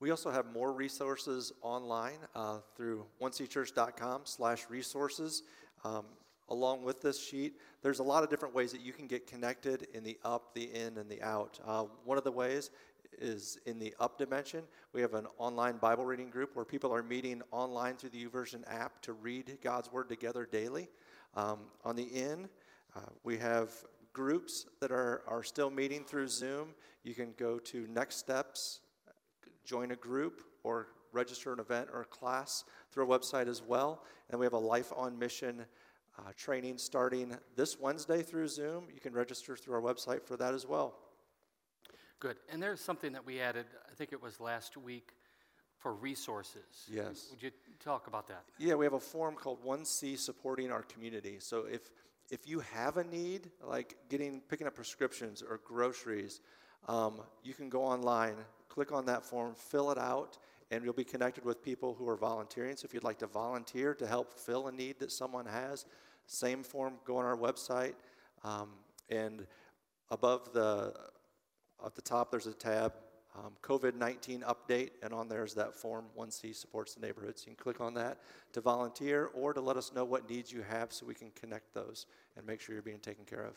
We 0.00 0.10
also 0.10 0.30
have 0.30 0.46
more 0.46 0.72
resources 0.72 1.52
online 1.60 2.16
uh, 2.34 2.60
through 2.74 3.04
onechurch.com 3.20 4.22
slash 4.24 4.64
resources. 4.70 5.42
Um, 5.84 6.06
along 6.48 6.84
with 6.84 7.02
this 7.02 7.22
sheet, 7.22 7.58
there's 7.82 7.98
a 7.98 8.02
lot 8.02 8.24
of 8.24 8.30
different 8.30 8.54
ways 8.54 8.72
that 8.72 8.80
you 8.80 8.94
can 8.94 9.06
get 9.06 9.26
connected 9.26 9.88
in 9.92 10.02
the 10.02 10.18
up, 10.24 10.54
the 10.54 10.72
in, 10.74 10.96
and 10.96 11.10
the 11.10 11.22
out. 11.22 11.60
Uh, 11.66 11.84
one 12.06 12.16
of 12.16 12.24
the 12.24 12.32
ways 12.32 12.70
is 13.18 13.58
in 13.66 13.78
the 13.78 13.94
up 14.00 14.16
dimension. 14.16 14.64
We 14.94 15.02
have 15.02 15.12
an 15.12 15.26
online 15.36 15.76
Bible 15.76 16.06
reading 16.06 16.30
group 16.30 16.56
where 16.56 16.64
people 16.64 16.94
are 16.94 17.02
meeting 17.02 17.42
online 17.50 17.96
through 17.96 18.10
the 18.10 18.24
YouVersion 18.24 18.62
app 18.72 19.02
to 19.02 19.12
read 19.12 19.58
God's 19.62 19.92
Word 19.92 20.08
together 20.08 20.48
daily. 20.50 20.88
Um, 21.34 21.58
on 21.84 21.94
the 21.94 22.04
in, 22.04 22.48
uh, 22.96 23.00
we 23.22 23.36
have 23.36 23.70
groups 24.14 24.64
that 24.80 24.92
are, 24.92 25.22
are 25.28 25.42
still 25.42 25.68
meeting 25.68 26.04
through 26.04 26.28
Zoom. 26.28 26.68
You 27.04 27.14
can 27.14 27.34
go 27.36 27.58
to 27.58 27.86
Next 27.88 28.16
Steps 28.16 28.80
join 29.70 29.92
a 29.92 29.96
group 29.96 30.42
or 30.64 30.88
register 31.12 31.52
an 31.52 31.60
event 31.60 31.88
or 31.92 32.00
a 32.00 32.04
class 32.06 32.64
through 32.90 33.08
our 33.08 33.18
website 33.18 33.46
as 33.46 33.62
well. 33.62 34.02
And 34.28 34.40
we 34.40 34.44
have 34.44 34.52
a 34.52 34.58
Life 34.58 34.92
on 34.96 35.16
Mission 35.16 35.64
uh, 36.18 36.32
training 36.36 36.76
starting 36.76 37.36
this 37.54 37.78
Wednesday 37.78 38.22
through 38.22 38.48
Zoom. 38.48 38.88
You 38.92 39.00
can 39.00 39.12
register 39.12 39.56
through 39.56 39.74
our 39.74 39.80
website 39.80 40.24
for 40.24 40.36
that 40.38 40.54
as 40.54 40.66
well. 40.66 40.96
Good. 42.18 42.36
And 42.52 42.60
there's 42.60 42.80
something 42.80 43.12
that 43.12 43.24
we 43.24 43.40
added, 43.40 43.66
I 43.88 43.94
think 43.94 44.12
it 44.12 44.20
was 44.20 44.40
last 44.40 44.76
week, 44.76 45.12
for 45.78 45.94
resources. 45.94 46.88
Yes. 46.90 47.28
Would 47.30 47.42
you 47.42 47.50
talk 47.82 48.08
about 48.08 48.26
that? 48.26 48.42
Yeah, 48.58 48.74
we 48.74 48.84
have 48.84 48.92
a 48.94 49.00
form 49.00 49.36
called 49.36 49.64
1C 49.64 50.18
supporting 50.18 50.72
our 50.72 50.82
community. 50.82 51.36
So 51.38 51.64
if 51.70 51.90
if 52.28 52.46
you 52.46 52.60
have 52.60 52.96
a 52.96 53.02
need, 53.02 53.50
like 53.66 53.96
getting 54.08 54.40
picking 54.48 54.68
up 54.68 54.74
prescriptions 54.74 55.42
or 55.42 55.58
groceries, 55.64 56.40
um, 56.86 57.22
you 57.42 57.54
can 57.54 57.68
go 57.68 57.82
online, 57.82 58.36
click 58.70 58.92
on 58.92 59.04
that 59.06 59.24
form, 59.24 59.54
fill 59.54 59.90
it 59.90 59.98
out, 59.98 60.38
and 60.70 60.84
you'll 60.84 60.94
be 60.94 61.04
connected 61.04 61.44
with 61.44 61.62
people 61.62 61.94
who 61.94 62.08
are 62.08 62.16
volunteering. 62.16 62.76
So 62.76 62.86
if 62.86 62.94
you'd 62.94 63.04
like 63.04 63.18
to 63.18 63.26
volunteer 63.26 63.92
to 63.94 64.06
help 64.06 64.32
fill 64.32 64.68
a 64.68 64.72
need 64.72 64.98
that 65.00 65.12
someone 65.12 65.44
has, 65.44 65.84
same 66.26 66.62
form, 66.62 66.94
go 67.04 67.16
on 67.16 67.24
our 67.24 67.36
website, 67.36 67.94
um, 68.44 68.70
and 69.10 69.46
above 70.10 70.52
the 70.52 70.94
at 71.84 71.94
the 71.94 72.02
top 72.02 72.30
there's 72.30 72.46
a 72.46 72.52
tab 72.52 72.92
um, 73.36 73.52
COVID 73.62 73.94
19 73.94 74.42
update, 74.42 74.90
and 75.02 75.12
on 75.12 75.28
there 75.28 75.44
is 75.44 75.54
that 75.54 75.74
form 75.74 76.06
1C 76.18 76.54
supports 76.54 76.94
the 76.94 77.00
neighborhoods. 77.00 77.44
You 77.46 77.54
can 77.54 77.62
click 77.62 77.80
on 77.80 77.94
that 77.94 78.18
to 78.52 78.60
volunteer 78.60 79.30
or 79.34 79.52
to 79.52 79.60
let 79.60 79.76
us 79.76 79.92
know 79.94 80.04
what 80.04 80.28
needs 80.28 80.52
you 80.52 80.62
have 80.62 80.92
so 80.92 81.06
we 81.06 81.14
can 81.14 81.30
connect 81.34 81.72
those 81.72 82.06
and 82.36 82.46
make 82.46 82.60
sure 82.60 82.74
you're 82.74 82.82
being 82.82 82.98
taken 82.98 83.24
care 83.24 83.44
of. 83.44 83.54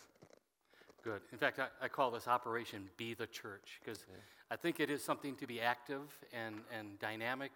Good. 1.04 1.22
In 1.34 1.38
fact, 1.38 1.60
I, 1.60 1.68
I 1.82 1.90
call 1.90 2.12
this 2.12 2.30
Operation 2.30 2.90
Be 2.96 3.14
the 3.14 3.28
Church 3.28 3.82
because 3.84 4.06
I 4.50 4.56
think 4.56 4.80
it 4.80 4.90
is 4.90 5.04
something 5.04 5.36
to 5.36 5.46
be 5.46 5.60
active 5.60 6.18
and, 6.32 6.62
and 6.74 6.98
dynamic 6.98 7.52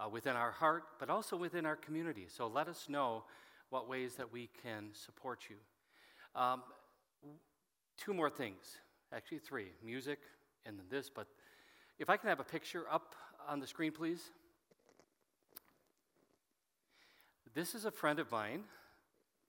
uh, 0.00 0.08
within 0.08 0.34
our 0.34 0.50
heart, 0.50 0.82
but 0.98 1.08
also 1.08 1.36
within 1.36 1.66
our 1.66 1.76
community. 1.76 2.26
So 2.28 2.48
let 2.48 2.66
us 2.66 2.86
know 2.88 3.22
what 3.68 3.88
ways 3.88 4.16
that 4.16 4.32
we 4.32 4.50
can 4.64 4.88
support 4.92 5.44
you. 5.48 5.54
Um, 6.34 6.64
two 7.96 8.12
more 8.12 8.28
things, 8.28 8.78
actually, 9.14 9.38
three 9.38 9.68
music 9.84 10.18
and 10.66 10.76
then 10.76 10.86
this, 10.90 11.08
but 11.08 11.28
if 12.00 12.10
I 12.10 12.16
can 12.16 12.28
have 12.28 12.40
a 12.40 12.44
picture 12.44 12.86
up 12.90 13.14
on 13.48 13.60
the 13.60 13.68
screen, 13.68 13.92
please. 13.92 14.20
This 17.54 17.76
is 17.76 17.84
a 17.84 17.90
friend 17.92 18.18
of 18.18 18.32
mine, 18.32 18.64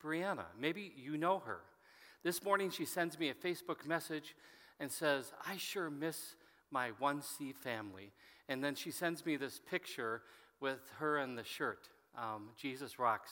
Brianna. 0.04 0.46
Maybe 0.60 0.94
you 0.96 1.18
know 1.18 1.40
her. 1.40 1.62
This 2.24 2.44
morning 2.44 2.70
she 2.70 2.86
sends 2.86 3.18
me 3.18 3.30
a 3.30 3.34
Facebook 3.34 3.84
message 3.88 4.36
and 4.80 4.92
says, 4.92 5.34
I 5.48 5.58
sure 5.58 5.90
miss 5.90 6.36
my 6.70 6.92
1C 7.02 7.56
family. 7.56 8.12
And 8.48 8.64
then 8.64 8.76
she 8.76 8.92
sends 8.92 9.26
me 9.26 9.38
this 9.38 9.60
picture 9.60 10.22
with 10.60 10.80
her 11.00 11.18
and 11.18 11.36
the 11.36 11.44
shirt, 11.44 11.90
um, 12.16 12.50
Jesus 12.56 13.00
Rocks. 13.00 13.32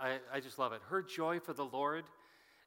I, 0.00 0.08
I, 0.08 0.18
I 0.34 0.40
just 0.40 0.58
love 0.58 0.72
it. 0.72 0.80
Her 0.88 1.00
joy 1.00 1.38
for 1.38 1.52
the 1.52 1.64
Lord 1.64 2.06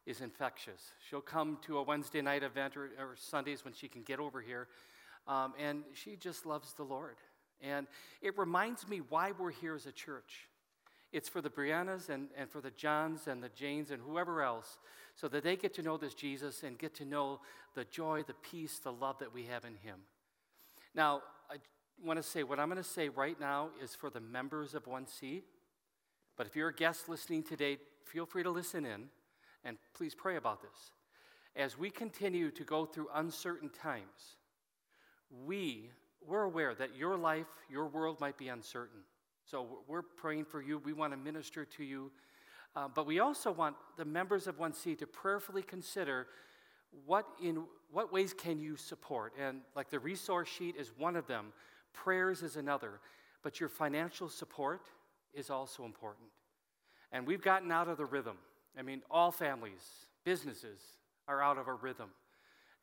is 0.06 0.22
infectious. 0.22 0.82
She'll 1.10 1.20
come 1.20 1.58
to 1.64 1.78
a 1.78 1.84
Wednesday 1.84 2.22
night 2.22 2.44
event 2.44 2.78
or, 2.78 2.92
or 2.98 3.16
Sundays 3.18 3.66
when 3.66 3.74
she 3.74 3.90
can 3.90 4.04
get 4.04 4.20
over 4.20 4.40
here, 4.40 4.70
um, 5.28 5.54
and 5.60 5.84
she 5.94 6.16
just 6.16 6.46
loves 6.46 6.74
the 6.74 6.84
Lord. 6.84 7.18
And 7.62 7.88
it 8.22 8.38
reminds 8.38 8.88
me 8.88 9.02
why 9.10 9.34
we're 9.38 9.52
here 9.52 9.76
as 9.76 9.86
a 9.86 9.92
church. 9.92 10.48
It's 11.12 11.28
for 11.28 11.42
the 11.42 11.50
Briannas 11.50 12.10
and, 12.10 12.30
and 12.38 12.50
for 12.50 12.62
the 12.62 12.72
Johns 12.72 13.28
and 13.28 13.44
the 13.44 13.50
Janes 13.50 13.92
and 13.92 14.02
whoever 14.02 14.42
else, 14.42 14.78
so 15.16 15.28
that 15.28 15.44
they 15.44 15.56
get 15.56 15.74
to 15.76 15.82
know 15.82 15.98
this 15.98 16.14
Jesus 16.14 16.64
and 16.64 16.78
get 16.78 16.94
to 16.96 17.06
know 17.06 17.42
the 17.76 17.86
joy, 17.86 18.24
the 18.26 18.34
peace, 18.34 18.80
the 18.80 18.94
love 18.94 19.20
that 19.20 19.34
we 19.34 19.44
have 19.44 19.66
in 19.66 19.76
Him. 19.76 20.00
Now, 20.96 21.22
I 21.50 21.56
want 22.04 22.18
to 22.18 22.24
say 22.24 22.44
what 22.44 22.60
I'm 22.60 22.70
going 22.70 22.82
to 22.82 22.90
say 22.90 23.10
right 23.10 23.40
now 23.40 23.70
is 23.82 23.96
for 23.96 24.10
the 24.10 24.20
members 24.20 24.74
of 24.74 24.86
1C. 24.86 25.42
But 26.38 26.48
if 26.48 26.56
you're 26.56 26.70
a 26.70 26.74
guest 26.74 27.10
listening 27.10 27.44
today, 27.44 27.78
feel 28.06 28.26
free 28.26 28.44
to 28.44 28.50
listen 28.50 28.86
in 28.86 29.10
and 29.64 29.78
please 29.94 30.16
pray 30.16 30.38
about 30.38 30.62
this. 30.62 30.92
As 31.56 31.78
we 31.78 31.90
continue 31.90 32.50
to 32.52 32.64
go 32.64 32.86
through 32.86 33.08
uncertain 33.14 33.70
times, 33.70 34.38
we, 35.46 35.92
we're 36.26 36.44
aware 36.44 36.74
that 36.76 36.96
your 36.96 37.18
life, 37.18 37.48
your 37.70 37.88
world 37.88 38.20
might 38.20 38.38
be 38.38 38.48
uncertain. 38.48 39.02
So 39.46 39.80
we're 39.88 40.02
praying 40.02 40.46
for 40.46 40.62
you. 40.62 40.78
We 40.78 40.94
want 40.94 41.14
to 41.14 41.18
minister 41.18 41.66
to 41.66 41.84
you. 41.84 42.12
Uh, 42.76 42.88
but 42.94 43.06
we 43.06 43.20
also 43.20 43.52
want 43.52 43.76
the 43.98 44.06
members 44.06 44.48
of 44.48 44.58
1C 44.58 44.98
to 45.00 45.08
prayerfully 45.08 45.62
consider 45.62 46.28
what, 47.06 47.26
in, 47.42 47.64
what 47.92 48.14
ways 48.14 48.34
can 48.34 48.60
you 48.60 48.76
support. 48.78 49.34
And 49.40 49.62
like 49.76 49.90
the 49.90 50.00
resource 50.00 50.48
sheet 50.48 50.76
is 50.78 50.92
one 50.98 51.16
of 51.16 51.28
them, 51.28 51.48
prayers 51.94 52.44
is 52.44 52.56
another. 52.56 53.00
But 53.44 53.60
your 53.60 53.70
financial 53.70 54.30
support 54.30 54.88
is 55.34 55.50
also 55.50 55.84
important. 55.84 56.28
And 57.12 57.28
we've 57.28 57.42
gotten 57.42 57.72
out 57.72 57.88
of 57.88 57.98
the 57.98 58.06
rhythm. 58.06 58.38
I 58.78 58.84
mean, 58.84 59.02
all 59.10 59.32
families, 59.32 59.82
businesses 60.24 60.80
are 61.28 61.42
out 61.42 61.58
of 61.58 61.68
a 61.68 61.74
rhythm. 61.74 62.10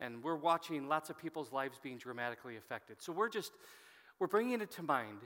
And 0.00 0.22
we're 0.22 0.36
watching 0.36 0.88
lots 0.88 1.10
of 1.10 1.18
people's 1.18 1.52
lives 1.52 1.78
being 1.82 1.98
dramatically 1.98 2.56
affected. 2.56 2.96
So 3.00 3.12
we're 3.12 3.28
just, 3.28 3.52
we're 4.18 4.26
bringing 4.26 4.60
it 4.60 4.70
to 4.72 4.82
mind. 4.82 5.18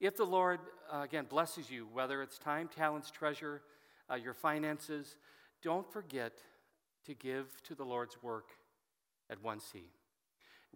If 0.00 0.16
the 0.16 0.24
Lord, 0.24 0.60
uh, 0.92 1.02
again, 1.02 1.26
blesses 1.28 1.70
you, 1.70 1.86
whether 1.92 2.22
it's 2.22 2.38
time, 2.38 2.68
talents, 2.68 3.10
treasure, 3.10 3.62
uh, 4.10 4.16
your 4.16 4.34
finances, 4.34 5.16
don't 5.62 5.90
forget 5.90 6.32
to 7.06 7.14
give 7.14 7.62
to 7.62 7.74
the 7.74 7.84
Lord's 7.84 8.22
work 8.22 8.50
at 9.30 9.42
1C. 9.42 9.84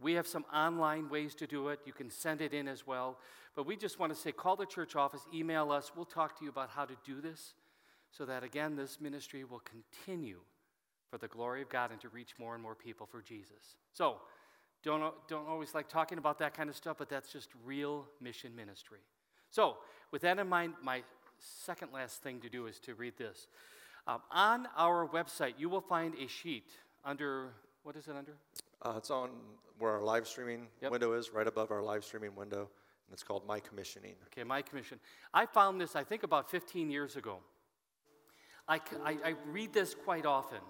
We 0.00 0.14
have 0.14 0.26
some 0.26 0.44
online 0.54 1.08
ways 1.08 1.34
to 1.36 1.46
do 1.46 1.68
it. 1.68 1.80
You 1.84 1.92
can 1.92 2.10
send 2.10 2.40
it 2.40 2.54
in 2.54 2.68
as 2.68 2.86
well. 2.86 3.18
But 3.56 3.66
we 3.66 3.76
just 3.76 3.98
want 3.98 4.14
to 4.14 4.18
say 4.18 4.30
call 4.30 4.56
the 4.56 4.66
church 4.66 4.94
office, 4.94 5.22
email 5.34 5.72
us. 5.72 5.92
We'll 5.94 6.04
talk 6.04 6.38
to 6.38 6.44
you 6.44 6.50
about 6.50 6.70
how 6.70 6.84
to 6.84 6.94
do 7.04 7.20
this 7.20 7.54
so 8.10 8.24
that, 8.24 8.44
again, 8.44 8.76
this 8.76 9.00
ministry 9.00 9.44
will 9.44 9.60
continue 9.60 10.38
for 11.10 11.18
the 11.18 11.28
glory 11.28 11.62
of 11.62 11.68
God 11.68 11.90
and 11.90 12.00
to 12.00 12.08
reach 12.08 12.34
more 12.38 12.54
and 12.54 12.62
more 12.62 12.74
people 12.74 13.06
for 13.06 13.20
Jesus. 13.22 13.76
So, 13.92 14.18
don't, 14.82 15.14
don't 15.28 15.46
always 15.48 15.74
like 15.74 15.88
talking 15.88 16.18
about 16.18 16.38
that 16.38 16.54
kind 16.54 16.70
of 16.70 16.76
stuff, 16.76 16.96
but 16.98 17.08
that's 17.08 17.32
just 17.32 17.48
real 17.64 18.06
mission 18.20 18.54
ministry. 18.54 19.00
So, 19.50 19.76
with 20.10 20.22
that 20.22 20.38
in 20.38 20.48
mind, 20.48 20.74
my 20.82 21.02
second 21.38 21.92
last 21.92 22.22
thing 22.22 22.40
to 22.40 22.48
do 22.48 22.66
is 22.66 22.78
to 22.80 22.94
read 22.94 23.16
this. 23.16 23.48
Um, 24.06 24.20
on 24.30 24.68
our 24.76 25.06
website, 25.08 25.54
you 25.58 25.68
will 25.68 25.80
find 25.80 26.14
a 26.14 26.26
sheet 26.26 26.70
under, 27.04 27.50
what 27.82 27.96
is 27.96 28.08
it 28.08 28.16
under? 28.16 28.32
Uh, 28.82 28.94
it's 28.96 29.10
on 29.10 29.30
where 29.78 29.92
our 29.92 30.02
live 30.02 30.26
streaming 30.26 30.66
Yep. 30.80 30.92
window 30.92 31.12
is, 31.12 31.32
right 31.32 31.46
above 31.46 31.70
our 31.70 31.82
live 31.82 32.04
streaming 32.04 32.34
window, 32.34 32.60
and 32.60 33.12
it's 33.12 33.22
called 33.22 33.46
My 33.46 33.60
Commissioning. 33.60 34.14
Okay, 34.26 34.44
my 34.44 34.62
commission. 34.62 34.98
I 35.34 35.46
found 35.46 35.80
this, 35.80 35.94
I 35.96 36.04
think, 36.04 36.22
about 36.22 36.50
15 36.50 36.90
years 36.90 37.16
ago. 37.16 37.38
I 38.70 38.80
I 39.02 39.34
read 39.46 39.72
this 39.72 39.94
quite 39.94 40.26
often 40.26 40.60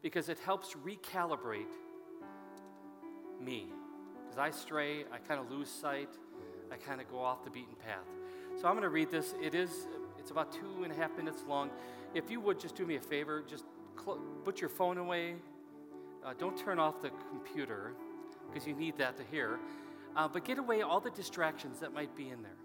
because 0.00 0.28
it 0.28 0.38
helps 0.38 0.74
recalibrate 0.74 1.66
me. 3.44 3.66
Because 4.22 4.38
I 4.38 4.50
stray, 4.50 5.04
I 5.12 5.18
kind 5.18 5.40
of 5.40 5.50
lose 5.50 5.68
sight, 5.68 6.08
I 6.70 6.76
kind 6.76 7.00
of 7.00 7.10
go 7.10 7.18
off 7.18 7.44
the 7.44 7.50
beaten 7.50 7.74
path. 7.84 8.06
So 8.60 8.66
I'm 8.66 8.74
going 8.74 8.82
to 8.82 8.88
read 8.88 9.10
this. 9.10 9.34
It 9.42 9.54
is, 9.54 9.70
it's 10.18 10.30
about 10.30 10.52
two 10.52 10.84
and 10.84 10.92
a 10.92 10.96
half 10.96 11.16
minutes 11.16 11.44
long. 11.46 11.70
If 12.14 12.30
you 12.30 12.40
would 12.40 12.60
just 12.60 12.74
do 12.74 12.86
me 12.86 12.96
a 12.96 13.00
favor, 13.00 13.42
just 13.46 13.64
cl- 14.02 14.20
put 14.44 14.60
your 14.60 14.70
phone 14.70 14.98
away. 14.98 15.36
Uh, 16.24 16.34
don't 16.38 16.56
turn 16.56 16.78
off 16.78 17.02
the 17.02 17.10
computer 17.30 17.92
because 18.48 18.66
you 18.66 18.74
need 18.74 18.96
that 18.98 19.16
to 19.16 19.24
hear. 19.30 19.58
Uh, 20.14 20.28
but 20.28 20.44
get 20.44 20.58
away 20.58 20.82
all 20.82 21.00
the 21.00 21.10
distractions 21.10 21.80
that 21.80 21.92
might 21.92 22.14
be 22.14 22.28
in 22.28 22.42
there. 22.42 22.56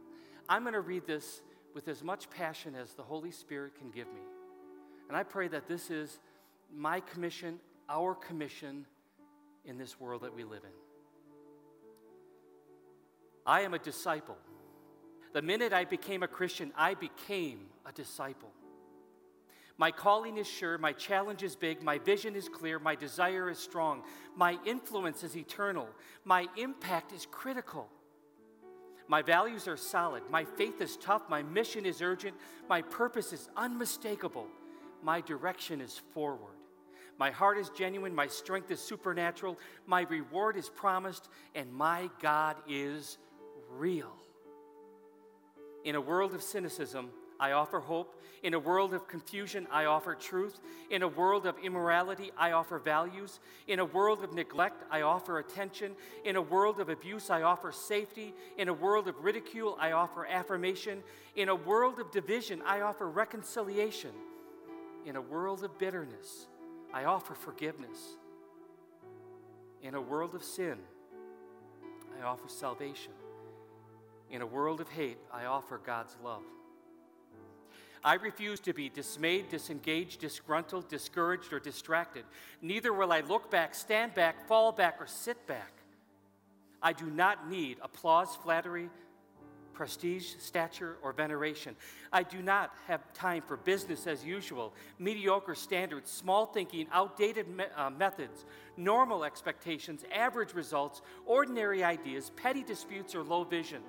I'm 0.49 0.63
going 0.63 0.73
to 0.73 0.82
read 0.82 1.07
this 1.07 1.41
with 1.73 1.88
as 1.88 2.03
much 2.03 2.30
passion 2.30 2.75
as 2.75 2.93
the 2.93 3.03
Holy 3.03 3.32
Spirit 3.32 3.75
can 3.78 3.89
give 3.91 4.07
me. 4.07 4.21
And 5.07 5.17
I 5.17 5.23
pray 5.23 5.47
that 5.47 5.67
this 5.67 5.89
is 5.89 6.19
my 6.73 6.99
commission, 6.99 7.59
our 7.89 8.13
commission 8.15 8.86
in 9.68 9.78
this 9.78 9.99
world 9.99 10.24
that 10.24 10.34
we 10.34 10.43
live 10.43 10.63
in. 10.63 10.72
I 13.45 13.61
am 13.61 13.74
a 13.74 13.80
disciple. 13.80 14.38
The 15.34 15.41
minute 15.41 15.74
I 15.74 15.86
became 15.86 16.24
a 16.24 16.28
Christian, 16.28 16.72
I 16.76 16.95
became 16.95 17.68
a 17.86 17.91
disciple. 17.91 18.49
My 19.78 19.91
calling 19.91 20.38
is 20.38 20.47
sure, 20.47 20.78
my 20.80 20.91
challenge 20.91 21.43
is 21.43 21.55
big, 21.55 21.84
my 21.84 21.99
vision 21.99 22.36
is 22.36 22.49
clear, 22.49 22.80
my 22.80 22.95
desire 22.95 23.49
is 23.49 23.59
strong, 23.59 24.01
my 24.36 24.57
influence 24.65 25.24
is 25.24 25.38
eternal, 25.38 25.88
my 26.26 26.47
impact 26.57 27.13
is 27.13 27.28
critical. 27.30 27.88
My 29.07 29.22
values 29.22 29.68
are 29.68 29.78
solid, 29.78 30.24
my 30.30 30.43
faith 30.43 30.82
is 30.82 30.97
tough, 30.97 31.30
my 31.30 31.43
mission 31.43 31.86
is 31.86 32.01
urgent, 32.01 32.36
my 32.68 32.82
purpose 32.82 33.32
is 33.32 33.49
unmistakable, 33.55 34.47
my 35.03 35.22
direction 35.22 35.80
is 35.80 36.01
forward. 36.13 36.57
My 37.18 37.32
heart 37.32 37.57
is 37.57 37.70
genuine, 37.70 38.13
my 38.13 38.28
strength 38.28 38.70
is 38.70 38.80
supernatural, 38.80 39.57
my 39.86 40.01
reward 40.01 40.55
is 40.55 40.70
promised, 40.70 41.30
and 41.55 41.74
my 41.74 42.09
God 42.22 42.57
is 42.68 43.18
real. 43.72 44.13
In 45.84 45.95
a 45.95 46.01
world 46.01 46.34
of 46.34 46.43
cynicism, 46.43 47.09
I 47.39 47.51
offer 47.51 47.80
hope. 47.80 48.22
In 48.43 48.53
a 48.53 48.59
world 48.59 48.93
of 48.93 49.07
confusion, 49.07 49.68
I 49.72 49.86
offer 49.86 50.15
truth. 50.15 50.59
In 50.89 51.01
a 51.01 51.07
world 51.07 51.45
of 51.45 51.55
immorality, 51.63 52.32
I 52.38 52.51
offer 52.51 52.80
values. 52.80 53.39
In 53.68 53.80
a 53.80 53.86
world 53.86 54.24
of 54.24 54.34
neglect, 54.34 54.84
I 54.91 55.01
offer 55.01 55.39
attention. 55.39 55.93
In 56.26 56.36
a 56.36 56.41
world 56.41 56.80
of 56.80 56.89
abuse, 56.89 57.30
I 57.30 57.43
offer 57.43 57.72
safety. 57.72 58.34
In 58.57 58.70
a 58.70 58.74
world 58.74 59.07
of 59.07 59.24
ridicule, 59.24 59.78
I 59.80 59.91
offer 59.91 60.26
affirmation. 60.26 61.03
In 61.36 61.49
a 61.49 61.55
world 61.55 61.99
of 61.99 62.11
division, 62.11 62.61
I 62.65 62.82
offer 62.82 63.09
reconciliation. 63.09 64.11
In 65.05 65.15
a 65.15 65.22
world 65.22 65.63
of 65.63 65.78
bitterness, 65.78 66.47
I 66.93 67.05
offer 67.05 67.33
forgiveness. 67.33 67.97
In 69.81 69.93
a 69.93 70.01
world 70.01 70.35
of 70.35 70.43
sin, 70.43 70.77
I 72.19 72.25
offer 72.25 72.47
salvation. 72.47 73.13
In 74.31 74.41
a 74.41 74.45
world 74.45 74.81
of 74.81 74.89
hate, 74.89 75.17
I 75.31 75.45
offer 75.45 75.77
God's 75.77 76.15
love. 76.23 76.43
I 78.03 78.15
refuse 78.15 78.59
to 78.61 78.73
be 78.73 78.89
dismayed, 78.89 79.49
disengaged, 79.49 80.21
disgruntled, 80.21 80.88
discouraged, 80.88 81.51
or 81.51 81.59
distracted. 81.59 82.25
Neither 82.61 82.93
will 82.93 83.11
I 83.11 83.21
look 83.21 83.51
back, 83.51 83.75
stand 83.75 84.13
back, 84.13 84.47
fall 84.47 84.71
back, 84.71 84.97
or 84.99 85.07
sit 85.07 85.45
back. 85.47 85.73
I 86.81 86.93
do 86.93 87.07
not 87.07 87.49
need 87.49 87.77
applause, 87.81 88.35
flattery, 88.35 88.89
prestige, 89.78 90.34
stature, 90.39 90.97
or 91.03 91.13
veneration. 91.13 91.75
I 92.11 92.23
do 92.23 92.41
not 92.41 92.73
have 92.88 93.13
time 93.13 93.43
for 93.43 93.57
business 93.57 94.07
as 94.07 94.25
usual, 94.25 94.73
mediocre 94.97 95.53
standards, 95.53 96.09
small 96.09 96.47
thinking, 96.47 96.88
outdated 96.91 97.47
me- 97.47 97.65
uh, 97.75 97.91
methods, 97.91 98.43
normal 98.75 99.23
expectations, 99.23 100.03
average 100.11 100.55
results, 100.55 101.03
ordinary 101.28 101.84
ideas, 101.84 102.32
petty 102.36 102.63
disputes, 102.63 103.13
or 103.13 103.21
low 103.21 103.43
vision. 103.43 103.84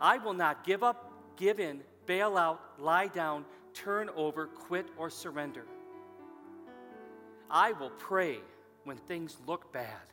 I 0.00 0.18
will 0.18 0.32
not 0.32 0.64
give 0.64 0.84
up, 0.84 1.12
give 1.36 1.58
in, 1.58 1.82
bail 2.06 2.38
out, 2.38 2.60
lie 2.78 3.08
down, 3.08 3.46
turn 3.74 4.08
over, 4.14 4.46
quit, 4.46 4.86
or 4.96 5.10
surrender. 5.10 5.66
I 7.50 7.72
will 7.72 7.90
pray 7.98 8.38
when 8.84 8.96
things 8.96 9.36
look 9.44 9.72
bad. 9.72 10.06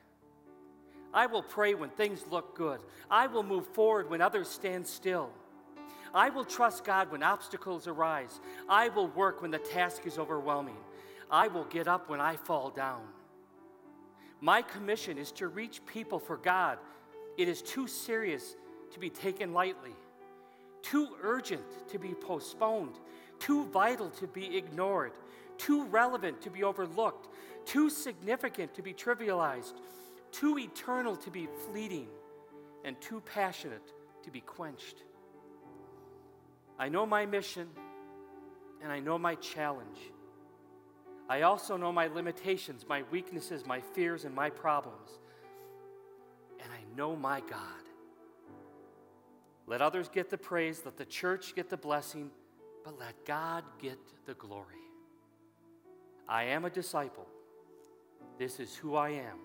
I 1.16 1.28
will 1.28 1.42
pray 1.42 1.74
when 1.74 1.90
things 1.90 2.26
look 2.30 2.56
good. 2.56 2.82
I 3.10 3.28
will 3.28 3.42
move 3.42 3.66
forward 3.68 4.10
when 4.10 4.22
others 4.22 4.50
stand 4.50 4.86
still. 4.86 5.30
I 6.14 6.30
will 6.30 6.44
trust 6.44 6.84
God 6.84 7.10
when 7.10 7.24
obstacles 7.24 7.88
arise. 7.88 8.40
I 8.68 8.90
will 8.90 9.08
work 9.08 9.42
when 9.42 9.52
the 9.52 9.58
task 9.58 10.06
is 10.06 10.18
overwhelming. 10.18 10.78
I 11.32 11.48
will 11.48 11.64
get 11.64 11.88
up 11.88 12.10
when 12.10 12.20
I 12.20 12.36
fall 12.36 12.70
down. 12.70 13.02
My 14.42 14.62
commission 14.62 15.18
is 15.18 15.32
to 15.34 15.48
reach 15.48 15.86
people 15.86 16.20
for 16.20 16.36
God. 16.36 16.80
It 17.38 17.48
is 17.48 17.62
too 17.62 17.88
serious 17.88 18.56
to 18.92 19.00
be 19.00 19.10
taken 19.10 19.54
lightly, 19.54 19.96
too 20.82 21.10
urgent 21.24 21.64
to 21.90 21.98
be 21.98 22.14
postponed, 22.14 22.96
too 23.40 23.66
vital 23.68 24.10
to 24.12 24.28
be 24.28 24.58
ignored, 24.58 25.14
too 25.58 25.86
relevant 25.86 26.42
to 26.42 26.50
be 26.50 26.64
overlooked, 26.64 27.30
too 27.66 27.90
significant 27.90 28.74
to 28.74 28.82
be 28.82 28.94
trivialized, 28.94 29.74
too 30.40 30.60
eternal 30.60 31.16
to 31.16 31.32
be 31.32 31.48
fleeting, 31.66 32.08
and 32.84 33.00
too 33.02 33.22
passionate 33.22 33.94
to 34.24 34.32
be 34.32 34.42
quenched. 34.42 35.04
I 36.78 36.88
know 36.88 37.06
my 37.06 37.26
mission 37.26 37.68
and 38.84 38.92
I 38.92 39.00
know 39.00 39.18
my 39.18 39.36
challenge. 39.36 39.98
I 41.28 41.42
also 41.42 41.76
know 41.78 41.92
my 41.92 42.08
limitations, 42.08 42.86
my 42.88 43.04
weaknesses, 43.10 43.66
my 43.66 43.82
fears, 43.82 44.26
and 44.26 44.36
my 44.36 44.52
problems. 44.52 45.10
And 46.62 46.72
I 46.72 46.96
know 46.96 47.16
my 47.16 47.40
God. 47.42 47.60
Let 49.66 49.82
others 49.82 50.08
get 50.10 50.30
the 50.30 50.38
praise, 50.38 50.84
let 50.86 50.98
the 50.98 51.06
church 51.06 51.56
get 51.56 51.70
the 51.70 51.78
blessing, 51.78 52.30
but 52.84 53.00
let 53.00 53.26
God 53.26 53.64
get 53.82 53.98
the 54.28 54.36
glory. 54.36 54.76
I 56.28 56.44
am 56.44 56.66
a 56.66 56.70
disciple. 56.70 57.28
This 58.38 58.60
is 58.60 58.76
who 58.76 58.96
I 58.96 59.10
am, 59.10 59.40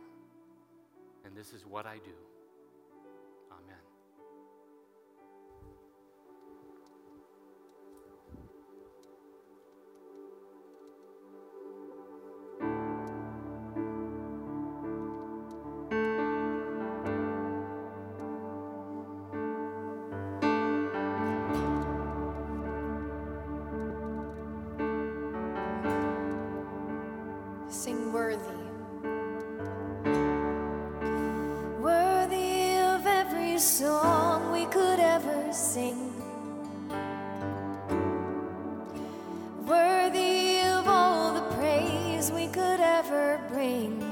and 1.24 1.36
this 1.36 1.52
is 1.52 1.66
what 1.66 1.86
I 1.86 1.96
do. 1.96 2.29
Ever 35.20 35.52
sing. 35.52 36.12
Worthy 39.66 40.60
of 40.60 40.88
all 40.88 41.34
the 41.34 41.54
praise 41.56 42.30
we 42.30 42.46
could 42.46 42.80
ever 42.80 43.40
bring. 43.48 44.09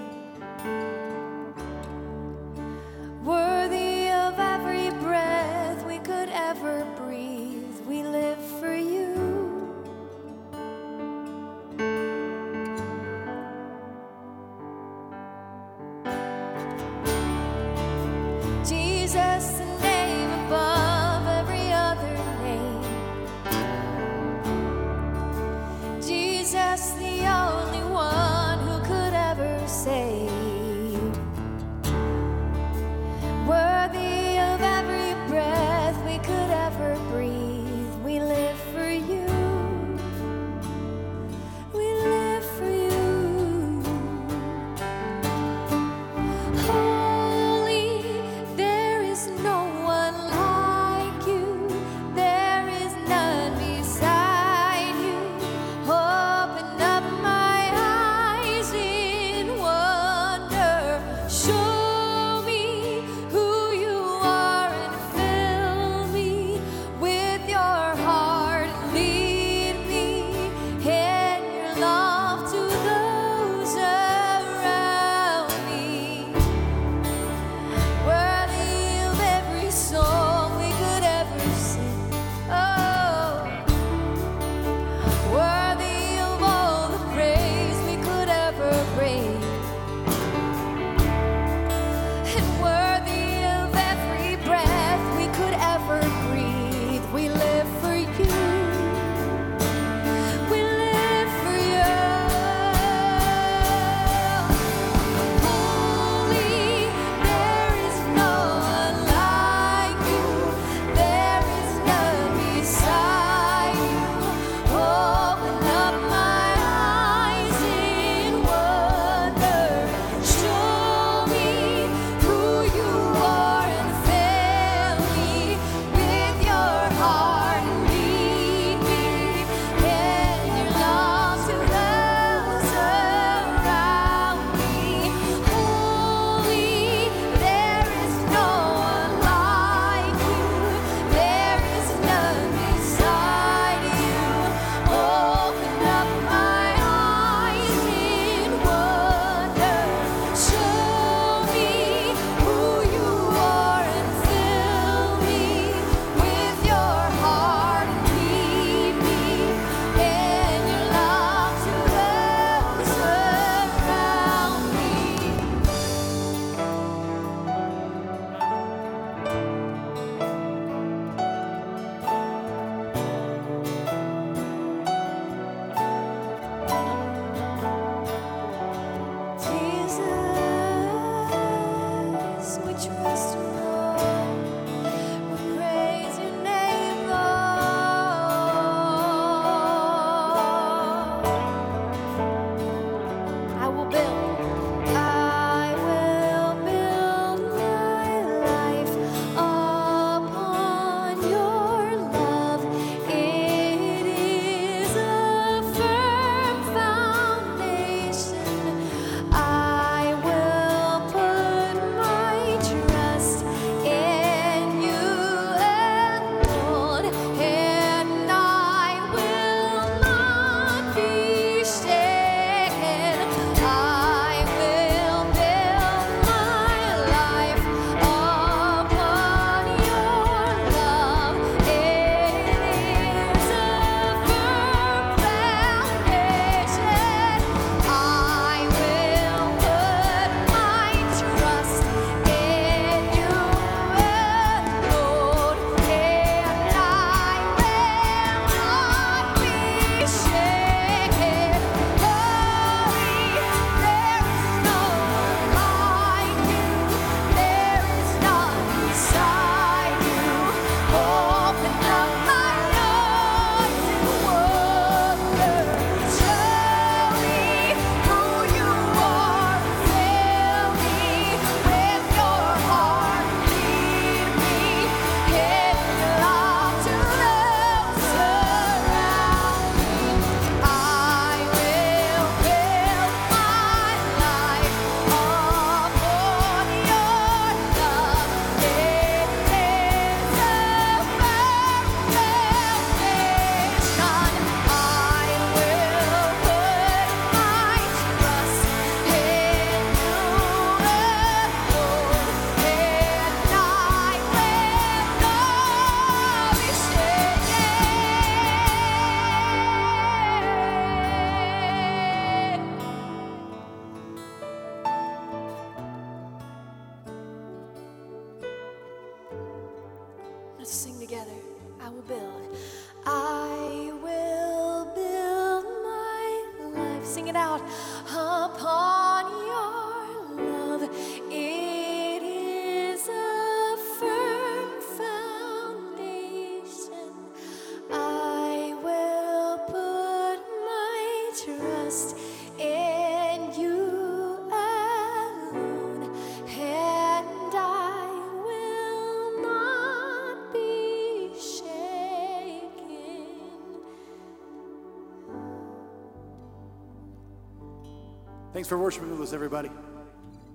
Thanks 358.59 358.69
for 358.69 358.77
worshiping 358.77 359.13
with 359.13 359.21
us, 359.21 359.33
everybody. 359.33 359.71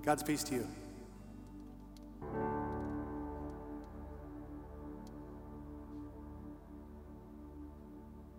God's 0.04 0.22
peace 0.22 0.44
to 0.44 0.56
you. 0.56 0.68